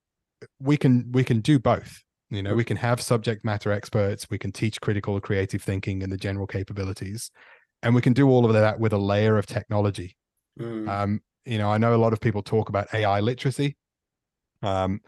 we 0.60 0.78
can 0.78 1.12
we 1.12 1.24
can 1.24 1.42
do 1.42 1.60
both. 1.60 2.02
You 2.30 2.42
know, 2.42 2.56
we 2.56 2.64
can 2.64 2.78
have 2.78 3.02
subject 3.02 3.46
matter 3.46 3.72
experts, 3.72 4.28
we 4.30 4.38
can 4.38 4.52
teach 4.52 4.82
critical 4.82 5.20
creative 5.20 5.62
thinking 5.62 6.04
and 6.04 6.12
the 6.12 6.18
general 6.18 6.48
capabilities, 6.48 7.32
and 7.84 7.94
we 7.94 8.02
can 8.02 8.14
do 8.14 8.30
all 8.30 8.46
of 8.46 8.54
that 8.54 8.80
with 8.80 8.94
a 8.94 8.98
layer 8.98 9.38
of 9.38 9.46
technology. 9.46 10.16
Mm. 10.60 10.88
Um, 10.88 11.22
you 11.46 11.58
know, 11.58 11.72
I 11.72 11.78
know 11.78 11.94
a 11.94 11.98
lot 11.98 12.14
of 12.14 12.20
people 12.20 12.42
talk 12.42 12.70
about 12.70 12.94
AI 12.94 13.20
literacy. 13.20 13.78
Um, 14.64 15.02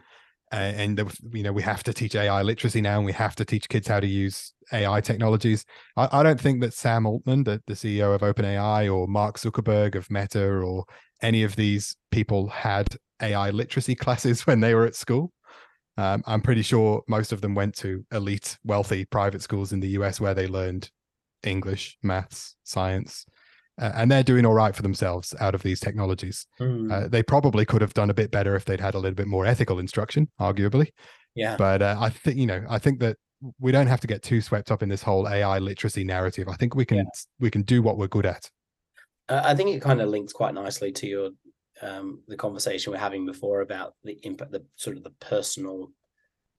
and 0.52 0.98
you 1.32 1.42
know 1.42 1.52
we 1.52 1.62
have 1.62 1.82
to 1.84 1.92
teach 1.92 2.14
AI 2.14 2.42
literacy 2.42 2.80
now, 2.80 2.96
and 2.96 3.06
we 3.06 3.12
have 3.12 3.34
to 3.36 3.44
teach 3.44 3.68
kids 3.68 3.88
how 3.88 4.00
to 4.00 4.06
use 4.06 4.52
AI 4.72 5.00
technologies. 5.00 5.64
I, 5.96 6.08
I 6.12 6.22
don't 6.22 6.40
think 6.40 6.60
that 6.62 6.74
Sam 6.74 7.06
Altman, 7.06 7.44
the, 7.44 7.62
the 7.66 7.74
CEO 7.74 8.14
of 8.14 8.22
OpenAI, 8.22 8.92
or 8.92 9.06
Mark 9.06 9.38
Zuckerberg 9.38 9.94
of 9.94 10.10
Meta, 10.10 10.44
or 10.44 10.84
any 11.22 11.42
of 11.42 11.56
these 11.56 11.96
people 12.10 12.48
had 12.48 12.96
AI 13.20 13.50
literacy 13.50 13.94
classes 13.96 14.46
when 14.46 14.60
they 14.60 14.74
were 14.74 14.86
at 14.86 14.96
school. 14.96 15.32
Um, 15.96 16.22
I'm 16.26 16.40
pretty 16.40 16.62
sure 16.62 17.02
most 17.08 17.32
of 17.32 17.40
them 17.40 17.54
went 17.54 17.74
to 17.76 18.04
elite, 18.12 18.56
wealthy 18.64 19.04
private 19.04 19.42
schools 19.42 19.72
in 19.72 19.80
the 19.80 19.88
US 19.88 20.20
where 20.20 20.34
they 20.34 20.46
learned 20.46 20.90
English, 21.42 21.98
maths, 22.02 22.54
science, 22.62 23.26
uh, 23.78 23.92
and 23.94 24.10
they're 24.10 24.22
doing 24.22 24.44
all 24.44 24.54
right 24.54 24.74
for 24.74 24.82
themselves 24.82 25.34
out 25.40 25.54
of 25.54 25.62
these 25.62 25.80
technologies. 25.80 26.46
Mm. 26.60 26.92
Uh, 26.92 27.08
they 27.08 27.22
probably 27.22 27.64
could 27.64 27.80
have 27.80 27.94
done 27.94 28.10
a 28.10 28.14
bit 28.14 28.30
better 28.30 28.56
if 28.56 28.64
they'd 28.64 28.80
had 28.80 28.94
a 28.94 28.98
little 28.98 29.14
bit 29.14 29.28
more 29.28 29.46
ethical 29.46 29.78
instruction, 29.78 30.28
arguably. 30.40 30.88
Yeah. 31.34 31.56
But 31.56 31.82
uh, 31.82 31.96
I 31.98 32.10
think 32.10 32.36
you 32.36 32.46
know, 32.46 32.64
I 32.68 32.78
think 32.78 33.00
that 33.00 33.16
we 33.60 33.70
don't 33.70 33.86
have 33.86 34.00
to 34.00 34.06
get 34.06 34.22
too 34.22 34.40
swept 34.40 34.70
up 34.70 34.82
in 34.82 34.88
this 34.88 35.02
whole 35.02 35.28
AI 35.28 35.58
literacy 35.58 36.04
narrative. 36.04 36.48
I 36.48 36.56
think 36.56 36.74
we 36.74 36.84
can 36.84 36.98
yeah. 36.98 37.04
we 37.38 37.50
can 37.50 37.62
do 37.62 37.82
what 37.82 37.98
we're 37.98 38.08
good 38.08 38.26
at. 38.26 38.50
I 39.28 39.54
think 39.54 39.70
it 39.70 39.82
kind 39.82 40.00
of 40.00 40.08
links 40.08 40.32
quite 40.32 40.54
nicely 40.54 40.90
to 40.92 41.06
your 41.06 41.30
um, 41.82 42.22
the 42.26 42.36
conversation 42.36 42.92
we're 42.92 42.98
having 42.98 43.26
before 43.26 43.60
about 43.60 43.94
the 44.02 44.18
impact, 44.22 44.52
the 44.52 44.64
sort 44.76 44.96
of 44.96 45.04
the 45.04 45.12
personal 45.20 45.90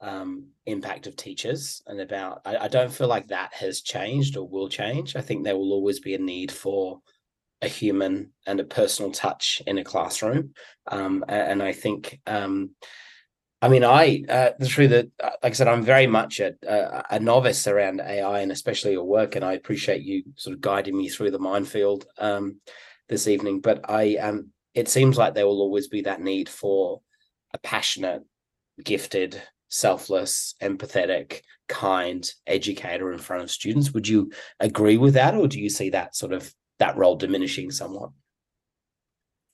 um, 0.02 0.48
impact 0.66 1.08
of 1.08 1.16
teachers, 1.16 1.82
and 1.88 2.00
about 2.00 2.42
I, 2.46 2.58
I 2.58 2.68
don't 2.68 2.92
feel 2.92 3.08
like 3.08 3.28
that 3.28 3.54
has 3.54 3.82
changed 3.82 4.38
or 4.38 4.48
will 4.48 4.70
change. 4.70 5.16
I 5.16 5.22
think 5.22 5.44
there 5.44 5.58
will 5.58 5.74
always 5.74 6.00
be 6.00 6.16
a 6.16 6.20
need 6.20 6.52
for 6.52 7.02
a 7.62 7.68
human 7.68 8.32
and 8.48 8.60
a 8.60 8.64
personal 8.64 9.12
touch 9.12 9.62
in 9.68 9.78
a 9.78 9.84
classroom, 9.84 10.54
um, 10.88 11.24
and 11.28 11.62
I 11.62 11.74
think 11.74 12.20
um, 12.28 12.72
I 13.62 13.68
mean, 13.68 13.84
I 13.84 14.24
uh, 14.30 14.52
the 14.58 14.68
truth 14.68 14.92
uh, 14.92 15.04
like 15.44 15.52
I 15.52 15.52
said, 15.52 15.68
I'm 15.68 15.84
very 15.84 16.08
much 16.08 16.40
a, 16.40 16.56
a, 16.66 17.04
a, 17.12 17.20
novice 17.20 17.68
around 17.68 18.00
AI 18.00 18.40
and 18.40 18.52
especially 18.54 18.94
your 18.94 19.04
work, 19.04 19.36
and 19.36 19.44
I 19.44 19.54
appreciate 19.54 20.02
you 20.02 20.24
sort 20.36 20.54
of 20.54 20.62
guiding 20.62 20.98
me 20.98 21.10
through 21.10 21.32
the 21.32 21.40
minefield 21.40 22.06
um, 22.18 22.62
this 23.10 23.28
evening. 23.28 23.60
But 23.60 23.82
I, 23.90 24.16
um, 24.16 24.52
it 24.74 24.88
seems 24.88 25.18
like 25.18 25.34
there 25.34 25.46
will 25.46 25.62
always 25.62 25.90
be 25.90 26.02
that 26.04 26.22
need 26.22 26.48
for 26.48 27.02
a 27.54 27.58
passionate, 27.58 28.24
gifted, 28.82 29.42
selfless, 29.70 30.56
empathetic, 30.62 31.42
kind 31.68 32.30
educator 32.48 33.12
in 33.14 33.20
front 33.20 33.44
of 33.44 33.52
students. 33.52 33.94
Would 33.94 34.08
you 34.08 34.32
agree 34.60 34.98
with 34.98 35.14
that, 35.14 35.36
or 35.36 35.48
do 35.48 35.60
you 35.60 35.70
see 35.70 35.92
that 35.92 36.16
sort 36.16 36.34
of 36.34 36.54
that 36.80 36.98
role 36.98 37.16
diminishing 37.16 37.72
somewhat? 37.72 38.12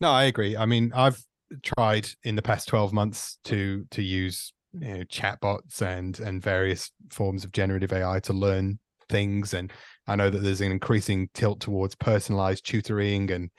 No, 0.01 0.11
I 0.11 0.25
agree. 0.25 0.57
I 0.57 0.65
mean, 0.65 0.91
I've 0.95 1.21
tried 1.63 2.07
in 2.23 2.35
the 2.35 2.41
past 2.41 2.67
12 2.67 2.93
months 2.93 3.37
to 3.45 3.85
to 3.91 4.01
use 4.01 4.53
you 4.73 4.97
know, 4.97 5.03
chatbots 5.03 5.81
and 5.81 6.19
and 6.19 6.41
various 6.41 6.91
forms 7.11 7.43
of 7.43 7.51
generative 7.51 7.93
AI 7.93 8.19
to 8.21 8.33
learn 8.33 8.79
things. 9.09 9.53
And 9.53 9.71
I 10.07 10.15
know 10.15 10.29
that 10.29 10.39
there's 10.39 10.61
an 10.61 10.71
increasing 10.71 11.29
tilt 11.33 11.59
towards 11.59 11.95
personalized 11.95 12.65
tutoring 12.65 13.31
and 13.31 13.49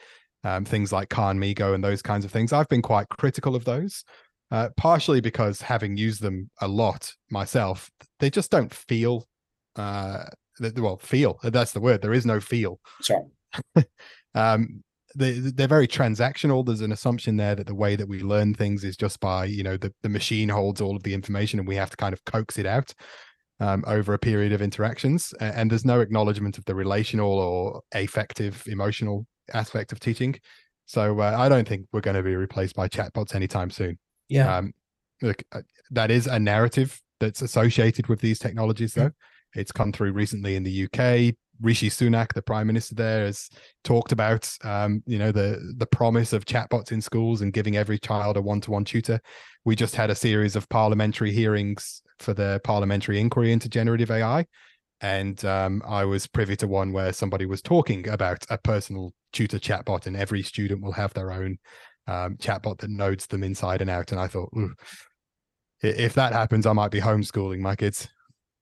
um, 0.44 0.64
things 0.64 0.92
like 0.92 1.08
Khanmigo 1.08 1.74
and 1.74 1.82
those 1.82 2.02
kinds 2.02 2.24
of 2.24 2.30
things. 2.30 2.52
I've 2.52 2.68
been 2.68 2.82
quite 2.82 3.08
critical 3.08 3.56
of 3.56 3.64
those, 3.64 4.04
uh, 4.50 4.68
partially 4.76 5.20
because 5.20 5.60
having 5.60 5.96
used 5.96 6.22
them 6.22 6.50
a 6.60 6.68
lot 6.68 7.12
myself, 7.30 7.90
they 8.20 8.30
just 8.30 8.50
don't 8.50 8.72
feel. 8.72 9.26
Uh, 9.74 10.24
well, 10.76 10.96
feel 10.96 11.38
that's 11.42 11.72
the 11.72 11.80
word. 11.80 12.00
There 12.00 12.14
is 12.14 12.24
no 12.24 12.40
feel. 12.40 12.80
Sure. 13.02 13.26
um, 14.34 14.82
they 15.14 15.32
they're 15.32 15.68
very 15.68 15.88
transactional. 15.88 16.64
There's 16.64 16.80
an 16.80 16.92
assumption 16.92 17.36
there 17.36 17.54
that 17.54 17.66
the 17.66 17.74
way 17.74 17.96
that 17.96 18.08
we 18.08 18.20
learn 18.20 18.54
things 18.54 18.84
is 18.84 18.96
just 18.96 19.20
by 19.20 19.46
you 19.46 19.62
know 19.62 19.76
the 19.76 19.92
the 20.02 20.08
machine 20.08 20.48
holds 20.48 20.80
all 20.80 20.96
of 20.96 21.02
the 21.02 21.14
information 21.14 21.58
and 21.58 21.68
we 21.68 21.76
have 21.76 21.90
to 21.90 21.96
kind 21.96 22.12
of 22.12 22.24
coax 22.24 22.58
it 22.58 22.66
out 22.66 22.94
um, 23.60 23.84
over 23.86 24.14
a 24.14 24.18
period 24.18 24.52
of 24.52 24.62
interactions. 24.62 25.32
And 25.40 25.70
there's 25.70 25.84
no 25.84 26.00
acknowledgement 26.00 26.58
of 26.58 26.64
the 26.64 26.74
relational 26.74 27.32
or 27.32 27.82
affective, 27.94 28.62
emotional 28.66 29.26
aspect 29.52 29.92
of 29.92 30.00
teaching. 30.00 30.38
So 30.84 31.20
uh, 31.20 31.34
I 31.36 31.48
don't 31.48 31.66
think 31.66 31.86
we're 31.92 32.00
going 32.00 32.16
to 32.16 32.22
be 32.22 32.36
replaced 32.36 32.76
by 32.76 32.88
chatbots 32.88 33.34
anytime 33.34 33.70
soon. 33.70 33.98
Yeah. 34.28 34.56
Um, 34.56 34.72
look, 35.22 35.42
uh, 35.52 35.62
that 35.90 36.10
is 36.10 36.26
a 36.26 36.38
narrative 36.38 37.00
that's 37.20 37.42
associated 37.42 38.08
with 38.08 38.20
these 38.20 38.38
technologies, 38.38 38.94
though. 38.94 39.12
It's 39.54 39.72
come 39.72 39.92
through 39.92 40.12
recently 40.12 40.56
in 40.56 40.62
the 40.62 40.84
UK. 40.84 41.34
Rishi 41.60 41.88
Sunak, 41.88 42.34
the 42.34 42.42
prime 42.42 42.66
minister 42.66 42.94
there, 42.94 43.24
has 43.24 43.48
talked 43.82 44.12
about 44.12 44.50
um, 44.62 45.02
you 45.06 45.18
know 45.18 45.32
the 45.32 45.74
the 45.78 45.86
promise 45.86 46.32
of 46.32 46.44
chatbots 46.44 46.92
in 46.92 47.00
schools 47.00 47.40
and 47.40 47.52
giving 47.52 47.76
every 47.76 47.98
child 47.98 48.36
a 48.36 48.42
one 48.42 48.60
to 48.62 48.70
one 48.70 48.84
tutor. 48.84 49.20
We 49.64 49.74
just 49.74 49.96
had 49.96 50.10
a 50.10 50.14
series 50.14 50.56
of 50.56 50.68
parliamentary 50.68 51.32
hearings 51.32 52.02
for 52.18 52.34
the 52.34 52.60
parliamentary 52.64 53.20
inquiry 53.20 53.52
into 53.52 53.68
generative 53.68 54.10
AI, 54.10 54.44
and 55.00 55.42
um, 55.44 55.82
I 55.86 56.04
was 56.04 56.26
privy 56.26 56.56
to 56.56 56.68
one 56.68 56.92
where 56.92 57.12
somebody 57.12 57.46
was 57.46 57.62
talking 57.62 58.08
about 58.08 58.44
a 58.50 58.58
personal 58.58 59.12
tutor 59.32 59.58
chatbot, 59.58 60.06
and 60.06 60.16
every 60.16 60.42
student 60.42 60.82
will 60.82 60.92
have 60.92 61.14
their 61.14 61.32
own 61.32 61.58
um, 62.06 62.36
chatbot 62.36 62.78
that 62.78 62.90
knows 62.90 63.26
them 63.26 63.42
inside 63.42 63.80
and 63.80 63.90
out. 63.90 64.12
And 64.12 64.20
I 64.20 64.26
thought, 64.26 64.52
if 65.82 66.14
that 66.14 66.32
happens, 66.32 66.66
I 66.66 66.72
might 66.72 66.90
be 66.90 67.00
homeschooling 67.00 67.60
my 67.60 67.76
kids. 67.76 68.08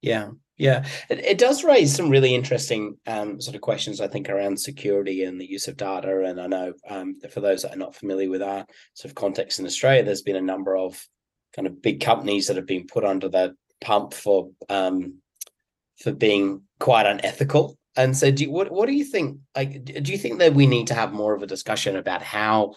Yeah, 0.00 0.30
yeah, 0.56 0.86
it, 1.08 1.18
it 1.24 1.38
does 1.38 1.64
raise 1.64 1.94
some 1.94 2.10
really 2.10 2.34
interesting 2.34 2.96
um, 3.06 3.40
sort 3.40 3.56
of 3.56 3.60
questions, 3.60 4.00
I 4.00 4.06
think, 4.06 4.28
around 4.28 4.60
security 4.60 5.24
and 5.24 5.40
the 5.40 5.50
use 5.50 5.66
of 5.66 5.76
data. 5.76 6.24
And 6.24 6.40
I 6.40 6.46
know 6.46 6.74
um, 6.88 7.16
for 7.30 7.40
those 7.40 7.62
that 7.62 7.74
are 7.74 7.78
not 7.78 7.94
familiar 7.94 8.30
with 8.30 8.42
our 8.42 8.64
sort 8.94 9.10
of 9.10 9.16
context 9.16 9.58
in 9.58 9.66
Australia, 9.66 10.04
there's 10.04 10.22
been 10.22 10.36
a 10.36 10.40
number 10.40 10.76
of 10.76 11.04
kind 11.54 11.66
of 11.66 11.82
big 11.82 12.00
companies 12.00 12.46
that 12.46 12.56
have 12.56 12.66
been 12.66 12.86
put 12.86 13.04
under 13.04 13.28
the 13.28 13.56
pump 13.80 14.14
for 14.14 14.50
um, 14.68 15.18
for 15.98 16.12
being 16.12 16.62
quite 16.78 17.06
unethical. 17.06 17.76
And 17.96 18.16
so, 18.16 18.30
do 18.30 18.44
you, 18.44 18.50
what 18.50 18.70
what 18.70 18.86
do 18.86 18.92
you 18.92 19.04
think? 19.04 19.38
Like, 19.56 19.84
do 19.84 20.12
you 20.12 20.18
think 20.18 20.38
that 20.38 20.54
we 20.54 20.66
need 20.66 20.88
to 20.88 20.94
have 20.94 21.12
more 21.12 21.34
of 21.34 21.42
a 21.42 21.48
discussion 21.48 21.96
about 21.96 22.22
how 22.22 22.74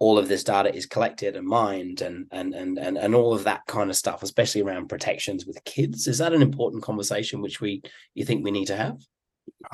all 0.00 0.18
of 0.18 0.28
this 0.28 0.42
data 0.42 0.74
is 0.74 0.86
collected 0.86 1.36
and 1.36 1.46
mined 1.46 2.00
and 2.00 2.26
and 2.32 2.54
and 2.54 2.78
and, 2.78 2.98
and 2.98 3.14
all 3.14 3.32
of 3.32 3.44
that 3.44 3.60
kind 3.66 3.90
of 3.90 3.96
stuff 3.96 4.22
especially 4.22 4.62
around 4.62 4.88
protections 4.88 5.46
with 5.46 5.62
kids. 5.64 6.08
Is 6.08 6.18
that 6.18 6.32
an 6.32 6.42
important 6.42 6.82
conversation 6.82 7.40
which 7.40 7.60
we 7.60 7.82
you 8.14 8.24
think 8.24 8.42
we 8.42 8.50
need 8.50 8.66
to 8.66 8.76
have? 8.76 8.98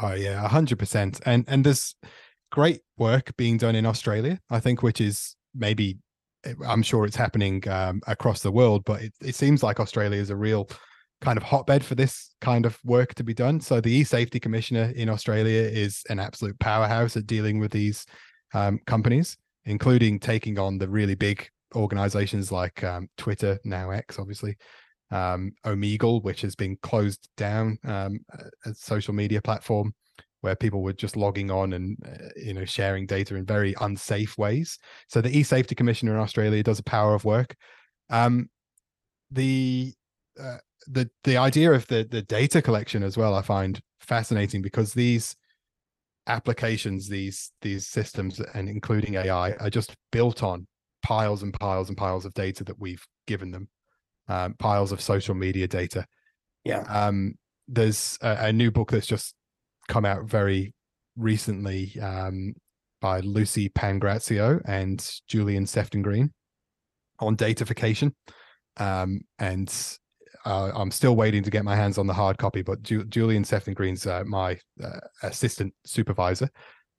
Oh 0.02 0.14
yeah 0.14 0.46
100% 0.46 1.20
and 1.24 1.44
and 1.48 1.64
there's 1.64 1.94
great 2.52 2.80
work 2.98 3.36
being 3.36 3.58
done 3.58 3.74
in 3.74 3.84
australia 3.84 4.38
i 4.50 4.60
think 4.60 4.80
which 4.80 5.00
is 5.00 5.34
maybe 5.52 5.98
i'm 6.64 6.82
sure 6.82 7.04
it's 7.04 7.16
happening 7.16 7.62
um, 7.68 8.00
across 8.06 8.40
the 8.40 8.52
world 8.52 8.84
but 8.84 9.02
it, 9.02 9.12
it 9.20 9.34
seems 9.34 9.64
like 9.64 9.80
australia 9.80 10.18
is 10.18 10.30
a 10.30 10.36
real 10.36 10.68
kind 11.20 11.36
of 11.36 11.42
hotbed 11.42 11.84
for 11.84 11.94
this 11.94 12.34
kind 12.40 12.66
of 12.66 12.78
work 12.84 13.14
to 13.14 13.24
be 13.24 13.32
done. 13.32 13.58
So 13.60 13.80
the 13.80 13.90
e-safety 13.90 14.38
commissioner 14.38 14.92
in 14.94 15.08
australia 15.08 15.62
is 15.62 16.02
an 16.10 16.20
absolute 16.20 16.58
powerhouse 16.58 17.16
at 17.16 17.26
dealing 17.26 17.58
with 17.58 17.72
these 17.72 18.04
um, 18.54 18.80
companies 18.86 19.36
including 19.66 20.18
taking 20.18 20.58
on 20.58 20.78
the 20.78 20.88
really 20.88 21.14
big 21.14 21.48
organizations 21.74 22.50
like 22.50 22.82
um, 22.82 23.08
Twitter, 23.16 23.58
now 23.64 23.90
X, 23.90 24.18
obviously, 24.18 24.56
um, 25.10 25.52
Omegle, 25.64 26.22
which 26.22 26.40
has 26.40 26.54
been 26.54 26.76
closed 26.82 27.28
down, 27.36 27.78
um, 27.84 28.20
a 28.64 28.74
social 28.74 29.14
media 29.14 29.42
platform 29.42 29.94
where 30.40 30.56
people 30.56 30.82
were 30.82 30.92
just 30.92 31.16
logging 31.16 31.50
on 31.50 31.72
and 31.72 31.96
uh, 32.06 32.28
you 32.36 32.54
know 32.54 32.64
sharing 32.64 33.06
data 33.06 33.34
in 33.34 33.44
very 33.44 33.74
unsafe 33.80 34.38
ways. 34.38 34.78
So 35.08 35.20
the 35.20 35.36
e-safety 35.36 35.74
commissioner 35.74 36.14
in 36.14 36.20
Australia 36.20 36.62
does 36.62 36.78
a 36.78 36.84
power 36.84 37.14
of 37.14 37.24
work. 37.24 37.56
Um, 38.10 38.48
the 39.30 39.92
uh, 40.40 40.58
the 40.86 41.10
the 41.24 41.36
idea 41.36 41.72
of 41.72 41.86
the 41.88 42.06
the 42.08 42.22
data 42.22 42.62
collection 42.62 43.02
as 43.02 43.16
well, 43.16 43.34
I 43.34 43.42
find 43.42 43.80
fascinating 44.00 44.62
because 44.62 44.92
these 44.94 45.34
applications 46.26 47.08
these 47.08 47.52
these 47.62 47.86
systems 47.86 48.40
and 48.54 48.68
including 48.68 49.14
ai 49.14 49.52
are 49.52 49.70
just 49.70 49.94
built 50.10 50.42
on 50.42 50.66
piles 51.02 51.42
and 51.44 51.54
piles 51.54 51.88
and 51.88 51.96
piles 51.96 52.24
of 52.24 52.34
data 52.34 52.64
that 52.64 52.80
we've 52.80 53.04
given 53.26 53.52
them 53.52 53.68
um, 54.28 54.54
piles 54.58 54.92
of 54.92 55.00
social 55.00 55.34
media 55.34 55.68
data. 55.68 56.04
Yeah. 56.64 56.80
Um, 56.88 57.34
there's 57.68 58.18
a, 58.22 58.46
a, 58.46 58.52
new 58.52 58.70
book 58.70 58.90
that's 58.90 59.06
just 59.06 59.34
come 59.88 60.04
out 60.04 60.24
very 60.24 60.74
recently 61.16 61.98
um, 62.00 62.54
by 63.00 63.20
Luci 63.20 63.72
pangrazio 63.72 64.60
and 64.66 65.08
julian 65.28 65.66
sefton 65.66 66.02
green 66.02 66.32
on 67.20 67.36
datafication. 67.36 68.12
Um, 68.78 69.20
and 69.38 69.72
uh, 70.46 70.70
I'm 70.74 70.92
still 70.92 71.16
waiting 71.16 71.42
to 71.42 71.50
get 71.50 71.64
my 71.64 71.74
hands 71.74 71.98
on 71.98 72.06
the 72.06 72.14
hard 72.14 72.38
copy, 72.38 72.62
but 72.62 72.82
Ju- 72.82 73.04
Julian 73.04 73.44
Sefton 73.44 73.74
Green's 73.74 74.06
uh, 74.06 74.22
my 74.24 74.58
uh, 74.82 75.00
assistant 75.22 75.74
supervisor 75.84 76.48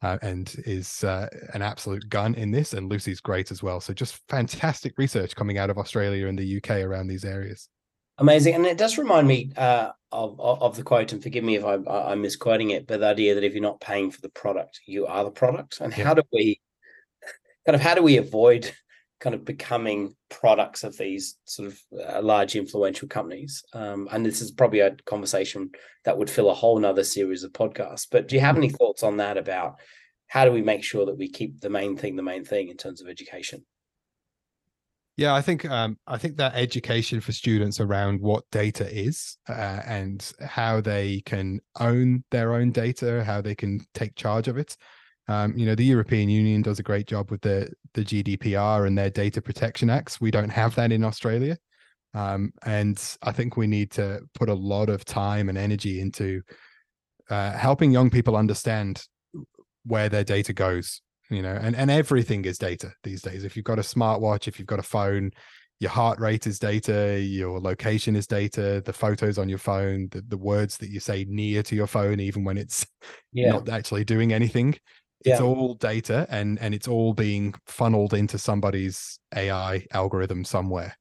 uh, 0.02 0.18
and 0.22 0.54
is 0.66 1.04
uh, 1.06 1.28
an 1.54 1.62
absolute 1.62 2.08
gun 2.10 2.36
in 2.36 2.52
this. 2.52 2.74
And 2.74 2.92
Luci's 2.92 3.22
great 3.22 3.50
as 3.50 3.64
well. 3.64 3.80
So 3.80 3.94
just 3.94 4.20
fantastic 4.28 4.94
research 4.98 5.34
coming 5.34 5.58
out 5.58 5.70
of 5.70 5.78
Australia 5.78 6.28
and 6.28 6.38
the 6.38 6.58
UK 6.58 6.82
around 6.82 7.08
these 7.08 7.24
areas. 7.24 7.70
Amazing, 8.18 8.56
and 8.56 8.66
it 8.66 8.78
does 8.78 8.98
remind 8.98 9.28
me 9.28 9.52
uh, 9.56 9.92
of, 10.12 10.40
of 10.40 10.76
the 10.76 10.84
quote. 10.84 11.14
And 11.14 11.24
forgive 11.24 11.44
me 11.44 11.56
if 11.56 11.64
I'm, 11.64 11.88
I'm 11.88 12.22
misquoting 12.22 12.72
it, 12.72 12.86
but 12.86 13.00
the 13.00 13.08
idea 13.08 13.36
that 13.36 13.44
if 13.44 13.54
you're 13.54 13.62
not 13.62 13.80
paying 13.80 14.12
for 14.12 14.20
the 14.22 14.30
product, 14.30 14.82
you 14.88 15.06
are 15.06 15.24
the 15.24 15.32
product. 15.32 15.80
And 15.80 15.96
yeah. 15.96 16.04
how 16.04 16.16
do 16.16 16.24
we 16.34 16.60
kind 17.66 17.76
of 17.76 17.82
how 17.82 17.96
do 17.96 18.02
we 18.02 18.18
avoid 18.18 18.72
kind 19.20 19.34
of 19.34 19.46
becoming 19.46 20.16
products 20.30 20.84
of 20.84 20.98
these 20.98 21.38
sort 21.46 21.70
of 21.70 21.80
uh, 22.08 22.22
large 22.22 22.56
influential 22.56 23.08
companies. 23.08 23.64
Um, 23.74 24.08
and 24.12 24.26
this 24.26 24.42
is 24.42 24.52
probably 24.52 24.82
a 24.82 24.96
conversation 25.06 25.72
that 26.06 26.18
would 26.18 26.30
fill 26.30 26.50
a 26.50 26.54
whole 26.54 26.80
nother 26.80 27.04
series 27.04 27.44
of 27.44 27.52
podcasts. 27.52 28.08
But 28.10 28.28
do 28.28 28.36
you 28.36 28.42
have 28.42 28.58
any 28.58 28.70
thoughts 28.70 29.04
on 29.04 29.18
that 29.18 29.38
about 29.38 29.80
how 30.28 30.46
do 30.46 30.52
we 30.52 30.62
make 30.62 30.84
sure 30.84 31.06
that 31.06 31.18
we 31.18 31.30
keep 31.30 31.62
the 31.62 31.70
main 31.70 31.98
thing 31.98 32.16
the 32.16 32.24
main 32.24 32.44
thing 32.44 32.70
in 32.70 32.78
terms 32.78 33.02
of 33.02 33.08
education? 33.08 33.66
Yeah, 35.16 35.34
I 35.34 35.42
think 35.42 35.66
um, 35.66 35.98
I 36.06 36.20
think 36.20 36.38
that 36.38 36.54
education 36.54 37.22
for 37.22 37.32
students 37.32 37.80
around 37.80 38.22
what 38.22 38.44
data 38.52 38.88
is 38.88 39.38
uh, 39.50 39.82
and 39.84 40.32
how 40.46 40.80
they 40.80 41.22
can 41.26 41.60
own 41.80 42.24
their 42.30 42.54
own 42.54 42.72
data, 42.72 43.24
how 43.24 43.42
they 43.42 43.56
can 43.56 43.80
take 43.96 44.14
charge 44.14 44.48
of 44.48 44.58
it, 44.58 44.78
Um, 45.28 45.58
you 45.58 45.66
know, 45.66 45.76
the 45.76 45.84
European 45.84 46.30
Union 46.30 46.62
does 46.62 46.80
a 46.80 46.84
great 46.84 47.06
job 47.06 47.32
with 47.32 47.42
the 47.42 47.72
the 47.94 48.04
GDPR 48.04 48.88
and 48.88 48.98
their 48.98 49.10
data 49.10 49.42
protection 49.42 49.90
acts. 49.90 50.22
We 50.22 50.32
don't 50.32 50.50
have 50.50 50.76
that 50.76 50.92
in 50.92 51.04
Australia, 51.04 51.58
um, 52.14 52.54
and 52.66 53.02
I 53.22 53.34
think 53.34 53.58
we 53.58 53.68
need 53.68 53.92
to 53.92 54.22
put 54.34 54.50
a 54.50 54.54
lot 54.54 54.90
of 54.90 55.04
time 55.04 55.50
and 55.50 55.58
energy 55.58 56.00
into 56.00 56.42
uh, 57.30 57.52
helping 57.52 57.92
young 57.92 58.10
people 58.10 58.38
understand 58.38 59.04
where 59.86 60.08
their 60.08 60.24
data 60.24 60.54
goes. 60.54 61.02
You 61.30 61.42
know, 61.42 61.58
and 61.62 61.76
and 61.76 61.92
everything 61.92 62.46
is 62.46 62.58
data 62.58 62.94
these 63.04 63.22
days. 63.22 63.44
If 63.44 63.58
you've 63.58 63.66
got 63.66 63.80
a 63.80 63.84
smartwatch, 63.84 64.48
if 64.48 64.60
you've 64.60 64.68
got 64.68 64.80
a 64.80 64.84
phone, 64.84 65.32
your 65.82 65.92
heart 65.92 66.22
rate 66.22 66.48
is 66.48 66.58
data, 66.58 67.20
your 67.20 67.60
location 67.60 68.16
is 68.16 68.28
data, 68.28 68.82
the 68.86 68.94
photos 68.94 69.38
on 69.38 69.50
your 69.50 69.58
phone, 69.58 70.08
the, 70.12 70.22
the 70.22 70.38
words 70.38 70.78
that 70.78 70.90
you 70.90 71.02
say 71.02 71.26
near 71.28 71.64
to 71.64 71.76
your 71.76 71.86
phone, 71.86 72.22
even 72.22 72.46
when 72.46 72.58
it's 72.58 72.88
yeah. 73.34 73.52
not 73.52 73.68
actually 73.68 74.06
doing 74.06 74.32
anything 74.32 74.74
it's 75.28 75.40
yeah. 75.40 75.46
all 75.46 75.76
data 75.76 76.28
and 76.30 76.60
and 76.60 76.74
it's 76.74 76.88
all 76.88 77.14
being 77.14 77.54
funneled 77.66 78.14
into 78.14 78.38
somebody's 78.38 79.20
ai 79.36 79.86
algorithm 79.92 80.44
somewhere. 80.44 80.98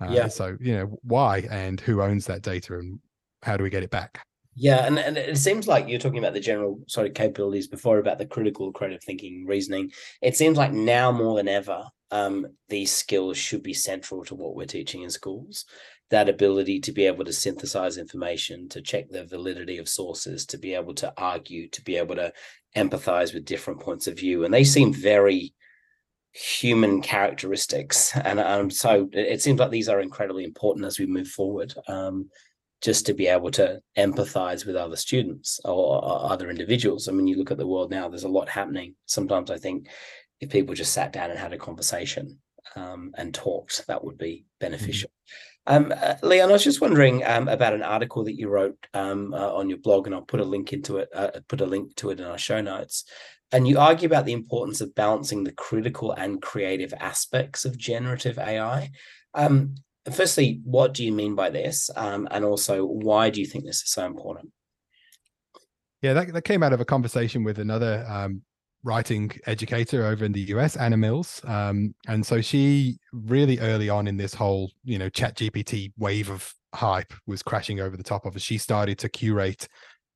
Uh, 0.00 0.10
yeah. 0.10 0.28
so 0.28 0.56
you 0.60 0.74
know 0.74 0.98
why 1.02 1.46
and 1.50 1.80
who 1.80 2.00
owns 2.00 2.26
that 2.26 2.42
data 2.42 2.78
and 2.78 2.98
how 3.42 3.56
do 3.56 3.64
we 3.64 3.70
get 3.70 3.82
it 3.82 3.90
back? 3.90 4.24
Yeah 4.54 4.86
and, 4.86 4.98
and 4.98 5.16
it 5.16 5.38
seems 5.38 5.68
like 5.68 5.88
you're 5.88 6.00
talking 6.00 6.18
about 6.18 6.34
the 6.34 6.40
general 6.40 6.80
sort 6.88 7.06
of 7.06 7.14
capabilities 7.14 7.68
before 7.68 7.98
about 7.98 8.18
the 8.18 8.26
critical 8.26 8.72
creative 8.72 9.02
thinking 9.02 9.46
reasoning. 9.46 9.90
It 10.22 10.36
seems 10.36 10.56
like 10.56 10.72
now 10.72 11.12
more 11.12 11.36
than 11.36 11.48
ever 11.48 11.84
um, 12.10 12.46
these 12.68 12.90
skills 12.90 13.36
should 13.36 13.62
be 13.62 13.74
central 13.74 14.24
to 14.24 14.34
what 14.34 14.56
we're 14.56 14.66
teaching 14.66 15.02
in 15.02 15.10
schools 15.10 15.64
that 16.10 16.28
ability 16.28 16.80
to 16.80 16.92
be 16.92 17.06
able 17.06 17.24
to 17.24 17.32
synthesize 17.32 17.96
information, 17.96 18.68
to 18.68 18.82
check 18.82 19.08
the 19.08 19.24
validity 19.24 19.78
of 19.78 19.88
sources, 19.88 20.44
to 20.46 20.58
be 20.58 20.74
able 20.74 20.94
to 20.94 21.12
argue, 21.16 21.68
to 21.68 21.82
be 21.82 21.96
able 21.96 22.16
to 22.16 22.32
empathize 22.76 23.32
with 23.32 23.44
different 23.44 23.80
points 23.80 24.06
of 24.06 24.18
view. 24.18 24.44
And 24.44 24.52
they 24.52 24.64
seem 24.64 24.92
very 24.92 25.54
human 26.32 27.00
characteristics. 27.00 28.12
And 28.24 28.40
um, 28.40 28.70
so 28.70 29.08
it 29.12 29.40
seems 29.40 29.60
like 29.60 29.70
these 29.70 29.88
are 29.88 30.00
incredibly 30.00 30.44
important 30.44 30.84
as 30.84 30.98
we 30.98 31.06
move 31.06 31.28
forward. 31.28 31.74
Um, 31.88 32.30
just 32.80 33.04
to 33.06 33.14
be 33.14 33.26
able 33.26 33.50
to 33.50 33.80
empathize 33.98 34.64
with 34.64 34.74
other 34.74 34.96
students 34.96 35.60
or, 35.66 36.02
or 36.02 36.32
other 36.32 36.48
individuals. 36.48 37.08
I 37.08 37.12
mean, 37.12 37.26
you 37.26 37.36
look 37.36 37.50
at 37.50 37.58
the 37.58 37.66
world 37.66 37.90
now, 37.90 38.08
there's 38.08 38.24
a 38.24 38.28
lot 38.28 38.48
happening. 38.48 38.94
Sometimes 39.04 39.50
I 39.50 39.58
think 39.58 39.88
if 40.40 40.48
people 40.48 40.74
just 40.74 40.94
sat 40.94 41.12
down 41.12 41.30
and 41.30 41.38
had 41.38 41.52
a 41.52 41.58
conversation 41.58 42.38
um, 42.76 43.12
and 43.18 43.34
talked, 43.34 43.86
that 43.86 44.02
would 44.02 44.16
be 44.16 44.32
mm-hmm. 44.32 44.44
beneficial. 44.60 45.10
Mm-hmm. 45.10 45.49
Um, 45.66 45.92
uh, 45.96 46.14
Leon, 46.22 46.48
I 46.48 46.52
was 46.52 46.64
just 46.64 46.80
wondering 46.80 47.24
um, 47.24 47.48
about 47.48 47.74
an 47.74 47.82
article 47.82 48.24
that 48.24 48.38
you 48.38 48.48
wrote 48.48 48.76
um, 48.94 49.34
uh, 49.34 49.52
on 49.52 49.68
your 49.68 49.78
blog, 49.78 50.06
and 50.06 50.14
I'll 50.14 50.22
put 50.22 50.40
a 50.40 50.44
link 50.44 50.72
into 50.72 50.98
it, 50.98 51.08
uh, 51.14 51.30
put 51.48 51.60
a 51.60 51.66
link 51.66 51.94
to 51.96 52.10
it 52.10 52.20
in 52.20 52.26
our 52.26 52.38
show 52.38 52.60
notes. 52.60 53.04
And 53.52 53.66
you 53.66 53.78
argue 53.78 54.06
about 54.06 54.26
the 54.26 54.32
importance 54.32 54.80
of 54.80 54.94
balancing 54.94 55.44
the 55.44 55.52
critical 55.52 56.12
and 56.12 56.40
creative 56.40 56.94
aspects 56.98 57.64
of 57.64 57.76
generative 57.76 58.38
AI. 58.38 58.90
Um, 59.34 59.74
firstly, 60.12 60.60
what 60.64 60.94
do 60.94 61.04
you 61.04 61.12
mean 61.12 61.34
by 61.34 61.50
this? 61.50 61.90
Um, 61.96 62.28
and 62.30 62.44
also, 62.44 62.84
why 62.84 63.30
do 63.30 63.40
you 63.40 63.46
think 63.46 63.64
this 63.64 63.82
is 63.82 63.90
so 63.90 64.06
important? 64.06 64.50
Yeah, 66.00 66.14
that, 66.14 66.32
that 66.32 66.42
came 66.42 66.62
out 66.62 66.72
of 66.72 66.80
a 66.80 66.84
conversation 66.84 67.44
with 67.44 67.58
another 67.58 68.06
um, 68.08 68.42
writing 68.82 69.30
educator 69.46 70.06
over 70.06 70.24
in 70.24 70.32
the 70.32 70.40
US, 70.54 70.76
Anna 70.76 70.96
Mills. 70.96 71.40
Um, 71.44 71.94
and 72.08 72.24
so 72.24 72.40
she 72.40 72.98
really 73.12 73.58
early 73.58 73.88
on 73.88 74.06
in 74.06 74.16
this 74.16 74.34
whole, 74.34 74.70
you 74.84 74.98
know, 74.98 75.08
chat 75.08 75.36
GPT 75.36 75.92
wave 75.98 76.30
of 76.30 76.52
hype 76.74 77.12
was 77.26 77.42
crashing 77.42 77.80
over 77.80 77.96
the 77.96 78.02
top 78.02 78.26
of 78.26 78.36
us. 78.36 78.42
She 78.42 78.58
started 78.58 78.98
to 79.00 79.08
curate 79.08 79.68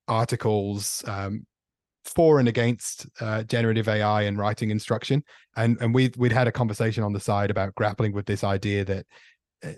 articles 0.08 1.04
um, 1.06 1.46
for 2.04 2.38
and 2.38 2.48
against 2.48 3.06
uh, 3.20 3.42
generative 3.44 3.88
AI 3.88 4.22
and 4.22 4.38
writing 4.38 4.70
instruction. 4.70 5.22
And 5.56 5.76
and 5.80 5.94
we 5.94 6.10
we'd 6.16 6.32
had 6.32 6.48
a 6.48 6.52
conversation 6.52 7.02
on 7.02 7.12
the 7.12 7.20
side 7.20 7.50
about 7.50 7.74
grappling 7.74 8.12
with 8.12 8.26
this 8.26 8.44
idea 8.44 8.84
that 8.86 9.06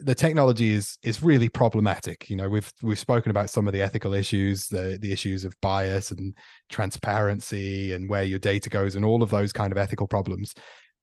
the 0.00 0.14
technology 0.14 0.72
is 0.72 0.98
is 1.02 1.22
really 1.22 1.48
problematic. 1.48 2.28
You 2.28 2.36
know 2.36 2.48
we've 2.48 2.72
we've 2.82 2.98
spoken 2.98 3.30
about 3.30 3.50
some 3.50 3.66
of 3.66 3.72
the 3.72 3.82
ethical 3.82 4.14
issues 4.14 4.68
the 4.68 4.98
the 5.00 5.12
issues 5.12 5.44
of 5.44 5.54
bias 5.60 6.10
and 6.10 6.34
transparency 6.68 7.92
and 7.92 8.08
where 8.08 8.24
your 8.24 8.38
data 8.38 8.68
goes 8.68 8.96
and 8.96 9.04
all 9.04 9.22
of 9.22 9.30
those 9.30 9.52
kind 9.52 9.72
of 9.72 9.78
ethical 9.78 10.06
problems 10.06 10.54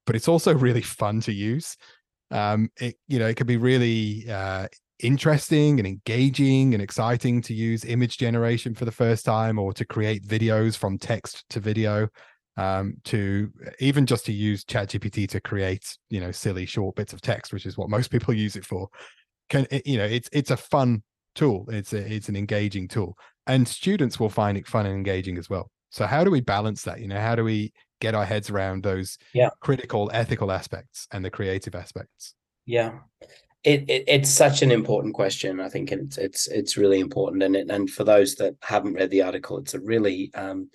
but 0.05 0.15
it's 0.15 0.27
also 0.27 0.53
really 0.53 0.81
fun 0.81 1.21
to 1.21 1.33
use. 1.33 1.77
Um 2.31 2.69
it 2.79 2.95
you 3.07 3.19
know 3.19 3.27
it 3.27 3.37
can 3.37 3.47
be 3.47 3.57
really 3.57 4.29
uh 4.29 4.67
interesting 4.99 5.79
and 5.79 5.87
engaging 5.87 6.73
and 6.73 6.81
exciting 6.81 7.41
to 7.41 7.53
use 7.53 7.83
image 7.83 8.17
generation 8.17 8.73
for 8.73 8.85
the 8.85 8.91
first 8.91 9.25
time 9.25 9.59
or 9.59 9.73
to 9.73 9.85
create 9.85 10.25
videos 10.25 10.77
from 10.77 10.97
text 10.97 11.43
to 11.49 11.59
video 11.59 12.07
um, 12.57 12.95
to 13.05 13.51
even 13.79 14.05
just 14.05 14.25
to 14.27 14.33
use 14.33 14.63
ChatGPT 14.63 15.27
to 15.29 15.41
create, 15.41 15.97
you 16.09 16.19
know, 16.19 16.31
silly 16.31 16.65
short 16.65 16.95
bits 16.95 17.13
of 17.13 17.21
text, 17.21 17.53
which 17.53 17.65
is 17.65 17.77
what 17.77 17.89
most 17.89 18.11
people 18.11 18.33
use 18.45 18.55
it 18.55 18.65
for. 18.65 18.89
Can 19.49 19.67
you 19.85 19.97
know, 19.97 20.05
it's 20.05 20.29
it's 20.31 20.51
a 20.51 20.57
fun 20.57 21.03
tool. 21.35 21.65
It's 21.69 21.93
a, 21.93 21.97
it's 21.97 22.29
an 22.29 22.35
engaging 22.35 22.87
tool, 22.87 23.17
and 23.47 23.67
students 23.67 24.19
will 24.19 24.29
find 24.29 24.57
it 24.57 24.67
fun 24.67 24.85
and 24.85 24.95
engaging 24.95 25.37
as 25.37 25.49
well. 25.49 25.69
So 25.89 26.07
how 26.07 26.23
do 26.23 26.31
we 26.31 26.41
balance 26.41 26.81
that? 26.83 27.01
You 27.01 27.07
know, 27.07 27.19
how 27.19 27.35
do 27.35 27.43
we 27.43 27.71
get 28.01 28.15
our 28.15 28.25
heads 28.25 28.49
around 28.49 28.83
those 28.83 29.17
yeah. 29.33 29.49
critical 29.61 30.09
ethical 30.13 30.51
aspects 30.51 31.07
and 31.11 31.23
the 31.23 31.29
creative 31.29 31.75
aspects? 31.75 32.33
Yeah. 32.65 32.99
It, 33.63 33.89
it, 33.89 34.03
it's 34.07 34.29
such 34.29 34.61
an 34.61 34.71
important 34.71 35.13
question. 35.13 35.61
I 35.61 35.69
think 35.69 35.91
it's 35.91 36.17
it's 36.17 36.47
it's 36.47 36.75
really 36.75 36.99
important, 36.99 37.43
and 37.43 37.55
it, 37.55 37.69
and 37.69 37.89
for 37.89 38.03
those 38.03 38.35
that 38.35 38.55
haven't 38.61 38.95
read 38.95 39.09
the 39.09 39.21
article, 39.21 39.57
it's 39.57 39.73
a 39.73 39.79
really 39.79 40.31
um, 40.33 40.69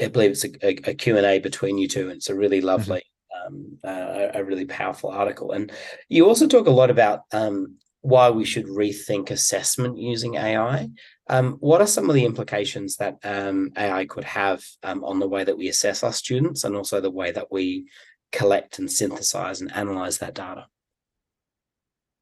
I 0.00 0.08
believe 0.08 0.30
it's 0.32 0.44
a, 0.44 0.66
a, 0.66 0.90
a 0.90 0.94
Q&A 0.94 1.38
between 1.38 1.78
you 1.78 1.88
two. 1.88 2.08
And 2.08 2.12
it's 2.12 2.30
a 2.30 2.34
really 2.34 2.58
mm-hmm. 2.58 2.66
lovely, 2.66 3.02
mm-hmm. 3.48 3.54
um, 3.54 3.78
uh, 3.84 4.28
a 4.34 4.44
really 4.44 4.64
powerful 4.64 5.10
article. 5.10 5.52
And 5.52 5.72
you 6.08 6.26
also 6.26 6.46
talk 6.46 6.66
a 6.66 6.70
lot 6.70 6.90
about 6.90 7.22
um, 7.32 7.76
why 8.02 8.30
we 8.30 8.44
should 8.44 8.66
rethink 8.66 9.30
assessment 9.30 9.98
using 9.98 10.36
AI. 10.36 10.88
Um, 11.28 11.54
what 11.60 11.80
are 11.80 11.86
some 11.86 12.08
of 12.08 12.14
the 12.14 12.24
implications 12.24 12.96
that 12.96 13.18
um, 13.24 13.72
AI 13.76 14.06
could 14.06 14.24
have 14.24 14.64
um, 14.82 15.04
on 15.04 15.18
the 15.18 15.28
way 15.28 15.44
that 15.44 15.56
we 15.56 15.68
assess 15.68 16.02
our 16.02 16.12
students 16.12 16.64
and 16.64 16.74
also 16.74 17.00
the 17.00 17.10
way 17.10 17.30
that 17.30 17.52
we 17.52 17.86
collect 18.32 18.78
and 18.78 18.90
synthesize 18.90 19.60
and 19.60 19.72
analyze 19.72 20.18
that 20.18 20.34
data? 20.34 20.66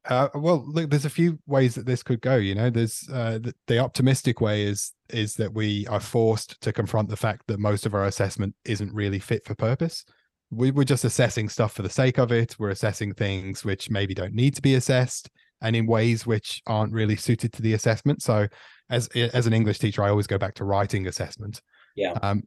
Uh, 0.05 0.29
well, 0.33 0.63
look, 0.65 0.89
there's 0.89 1.05
a 1.05 1.09
few 1.09 1.37
ways 1.45 1.75
that 1.75 1.85
this 1.85 2.03
could 2.03 2.21
go. 2.21 2.37
You 2.37 2.55
know, 2.55 2.69
there's 2.69 3.07
uh, 3.11 3.39
the, 3.39 3.53
the, 3.67 3.79
optimistic 3.79 4.39
way 4.39 4.63
is 4.63 4.93
is 5.09 5.35
that 5.35 5.53
we 5.53 5.85
are 5.87 5.99
forced 5.99 6.59
to 6.61 6.71
confront 6.71 7.09
the 7.09 7.17
fact 7.17 7.43
that 7.47 7.59
most 7.59 7.85
of 7.85 7.93
our 7.93 8.05
assessment 8.05 8.55
isn't 8.65 8.93
really 8.93 9.19
fit 9.19 9.45
for 9.45 9.55
purpose. 9.55 10.05
We, 10.51 10.71
we're 10.71 10.85
just 10.85 11.03
assessing 11.03 11.49
stuff 11.49 11.73
for 11.73 11.81
the 11.81 11.89
sake 11.89 12.17
of 12.17 12.31
it. 12.31 12.55
We're 12.57 12.69
assessing 12.69 13.13
things 13.13 13.65
which 13.65 13.89
maybe 13.89 14.13
don't 14.13 14.33
need 14.33 14.55
to 14.55 14.61
be 14.61 14.75
assessed, 14.75 15.29
and 15.61 15.75
in 15.75 15.85
ways 15.85 16.25
which 16.25 16.61
aren't 16.65 16.93
really 16.93 17.17
suited 17.17 17.51
to 17.53 17.61
the 17.61 17.73
assessment. 17.73 18.23
So, 18.23 18.47
as 18.89 19.07
as 19.09 19.47
an 19.47 19.53
English 19.53 19.79
teacher, 19.79 20.01
I 20.01 20.09
always 20.09 20.27
go 20.27 20.37
back 20.37 20.55
to 20.55 20.65
writing 20.65 21.07
assessment. 21.07 21.61
Yeah. 21.95 22.13
Um, 22.21 22.43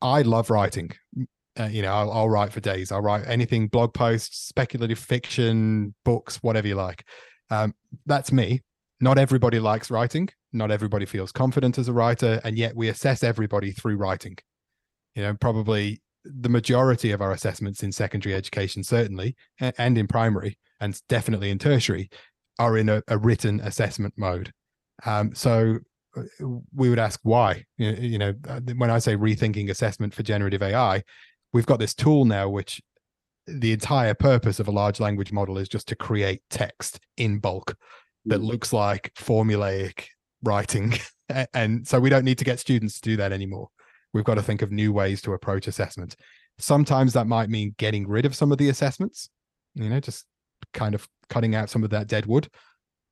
I 0.00 0.22
love 0.22 0.50
writing 0.50 0.92
uh, 1.58 1.66
you 1.66 1.82
know, 1.82 1.92
I'll, 1.92 2.10
I'll, 2.10 2.28
write 2.28 2.52
for 2.52 2.60
days. 2.60 2.92
I'll 2.92 3.00
write 3.00 3.24
anything, 3.26 3.68
blog 3.68 3.94
posts, 3.94 4.46
speculative 4.46 4.98
fiction, 4.98 5.94
books, 6.04 6.36
whatever 6.42 6.68
you 6.68 6.74
like. 6.74 7.04
Um, 7.50 7.74
that's 8.06 8.32
me. 8.32 8.62
Not 9.00 9.18
everybody 9.18 9.58
likes 9.58 9.90
writing. 9.90 10.28
Not 10.52 10.70
everybody 10.70 11.06
feels 11.06 11.32
confident 11.32 11.78
as 11.78 11.88
a 11.88 11.92
writer, 11.92 12.40
and 12.44 12.56
yet 12.56 12.74
we 12.74 12.88
assess 12.88 13.22
everybody 13.22 13.72
through 13.72 13.96
writing. 13.96 14.36
You 15.14 15.22
know, 15.22 15.34
probably 15.34 16.00
the 16.24 16.48
majority 16.48 17.10
of 17.12 17.20
our 17.20 17.32
assessments 17.32 17.82
in 17.82 17.92
secondary 17.92 18.34
education, 18.34 18.82
certainly, 18.82 19.36
and 19.60 19.98
in 19.98 20.06
primary, 20.06 20.58
and 20.80 21.00
definitely 21.08 21.50
in 21.50 21.58
tertiary, 21.58 22.10
are 22.58 22.76
in 22.78 22.88
a, 22.88 23.02
a 23.08 23.18
written 23.18 23.60
assessment 23.60 24.14
mode. 24.16 24.52
Um, 25.04 25.34
so 25.34 25.78
uh, 26.16 26.22
we 26.74 26.88
would 26.88 26.98
ask 26.98 27.20
why. 27.22 27.64
You 27.76 28.18
know, 28.18 28.34
uh, 28.48 28.60
when 28.76 28.90
I 28.90 28.98
say 28.98 29.16
rethinking 29.16 29.70
assessment 29.70 30.14
for 30.14 30.22
generative 30.22 30.62
AI, 30.62 31.02
we've 31.56 31.66
got 31.66 31.78
this 31.78 31.94
tool 31.94 32.26
now 32.26 32.48
which 32.48 32.82
the 33.46 33.72
entire 33.72 34.12
purpose 34.12 34.60
of 34.60 34.68
a 34.68 34.72
large 34.72 35.00
language 35.00 35.32
model 35.32 35.56
is 35.56 35.68
just 35.68 35.88
to 35.88 35.96
create 35.96 36.42
text 36.50 37.00
in 37.16 37.38
bulk 37.38 37.76
that 38.26 38.40
mm. 38.40 38.46
looks 38.46 38.72
like 38.72 39.12
formulaic 39.14 40.04
writing. 40.42 40.94
And 41.52 41.84
so 41.88 41.98
we 41.98 42.08
don't 42.08 42.24
need 42.24 42.38
to 42.38 42.44
get 42.44 42.60
students 42.60 43.00
to 43.00 43.10
do 43.10 43.16
that 43.16 43.32
anymore. 43.32 43.66
We've 44.12 44.22
got 44.22 44.36
to 44.36 44.42
think 44.42 44.62
of 44.62 44.70
new 44.70 44.92
ways 44.92 45.20
to 45.22 45.32
approach 45.32 45.66
assessment. 45.66 46.14
Sometimes 46.56 47.14
that 47.14 47.26
might 47.26 47.50
mean 47.50 47.74
getting 47.78 48.06
rid 48.06 48.24
of 48.24 48.36
some 48.36 48.52
of 48.52 48.58
the 48.58 48.68
assessments 48.68 49.28
you 49.74 49.88
know 49.88 49.98
just 49.98 50.24
kind 50.72 50.94
of 50.94 51.08
cutting 51.28 51.54
out 51.54 51.68
some 51.70 51.82
of 51.82 51.90
that 51.90 52.06
dead 52.06 52.26
wood. 52.26 52.48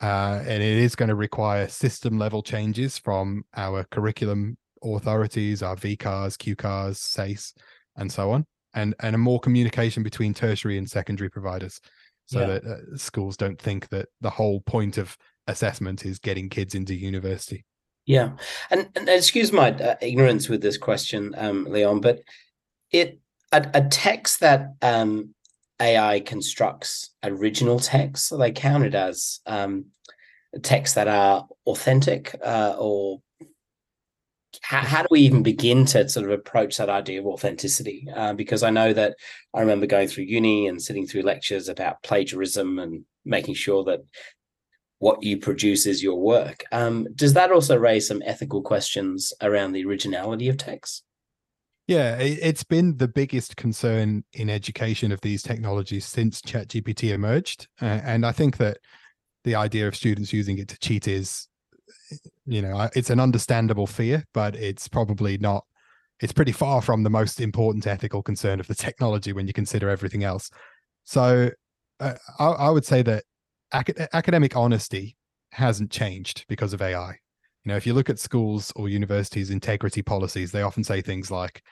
Uh, 0.01 0.42
and 0.47 0.62
it 0.62 0.78
is 0.78 0.95
going 0.95 1.09
to 1.09 1.14
require 1.16 1.66
system 1.66 2.18
level 2.18 2.40
changes 2.40 2.99
from 2.99 3.45
our 3.57 3.84
curriculum 3.90 4.57
authorities 4.82 5.62
our 5.62 5.76
VCAA 5.76 6.36
QCAA 6.36 6.95
SACE 6.95 7.55
and 7.97 8.11
so 8.11 8.30
on, 8.30 8.47
and 8.74 8.95
and 9.01 9.14
a 9.14 9.18
more 9.18 9.40
communication 9.40 10.03
between 10.03 10.34
tertiary 10.34 10.78
and 10.78 10.88
secondary 10.88 11.30
providers, 11.30 11.80
so 12.26 12.40
yeah. 12.40 12.47
that 12.47 12.64
uh, 12.64 12.97
schools 12.97 13.36
don't 13.36 13.61
think 13.61 13.88
that 13.88 14.09
the 14.20 14.30
whole 14.30 14.61
point 14.61 14.99
of 14.99 15.16
assessment 15.47 16.05
is 16.05 16.18
getting 16.18 16.49
kids 16.49 16.74
into 16.74 16.95
university. 16.95 17.64
Yeah, 18.07 18.32
and, 18.70 18.88
and 18.97 19.09
excuse 19.09 19.51
my 19.53 19.70
uh, 19.72 19.97
ignorance 20.03 20.49
with 20.49 20.61
this 20.61 20.76
question, 20.76 21.34
um, 21.38 21.64
Leon, 21.64 22.01
but 22.01 22.20
it 22.90 23.18
a, 23.53 23.66
a 23.74 23.82
text 23.82 24.40
that 24.40 24.74
um, 24.82 25.34
AI 25.80 26.20
constructs 26.20 27.11
original 27.22 27.78
text, 27.78 28.28
so 28.28 28.36
they 28.36 28.53
count 28.53 28.84
it 28.84 28.95
as 28.95 29.40
um, 29.47 29.86
texts 30.62 30.95
that 30.95 31.09
are 31.09 31.47
authentic 31.66 32.34
uh, 32.45 32.76
or 32.78 33.20
how, 34.63 34.81
how, 34.81 35.03
do 35.03 35.09
we 35.11 35.21
even 35.21 35.43
begin 35.43 35.85
to 35.87 36.09
sort 36.09 36.27
of 36.27 36.33
approach 36.33 36.77
that 36.77 36.89
idea 36.89 37.21
of 37.21 37.27
authenticity? 37.27 38.07
Uh, 38.15 38.33
because 38.33 38.63
I 38.63 38.71
know 38.71 38.93
that 38.93 39.17
I 39.53 39.61
remember 39.61 39.87
going 39.87 40.09
through 40.09 40.25
uni 40.25 40.69
and 40.69 40.81
sitting 40.81 41.07
through 41.07 41.23
lectures 41.23 41.69
about 41.69 42.03
plagiarism 42.03 42.79
and 42.79 43.05
making 43.25 43.55
sure 43.55 43.85
that 43.85 44.01
what 44.99 45.23
you 45.23 45.37
produce 45.37 45.87
is 45.87 46.03
your 46.03 46.19
work. 46.19 46.65
Um, 46.73 47.07
does 47.15 47.35
that 47.35 47.53
also 47.53 47.77
raise 47.77 48.09
some 48.09 48.23
ethical 48.25 48.63
questions 48.63 49.33
around 49.43 49.73
the 49.73 49.85
originality 49.85 50.49
of 50.49 50.57
text? 50.57 51.05
Yeah, 51.87 52.17
it's 52.17 52.65
been 52.65 52.97
the 52.97 53.09
biggest 53.09 53.57
concern 53.57 54.25
in 54.33 54.49
education 54.49 55.13
of 55.13 55.21
these 55.21 55.43
technologies 55.43 56.07
since 56.07 56.41
ChatGPT 56.41 57.13
emerged. 57.13 57.69
Uh, 57.83 58.01
and 58.03 58.25
I 58.25 58.33
think 58.33 58.57
that 58.57 58.79
the 59.45 59.55
idea 59.55 59.87
of 59.87 59.95
students 59.95 60.33
using 60.33 60.57
it 60.57 60.69
to 60.69 60.79
cheat 60.79 61.07
is, 61.07 61.47
you 62.47 62.63
know, 62.63 62.89
it's 62.95 63.11
an 63.11 63.21
understandable 63.21 63.87
fear, 63.87 64.25
but 64.33 64.57
it's 64.57 64.89
probably 64.89 65.39
not, 65.39 65.65
it's 66.21 66.33
pretty 66.33 66.53
far 66.53 66.83
from 66.83 67.03
the 67.03 67.11
most 67.11 67.41
important 67.41 67.87
ethical 67.87 68.23
concern 68.23 68.61
of 68.61 68.67
the 68.67 68.75
technology 68.75 69.33
when 69.33 69.47
you 69.47 69.53
consider 69.53 69.89
everything 69.89 70.25
else. 70.25 70.51
So 71.05 71.51
uh, 72.01 72.15
I, 72.39 72.45
I, 72.45 72.71
would 72.71 72.85
say 72.85 73.03
that 73.03 73.25
ac- 73.73 74.07
academic 74.13 74.57
honesty 74.57 75.17
hasn't 75.53 75.91
changed 75.91 76.45
because 76.49 76.73
of 76.73 76.83
AI. 76.83 77.11
You 77.65 77.71
know, 77.71 77.77
if 77.77 77.87
you 77.87 77.95
look 77.95 78.11
at 78.11 78.19
schools 78.19 78.73
or 78.77 78.89
universities' 78.89 79.51
integrity 79.51 80.03
policies, 80.03 80.53
they 80.53 80.63
often 80.63 80.85
say 80.85 81.01
things 81.01 81.31
like, 81.31 81.63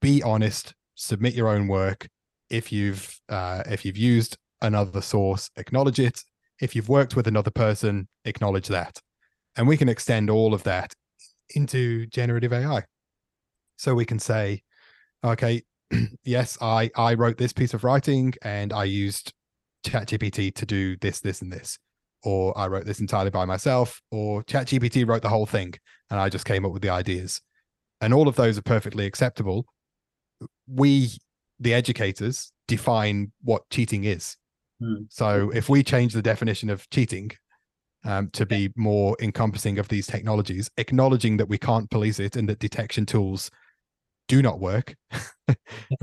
"Be 0.00 0.22
honest, 0.22 0.74
submit 0.94 1.34
your 1.34 1.48
own 1.48 1.68
work. 1.68 2.08
If 2.50 2.72
you've 2.72 3.16
uh, 3.28 3.62
if 3.66 3.84
you've 3.84 3.96
used 3.96 4.36
another 4.62 5.00
source, 5.00 5.50
acknowledge 5.56 6.00
it. 6.00 6.22
If 6.60 6.74
you've 6.74 6.88
worked 6.88 7.14
with 7.14 7.28
another 7.28 7.52
person, 7.52 8.08
acknowledge 8.24 8.68
that." 8.68 9.00
And 9.58 9.68
we 9.68 9.76
can 9.76 9.88
extend 9.88 10.30
all 10.30 10.54
of 10.54 10.62
that 10.62 10.94
into 11.54 12.06
generative 12.06 12.52
AI. 12.52 12.84
So 13.76 13.94
we 13.94 14.06
can 14.06 14.18
say, 14.18 14.62
"Okay, 15.22 15.62
yes, 16.24 16.56
I 16.62 16.90
I 16.96 17.14
wrote 17.14 17.36
this 17.36 17.52
piece 17.52 17.74
of 17.74 17.84
writing 17.84 18.32
and 18.42 18.72
I 18.72 18.84
used 18.84 19.32
ChatGPT 19.84 20.54
to 20.54 20.64
do 20.66 20.96
this, 20.96 21.20
this, 21.20 21.42
and 21.42 21.52
this." 21.52 21.78
or 22.24 22.56
I 22.58 22.66
wrote 22.66 22.84
this 22.84 23.00
entirely 23.00 23.30
by 23.30 23.44
myself, 23.44 24.00
or 24.10 24.42
ChatGPT 24.44 25.06
wrote 25.06 25.22
the 25.22 25.28
whole 25.28 25.46
thing 25.46 25.74
and 26.10 26.18
I 26.18 26.28
just 26.28 26.44
came 26.44 26.64
up 26.64 26.72
with 26.72 26.82
the 26.82 26.90
ideas. 26.90 27.40
And 28.00 28.14
all 28.14 28.28
of 28.28 28.36
those 28.36 28.58
are 28.58 28.62
perfectly 28.62 29.06
acceptable. 29.06 29.66
We, 30.66 31.10
the 31.58 31.74
educators, 31.74 32.52
define 32.66 33.32
what 33.42 33.62
cheating 33.70 34.04
is. 34.04 34.36
Hmm. 34.80 35.04
So 35.10 35.50
if 35.50 35.68
we 35.68 35.82
change 35.82 36.12
the 36.12 36.22
definition 36.22 36.70
of 36.70 36.88
cheating 36.90 37.30
um, 38.08 38.30
to 38.30 38.44
be 38.44 38.72
more 38.76 39.16
encompassing 39.20 39.78
of 39.78 39.86
these 39.88 40.06
technologies, 40.06 40.68
acknowledging 40.76 41.36
that 41.36 41.48
we 41.48 41.58
can't 41.58 41.88
police 41.90 42.18
it 42.18 42.34
and 42.34 42.48
that 42.48 42.58
detection 42.58 43.06
tools 43.06 43.50
do 44.26 44.42
not 44.42 44.58
work. 44.58 44.94
I'm 45.48 45.56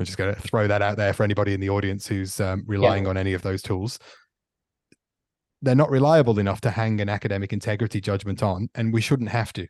just 0.05 0.17
going 0.17 0.33
to 0.33 0.41
throw 0.41 0.67
that 0.67 0.81
out 0.81 0.97
there 0.97 1.13
for 1.13 1.23
anybody 1.23 1.53
in 1.53 1.59
the 1.59 1.69
audience 1.69 2.07
who's 2.07 2.39
um, 2.39 2.63
relying 2.65 3.03
yeah. 3.03 3.09
on 3.09 3.17
any 3.17 3.33
of 3.33 3.41
those 3.41 3.61
tools 3.61 3.99
they're 5.65 5.75
not 5.75 5.89
reliable 5.89 6.37
enough 6.39 6.61
to 6.61 6.69
hang 6.69 7.01
an 7.01 7.09
academic 7.09 7.51
integrity 7.51 7.99
judgment 7.99 8.43
on, 8.43 8.69
and 8.75 8.93
we 8.93 9.01
shouldn't 9.01 9.29
have 9.29 9.51
to. 9.53 9.61
You 9.61 9.67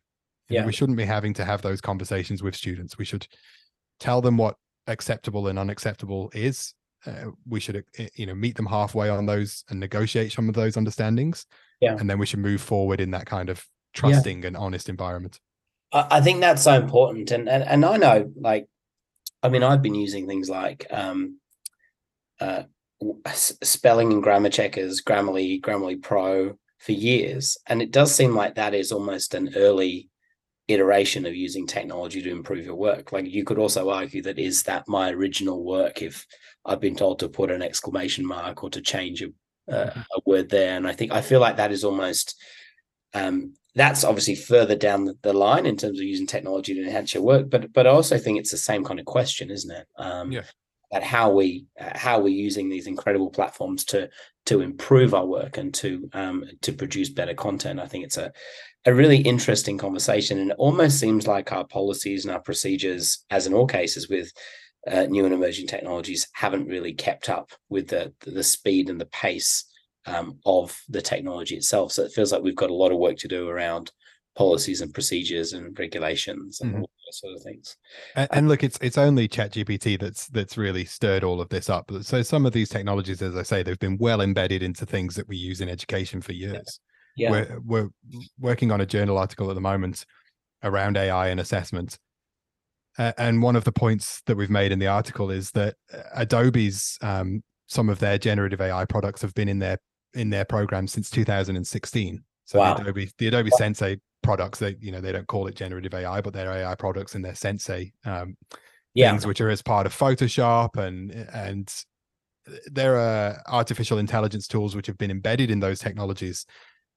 yeah. 0.49 0.61
Know, 0.61 0.67
we 0.67 0.73
shouldn't 0.73 0.97
be 0.97 1.05
having 1.05 1.33
to 1.35 1.45
have 1.45 1.61
those 1.61 1.81
conversations 1.81 2.43
with 2.43 2.55
students. 2.55 2.97
We 2.97 3.05
should 3.05 3.27
tell 3.99 4.21
them 4.21 4.37
what 4.37 4.55
acceptable 4.87 5.47
and 5.47 5.57
unacceptable 5.57 6.31
is. 6.33 6.73
Uh, 7.05 7.31
we 7.47 7.59
should, 7.59 7.77
uh, 7.77 8.03
you 8.15 8.25
know, 8.25 8.35
meet 8.35 8.55
them 8.55 8.65
halfway 8.65 9.09
on 9.09 9.25
those 9.25 9.63
and 9.69 9.79
negotiate 9.79 10.33
some 10.33 10.49
of 10.49 10.55
those 10.55 10.75
understandings. 10.75 11.45
Yeah. 11.85 11.97
And 11.99 12.09
then 12.09 12.17
we 12.17 12.25
should 12.25 12.39
move 12.39 12.61
forward 12.61 12.99
in 12.99 13.11
that 13.11 13.25
kind 13.25 13.49
of 13.49 13.63
trusting 13.93 14.41
yeah. 14.41 14.47
and 14.47 14.57
honest 14.57 14.89
environment. 14.89 15.39
I 15.93 16.19
think 16.19 16.41
that's 16.41 16.63
so 16.63 16.73
important. 16.73 17.31
And, 17.31 17.47
and 17.47 17.63
and 17.63 17.85
I 17.85 17.97
know, 17.97 18.31
like, 18.35 18.67
I 19.41 19.49
mean, 19.49 19.63
I've 19.63 19.81
been 19.81 19.95
using 19.95 20.27
things 20.27 20.49
like 20.49 20.87
um, 20.91 21.39
uh, 22.41 22.63
spelling 23.33 24.11
and 24.11 24.23
grammar 24.23 24.49
checkers, 24.49 25.01
Grammarly, 25.01 25.61
Grammarly 25.61 26.01
Pro 26.01 26.57
for 26.79 26.91
years. 26.91 27.57
And 27.67 27.81
it 27.81 27.91
does 27.91 28.13
seem 28.13 28.35
like 28.35 28.55
that 28.55 28.73
is 28.73 28.91
almost 28.91 29.35
an 29.35 29.53
early 29.55 30.09
iteration 30.67 31.25
of 31.25 31.35
using 31.35 31.67
technology 31.67 32.21
to 32.23 32.31
improve 32.31 32.65
your 32.65 32.75
work. 32.75 33.11
Like 33.11 33.27
you 33.27 33.43
could 33.43 33.59
also 33.59 33.89
argue 33.89 34.23
that 34.23 34.39
is 34.39 34.63
that 34.63 34.87
my 34.87 35.11
original 35.11 35.63
work 35.63 36.01
if 36.01 36.25
I've 36.65 36.81
been 36.81 36.95
told 36.95 37.19
to 37.19 37.29
put 37.29 37.51
an 37.51 37.61
exclamation 37.61 38.25
mark 38.25 38.63
or 38.63 38.69
to 38.71 38.81
change 38.81 39.21
a, 39.21 39.27
uh, 39.71 39.91
a 39.95 40.19
word 40.25 40.49
there. 40.49 40.77
And 40.77 40.87
I 40.87 40.93
think 40.93 41.11
I 41.11 41.21
feel 41.21 41.39
like 41.39 41.57
that 41.57 41.71
is 41.71 41.83
almost 41.83 42.35
um, 43.13 43.53
that's 43.75 44.03
obviously 44.03 44.35
further 44.35 44.75
down 44.75 45.05
the, 45.05 45.17
the, 45.21 45.33
line 45.33 45.65
in 45.65 45.77
terms 45.77 45.99
of 45.99 46.05
using 46.05 46.27
technology 46.27 46.73
to 46.73 46.83
enhance 46.83 47.13
your 47.13 47.23
work. 47.23 47.49
But 47.49 47.73
but 47.73 47.87
I 47.87 47.91
also 47.91 48.17
think 48.17 48.39
it's 48.39 48.51
the 48.51 48.57
same 48.57 48.83
kind 48.83 48.99
of 48.99 49.05
question, 49.05 49.51
isn't 49.51 49.71
it? 49.71 49.87
Um, 49.97 50.31
yeah 50.31 50.43
at 50.95 51.03
how 51.03 51.29
we 51.29 51.65
how 51.77 52.19
we're 52.19 52.29
using 52.29 52.69
these 52.69 52.87
incredible 52.87 53.29
platforms 53.29 53.83
to 53.83 54.09
to 54.45 54.61
improve 54.61 55.13
our 55.13 55.25
work 55.25 55.57
and 55.57 55.73
to 55.73 56.09
um, 56.13 56.45
to 56.61 56.71
produce 56.71 57.09
better 57.09 57.33
content. 57.33 57.79
I 57.79 57.87
think 57.87 58.05
it's 58.05 58.17
a 58.17 58.31
a 58.85 58.93
really 58.93 59.17
interesting 59.17 59.77
conversation, 59.77 60.39
and 60.39 60.51
it 60.51 60.57
almost 60.57 60.99
seems 60.99 61.27
like 61.27 61.51
our 61.51 61.65
policies 61.65 62.23
and 62.23 62.33
our 62.33 62.39
procedures, 62.39 63.25
as 63.29 63.47
in 63.47 63.53
all 63.53 63.67
cases 63.67 64.09
with 64.09 64.31
uh, 64.89 65.03
new 65.03 65.25
and 65.25 65.33
emerging 65.33 65.67
technologies, 65.67 66.27
haven't 66.33 66.67
really 66.67 66.93
kept 66.93 67.29
up 67.29 67.51
with 67.69 67.87
the 67.87 68.13
the 68.21 68.43
speed 68.43 68.89
and 68.89 68.99
the 68.99 69.07
pace 69.07 69.65
um, 70.05 70.39
of 70.45 70.79
the 70.89 71.01
technology 71.01 71.55
itself. 71.55 71.91
So 71.91 72.03
it 72.03 72.11
feels 72.11 72.31
like 72.31 72.43
we've 72.43 72.55
got 72.55 72.69
a 72.69 72.75
lot 72.75 72.91
of 72.91 72.97
work 72.97 73.17
to 73.17 73.27
do 73.27 73.49
around 73.49 73.91
policies 74.35 74.81
and 74.81 74.93
procedures 74.93 75.53
and 75.53 75.77
regulations 75.79 76.59
and 76.59 76.71
mm-hmm. 76.71 76.81
all 76.81 76.89
those 77.05 77.19
sort 77.19 77.35
of 77.35 77.41
things. 77.41 77.77
And, 78.15 78.27
and, 78.31 78.47
look, 78.47 78.63
it's 78.63 78.77
it's 78.81 78.97
only 78.97 79.27
ChatGPT 79.27 79.99
that's 79.99 80.27
that's 80.27 80.57
really 80.57 80.85
stirred 80.85 81.23
all 81.23 81.41
of 81.41 81.49
this 81.49 81.69
up. 81.69 81.91
So 82.01 82.21
some 82.21 82.45
of 82.45 82.53
these 82.53 82.69
technologies, 82.69 83.21
as 83.21 83.35
I 83.35 83.43
say, 83.43 83.63
they've 83.63 83.79
been 83.79 83.97
well 83.97 84.21
embedded 84.21 84.61
into 84.61 84.85
things 84.85 85.15
that 85.15 85.27
we 85.27 85.37
use 85.37 85.61
in 85.61 85.69
education 85.69 86.21
for 86.21 86.33
years. 86.33 86.79
Yeah. 87.15 87.31
We're 87.31 87.59
we're 87.65 87.89
working 88.39 88.71
on 88.71 88.81
a 88.81 88.85
journal 88.85 89.17
article 89.17 89.49
at 89.49 89.55
the 89.55 89.61
moment 89.61 90.05
around 90.63 90.97
AI 90.97 91.29
and 91.29 91.39
assessment. 91.39 91.97
Uh, 92.97 93.11
and 93.17 93.41
one 93.41 93.55
of 93.55 93.63
the 93.63 93.71
points 93.71 94.21
that 94.25 94.37
we've 94.37 94.49
made 94.49 94.71
in 94.71 94.79
the 94.79 94.87
article 94.87 95.29
is 95.29 95.51
that 95.51 95.75
uh, 95.93 96.01
Adobe's 96.15 96.97
um, 97.01 97.43
some 97.67 97.89
of 97.89 97.99
their 97.99 98.17
generative 98.17 98.61
AI 98.61 98.85
products 98.85 99.21
have 99.21 99.33
been 99.33 99.49
in 99.49 99.59
their 99.59 99.77
in 100.13 100.29
their 100.29 100.45
program 100.45 100.87
since 100.87 101.09
2016. 101.09 102.23
So 102.45 102.59
wow. 102.59 102.75
the 102.75 102.81
Adobe 102.81 103.09
the 103.17 103.27
Adobe 103.27 103.49
wow. 103.51 103.57
Sensei 103.57 103.97
products. 104.23 104.59
They 104.59 104.75
you 104.79 104.91
know 104.91 105.01
they 105.01 105.11
don't 105.11 105.27
call 105.27 105.47
it 105.47 105.55
generative 105.55 105.93
AI, 105.93 106.21
but 106.21 106.33
they're 106.33 106.51
AI 106.51 106.75
products 106.75 107.15
and 107.15 107.25
they're 107.25 107.35
Sensei 107.35 107.91
um, 108.05 108.37
yeah. 108.93 109.11
things 109.11 109.27
which 109.27 109.41
are 109.41 109.49
as 109.49 109.61
part 109.61 109.85
of 109.85 109.93
Photoshop 109.93 110.77
and 110.77 111.11
and 111.11 111.73
there 112.67 112.97
are 112.97 113.41
artificial 113.47 113.97
intelligence 113.97 114.47
tools 114.47 114.75
which 114.75 114.87
have 114.87 114.97
been 114.97 115.11
embedded 115.11 115.49
in 115.49 115.59
those 115.59 115.79
technologies 115.79 116.45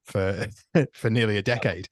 for 0.04 0.46
for 0.92 1.10
nearly 1.10 1.36
a 1.36 1.42
decade, 1.42 1.88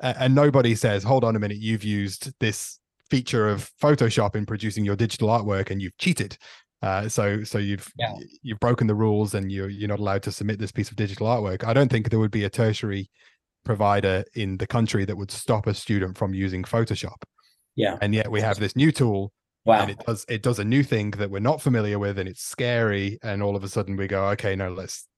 and 0.00 0.34
nobody 0.34 0.74
says, 0.74 1.04
"Hold 1.04 1.24
on 1.24 1.36
a 1.36 1.38
minute, 1.38 1.58
you've 1.58 1.84
used 1.84 2.32
this 2.40 2.78
feature 3.10 3.48
of 3.48 3.70
Photoshop 3.82 4.36
in 4.36 4.46
producing 4.46 4.84
your 4.84 4.96
digital 4.96 5.28
artwork 5.28 5.70
and 5.70 5.80
you've 5.80 5.96
cheated." 5.98 6.36
Uh, 6.82 7.08
so 7.08 7.42
so 7.42 7.56
you've 7.56 7.90
yeah. 7.98 8.14
you've 8.42 8.60
broken 8.60 8.86
the 8.86 8.94
rules 8.94 9.34
and 9.34 9.50
you're 9.50 9.70
you're 9.70 9.88
not 9.88 10.00
allowed 10.00 10.22
to 10.22 10.30
submit 10.30 10.58
this 10.58 10.72
piece 10.72 10.90
of 10.90 10.96
digital 10.96 11.26
artwork. 11.26 11.64
I 11.64 11.72
don't 11.72 11.90
think 11.90 12.10
there 12.10 12.18
would 12.18 12.30
be 12.30 12.44
a 12.44 12.50
tertiary 12.50 13.10
provider 13.64 14.24
in 14.34 14.58
the 14.58 14.66
country 14.66 15.04
that 15.04 15.16
would 15.16 15.30
stop 15.30 15.66
a 15.66 15.74
student 15.74 16.16
from 16.16 16.34
using 16.34 16.62
Photoshop. 16.62 17.22
Yeah. 17.74 17.96
And 18.00 18.14
yet 18.14 18.30
we 18.30 18.40
have 18.40 18.58
this 18.58 18.76
new 18.76 18.92
tool. 18.92 19.32
Wow. 19.64 19.80
And 19.80 19.90
it 19.92 19.98
does 20.06 20.26
it 20.28 20.42
does 20.42 20.58
a 20.58 20.64
new 20.64 20.82
thing 20.82 21.12
that 21.12 21.30
we're 21.30 21.38
not 21.38 21.62
familiar 21.62 21.98
with 21.98 22.18
and 22.18 22.28
it's 22.28 22.42
scary. 22.42 23.18
And 23.22 23.42
all 23.42 23.56
of 23.56 23.64
a 23.64 23.68
sudden 23.68 23.96
we 23.96 24.06
go, 24.06 24.28
okay, 24.30 24.54
no, 24.54 24.70
let's 24.70 25.08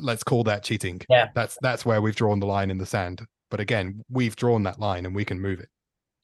let's 0.00 0.24
call 0.24 0.44
that 0.44 0.64
cheating. 0.64 1.02
Yeah. 1.10 1.28
That's 1.34 1.58
that's 1.60 1.84
where 1.84 2.00
we've 2.00 2.16
drawn 2.16 2.40
the 2.40 2.46
line 2.46 2.70
in 2.70 2.78
the 2.78 2.86
sand. 2.86 3.20
But 3.50 3.60
again, 3.60 4.02
we've 4.08 4.34
drawn 4.34 4.62
that 4.62 4.80
line 4.80 5.04
and 5.04 5.14
we 5.14 5.24
can 5.24 5.40
move 5.40 5.60
it. 5.60 5.68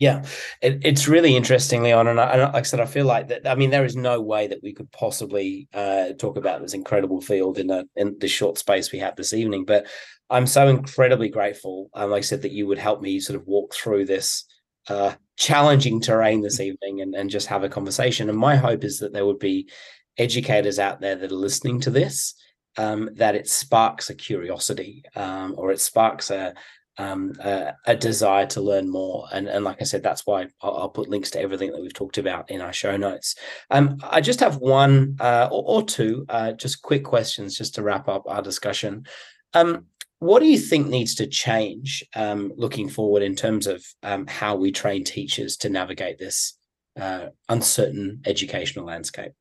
Yeah, 0.03 0.25
it, 0.61 0.81
it's 0.85 1.07
really 1.07 1.37
interesting, 1.37 1.85
Leon. 1.85 2.09
And, 2.09 2.21
I, 2.21 2.31
and 2.33 2.43
like 2.43 2.55
I 2.57 2.63
said, 2.63 2.81
I 2.81 2.87
feel 2.87 3.07
like 3.07 3.29
that. 3.29 3.47
I 3.47 3.55
mean, 3.55 3.71
there 3.71 3.85
is 3.85 3.95
no 3.95 4.21
way 4.21 4.49
that 4.49 4.59
we 4.61 4.73
could 4.73 4.91
possibly 4.91 5.69
uh, 5.73 6.15
talk 6.19 6.37
about 6.37 6.61
this 6.61 6.75
incredible 6.75 7.21
field 7.21 7.57
in 7.57 7.71
a, 7.71 7.85
in 7.95 8.17
the 8.19 8.27
short 8.27 8.59
space 8.59 8.91
we 8.91 8.99
have 8.99 9.15
this 9.15 9.33
evening. 9.33 9.65
But 9.65 9.87
I'm 10.29 10.49
so 10.49 10.67
incredibly 10.67 11.29
grateful, 11.29 11.89
um, 11.95 12.11
like 12.11 12.19
I 12.19 12.23
said, 12.23 12.43
that 12.43 12.51
you 12.51 12.67
would 12.67 12.79
help 12.81 13.01
me 13.01 13.21
sort 13.21 13.39
of 13.39 13.47
walk 13.47 13.75
through 13.77 14.07
this 14.07 14.45
uh, 14.89 15.13
challenging 15.37 16.01
terrain 16.01 16.43
this 16.43 16.59
evening 16.59 17.01
and, 17.01 17.15
and 17.15 17.31
just 17.31 17.47
have 17.47 17.63
a 17.63 17.69
conversation. 17.69 18.29
And 18.29 18.37
my 18.37 18.57
hope 18.57 18.83
is 18.83 18.99
that 18.99 19.13
there 19.13 19.25
would 19.25 19.39
be 19.39 19.71
educators 20.19 20.81
out 20.81 21.01
there 21.01 21.15
that 21.15 21.31
are 21.31 21.37
listening 21.37 21.79
to 21.83 21.91
this, 21.91 22.35
um, 22.77 23.11
that 23.15 23.37
it 23.37 23.49
sparks 23.49 24.11
a 24.11 24.17
curiosity 24.17 25.05
um, 25.15 25.55
or 25.57 25.71
it 25.71 25.79
sparks 25.79 26.33
a 26.33 26.55
um, 26.99 27.32
a, 27.40 27.72
a, 27.86 27.97
desire 27.97 28.47
to 28.47 28.61
learn 28.61 28.90
more. 28.90 29.26
And, 29.32 29.49
and 29.49 29.64
like 29.64 29.80
I 29.80 29.84
said, 29.84 30.03
that's 30.03 30.26
why 30.26 30.49
I'll, 30.61 30.76
I'll, 30.76 30.88
put 30.88 31.09
links 31.09 31.30
to 31.30 31.40
everything 31.40 31.72
that 31.72 31.80
we've 31.80 31.95
talked 31.95 32.18
about 32.18 32.51
in 32.51 32.61
our 32.61 32.72
show 32.72 32.97
notes. 32.97 33.34
Um, 33.70 33.99
I 34.03 34.20
just 34.20 34.40
have 34.40 34.57
one 34.57 35.16
uh, 35.18 35.49
or, 35.51 35.64
or, 35.66 35.82
two 35.82 36.26
uh, 36.28 36.53
just 36.53 36.82
quick 36.82 37.05
questions 37.05 37.57
just 37.57 37.74
to 37.76 37.82
wrap 37.82 38.09
up 38.09 38.24
our 38.26 38.43
discussion. 38.43 39.07
Um, 39.55 39.86
what 40.18 40.40
do 40.40 40.47
you 40.47 40.59
think 40.59 40.86
needs 40.86 41.14
to 41.16 41.26
change 41.26 42.05
um, 42.14 42.53
looking 42.57 42.88
forward 42.88 43.22
in 43.22 43.34
terms 43.34 43.66
of 43.66 43.84
um, 44.03 44.26
how 44.26 44.55
we 44.55 44.70
train 44.70 45.03
teachers 45.03 45.57
to 45.59 45.70
navigate 45.70 46.18
this 46.18 46.59
uh, 47.01 47.26
uncertain 47.49 48.20
educational 48.26 48.84
landscape? 48.84 49.32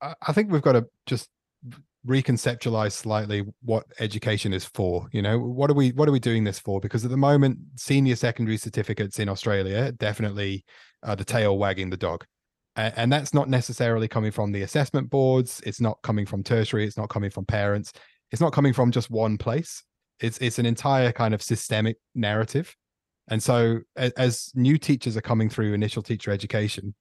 I 0.00 0.32
think 0.32 0.50
we've 0.50 0.62
got 0.62 0.72
to 0.72 0.86
just 1.06 1.28
reconceptualize 2.06 2.92
slightly 2.92 3.44
what 3.62 3.84
education 3.98 4.52
is 4.52 4.64
for 4.64 5.08
you 5.12 5.22
know? 5.22 5.38
What 5.38 5.70
are 5.70 5.74
we 5.74 5.90
what 5.90 6.08
are 6.08 6.12
we 6.12 6.20
doing 6.20 6.44
this 6.44 6.58
for? 6.58 6.80
Because 6.80 7.04
at 7.04 7.10
the 7.10 7.16
moment 7.16 7.58
senior 7.76 8.16
secondary 8.16 8.56
certificates 8.56 9.18
in 9.18 9.28
australia 9.28 9.92
definitely 9.92 10.64
are 11.02 11.16
the 11.16 11.24
tail 11.24 11.58
wagging 11.58 11.90
the 11.90 11.96
dog. 11.96 12.24
And, 12.76 13.10
that's 13.10 13.32
not 13.32 13.48
necessarily 13.48 14.06
coming 14.06 14.30
from 14.30 14.52
the 14.52 14.60
assessment 14.60 15.08
boards. 15.08 15.62
It's 15.64 15.80
not 15.80 15.96
coming 16.02 16.26
from 16.26 16.42
tertiary. 16.42 16.84
It's 16.84 16.98
not 16.98 17.08
coming 17.08 17.30
from 17.30 17.46
parents. 17.46 17.94
It's 18.32 18.42
not 18.42 18.52
coming 18.52 18.74
from 18.74 18.90
just 18.90 19.10
one 19.10 19.38
place. 19.38 19.82
It's 20.20 20.36
it's 20.38 20.58
an 20.58 20.66
entire 20.66 21.10
kind 21.10 21.32
of 21.32 21.42
systemic 21.42 21.96
narrative. 22.14 22.76
And 23.28 23.42
so 23.42 23.80
as 23.96 24.52
new 24.54 24.76
teachers 24.76 25.16
are 25.16 25.22
coming 25.22 25.48
through 25.48 25.72
initial 25.72 26.02
teacher 26.02 26.30
education 26.30 26.94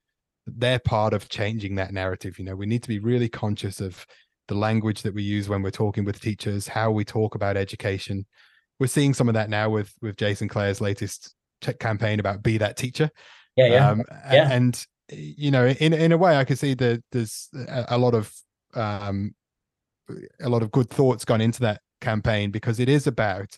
they're 0.48 0.80
part 0.80 1.12
of 1.14 1.28
changing 1.28 1.74
that 1.76 1.92
narrative 1.92 2.38
you 2.38 2.46
know? 2.46 2.56
We 2.56 2.68
need 2.68 2.84
to 2.84 2.88
be 2.88 3.00
really 3.00 3.30
conscious 3.30 3.82
of 3.82 4.06
the 4.48 4.56
language 4.56 5.02
that 5.02 5.14
we 5.14 5.24
use 5.24 5.50
when 5.50 5.62
we're 5.62 5.72
talking 5.72 6.06
with 6.06 6.22
teachers, 6.22 6.68
how 6.68 6.92
we 6.92 7.04
talk 7.04 7.36
about 7.36 7.58
education. 7.58 8.26
We're 8.80 8.88
seeing 8.88 9.14
some 9.14 9.28
of 9.28 9.34
that 9.36 9.50
now 9.50 9.70
with 9.70 9.94
with 10.02 10.18
Jason 10.18 10.48
Clare's 10.48 10.82
latest 10.82 11.34
campaign 11.80 12.20
about 12.20 12.44
be 12.44 12.58
that 12.58 12.78
teacher. 12.78 13.10
Yeah, 13.56 13.68
yeah, 13.68 13.90
um, 13.90 14.04
yeah. 14.32 14.52
And 14.52 14.86
you 15.10 15.52
know, 15.52 15.68
in 15.68 15.94
in 15.94 16.12
a 16.12 16.18
way, 16.18 16.38
I 16.38 16.44
can 16.44 16.58
see 16.58 16.74
that 16.76 17.04
there's 17.12 17.50
a, 17.54 17.86
a 17.90 17.98
lot 17.98 18.14
of 18.14 18.32
um, 18.74 19.34
a 20.42 20.50
lot 20.50 20.64
of 20.64 20.72
good 20.72 20.90
thoughts 20.90 21.26
gone 21.26 21.42
into 21.42 21.62
that 21.62 21.82
campaign 22.02 22.52
because 22.52 22.80
it 22.80 22.90
is 22.90 23.08
about 23.08 23.58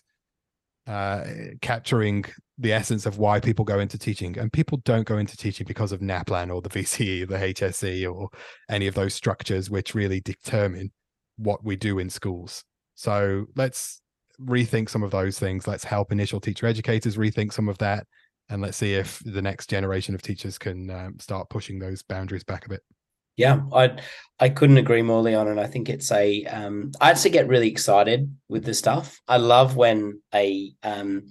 uh, 0.86 1.24
capturing 1.60 2.24
the 2.58 2.72
essence 2.72 3.06
of 3.06 3.18
why 3.18 3.38
people 3.38 3.64
go 3.64 3.78
into 3.78 3.98
teaching. 3.98 4.36
And 4.38 4.52
people 4.52 4.78
don't 4.84 5.06
go 5.06 5.18
into 5.18 5.36
teaching 5.36 5.66
because 5.66 5.92
of 5.92 6.00
NAPLAN 6.00 6.52
or 6.52 6.60
the 6.60 6.68
VCE, 6.70 7.28
the 7.28 7.36
HSC, 7.36 8.12
or 8.12 8.28
any 8.68 8.86
of 8.86 8.94
those 8.94 9.14
structures 9.14 9.70
which 9.70 9.94
really 9.94 10.20
determine 10.20 10.90
what 11.36 11.64
we 11.64 11.76
do 11.76 11.98
in 11.98 12.10
schools. 12.10 12.64
So 12.94 13.46
let's 13.54 14.02
rethink 14.40 14.90
some 14.90 15.02
of 15.02 15.12
those 15.12 15.38
things. 15.38 15.66
Let's 15.66 15.84
help 15.84 16.10
initial 16.10 16.40
teacher 16.40 16.66
educators 16.66 17.16
rethink 17.16 17.52
some 17.52 17.68
of 17.68 17.78
that. 17.78 18.06
And 18.50 18.62
let's 18.62 18.76
see 18.76 18.94
if 18.94 19.20
the 19.24 19.42
next 19.42 19.68
generation 19.68 20.14
of 20.14 20.22
teachers 20.22 20.58
can 20.58 20.90
um, 20.90 21.18
start 21.20 21.50
pushing 21.50 21.78
those 21.78 22.02
boundaries 22.02 22.44
back 22.44 22.66
a 22.66 22.70
bit. 22.70 22.80
Yeah, 23.36 23.60
I 23.72 23.98
I 24.40 24.48
couldn't 24.48 24.78
agree 24.78 25.02
more, 25.02 25.22
Leon. 25.22 25.46
And 25.46 25.60
I 25.60 25.66
think 25.68 25.88
it's 25.88 26.10
a 26.10 26.44
um, 26.46 26.90
I 27.00 27.10
actually 27.10 27.30
get 27.30 27.46
really 27.46 27.68
excited 27.68 28.34
with 28.48 28.64
this 28.64 28.80
stuff. 28.80 29.20
I 29.28 29.36
love 29.36 29.76
when 29.76 30.20
a 30.34 30.72
um, 30.82 31.30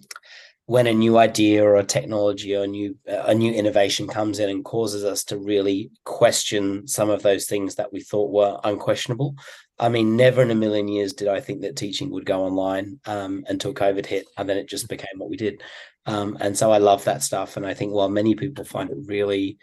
when 0.68 0.86
a 0.86 0.93
new 0.93 1.18
idea 1.18 1.63
or 1.63 1.78
a 1.78 1.84
technology 1.84 2.55
or 2.55 2.63
a 2.63 2.68
new 2.68 2.95
a 3.07 3.34
new 3.34 3.51
innovation 3.51 4.07
comes 4.07 4.39
in 4.39 4.49
and 4.49 4.63
causes 4.63 5.03
us 5.03 5.24
to 5.24 5.38
really 5.38 5.89
question 6.03 6.88
some 6.88 7.09
of 7.09 7.24
those 7.24 7.45
things 7.45 7.76
that 7.76 7.91
we 7.91 8.01
thought 8.01 8.32
were 8.32 8.59
unquestionable. 8.63 9.36
I 9.80 9.89
mean, 9.89 10.15
never 10.15 10.41
in 10.41 10.51
a 10.51 10.55
million 10.55 10.88
years 10.88 11.13
did 11.13 11.28
I 11.28 11.39
think 11.39 11.61
that 11.61 11.76
teaching 11.76 12.09
would 12.11 12.26
go 12.26 12.43
online 12.43 12.99
um, 13.05 13.43
until 13.47 13.74
COVID 13.74 14.05
hit, 14.05 14.28
and 14.38 14.47
then 14.47 14.57
it 14.57 14.68
just 14.68 14.88
became 14.88 15.18
what 15.18 15.30
we 15.30 15.38
did. 15.38 15.61
Um, 16.05 16.38
and 16.39 16.57
so 16.57 16.72
I 16.72 16.78
love 16.78 17.03
that 17.05 17.24
stuff, 17.24 17.57
and 17.57 17.65
I 17.65 17.74
think 17.74 17.93
while 17.93 18.09
many 18.09 18.36
people 18.36 18.63
find 18.63 18.89
it 18.89 18.97
really 19.05 19.57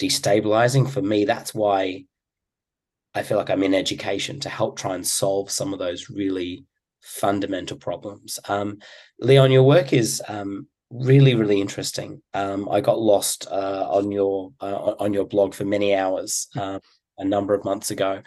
destabilizing 0.00 0.88
for 0.88 1.02
me 1.02 1.26
that's 1.26 1.54
why 1.54 2.04
i 3.14 3.22
feel 3.22 3.36
like 3.36 3.50
i'm 3.50 3.62
in 3.62 3.74
education 3.74 4.40
to 4.40 4.48
help 4.48 4.78
try 4.78 4.94
and 4.94 5.06
solve 5.06 5.50
some 5.50 5.74
of 5.74 5.78
those 5.78 6.08
really 6.08 6.64
fundamental 7.02 7.76
problems 7.76 8.38
um, 8.48 8.78
leon 9.20 9.50
your 9.50 9.62
work 9.62 9.92
is 9.92 10.22
um, 10.28 10.66
really 10.90 11.34
really 11.34 11.60
interesting 11.60 12.20
um, 12.34 12.68
i 12.70 12.80
got 12.80 13.00
lost 13.00 13.46
uh, 13.50 13.86
on 13.90 14.10
your 14.10 14.52
uh, 14.60 14.94
on 14.98 15.12
your 15.12 15.26
blog 15.26 15.54
for 15.54 15.64
many 15.64 15.94
hours 15.94 16.48
uh, 16.56 16.78
a 17.18 17.24
number 17.24 17.54
of 17.54 17.64
months 17.64 17.90
ago 17.90 18.22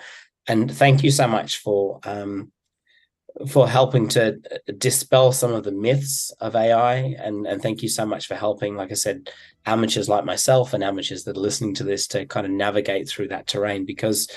and 0.47 0.75
thank 0.75 1.03
you 1.03 1.11
so 1.11 1.27
much 1.27 1.57
for 1.57 1.99
um, 2.03 2.51
for 3.47 3.67
helping 3.67 4.07
to 4.07 4.39
uh, 4.51 4.57
dispel 4.77 5.31
some 5.31 5.53
of 5.53 5.63
the 5.63 5.71
myths 5.71 6.31
of 6.39 6.55
AI. 6.55 6.95
And, 6.95 7.47
and 7.47 7.61
thank 7.61 7.81
you 7.81 7.89
so 7.89 8.05
much 8.05 8.27
for 8.27 8.35
helping, 8.35 8.75
like 8.75 8.91
I 8.91 8.95
said, 8.95 9.29
amateurs 9.65 10.07
like 10.07 10.25
myself 10.25 10.73
and 10.73 10.83
amateurs 10.83 11.23
that 11.23 11.37
are 11.37 11.41
listening 11.41 11.73
to 11.75 11.83
this 11.83 12.07
to 12.07 12.25
kind 12.25 12.45
of 12.45 12.51
navigate 12.51 13.09
through 13.09 13.29
that 13.29 13.47
terrain. 13.47 13.85
Because 13.85 14.29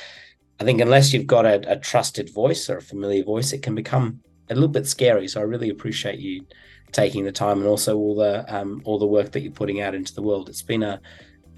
I 0.58 0.64
think 0.64 0.80
unless 0.80 1.12
you've 1.12 1.26
got 1.26 1.44
a, 1.44 1.72
a 1.72 1.76
trusted 1.78 2.32
voice 2.32 2.70
or 2.70 2.78
a 2.78 2.82
familiar 2.82 3.24
voice, 3.24 3.52
it 3.52 3.62
can 3.62 3.74
become 3.74 4.20
a 4.50 4.54
little 4.54 4.68
bit 4.68 4.86
scary. 4.86 5.28
So 5.28 5.40
I 5.40 5.44
really 5.44 5.68
appreciate 5.70 6.18
you 6.18 6.46
taking 6.92 7.24
the 7.24 7.32
time 7.32 7.58
and 7.58 7.66
also 7.66 7.96
all 7.96 8.14
the 8.14 8.44
um, 8.54 8.80
all 8.84 8.98
the 8.98 9.06
work 9.06 9.32
that 9.32 9.40
you're 9.40 9.52
putting 9.52 9.80
out 9.80 9.94
into 9.94 10.14
the 10.14 10.22
world. 10.22 10.48
It's 10.48 10.62
been 10.62 10.82
a, 10.82 11.00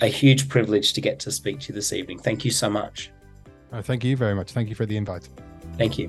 a 0.00 0.06
huge 0.06 0.48
privilege 0.48 0.92
to 0.94 1.00
get 1.00 1.18
to 1.20 1.30
speak 1.30 1.60
to 1.60 1.68
you 1.68 1.74
this 1.74 1.92
evening. 1.92 2.18
Thank 2.18 2.44
you 2.44 2.50
so 2.50 2.70
much. 2.70 3.10
Oh, 3.72 3.82
thank 3.82 4.04
you 4.04 4.16
very 4.16 4.34
much. 4.34 4.52
Thank 4.52 4.68
you 4.68 4.74
for 4.74 4.86
the 4.86 4.96
invite. 4.96 5.28
Thank 5.76 5.98
you. 5.98 6.08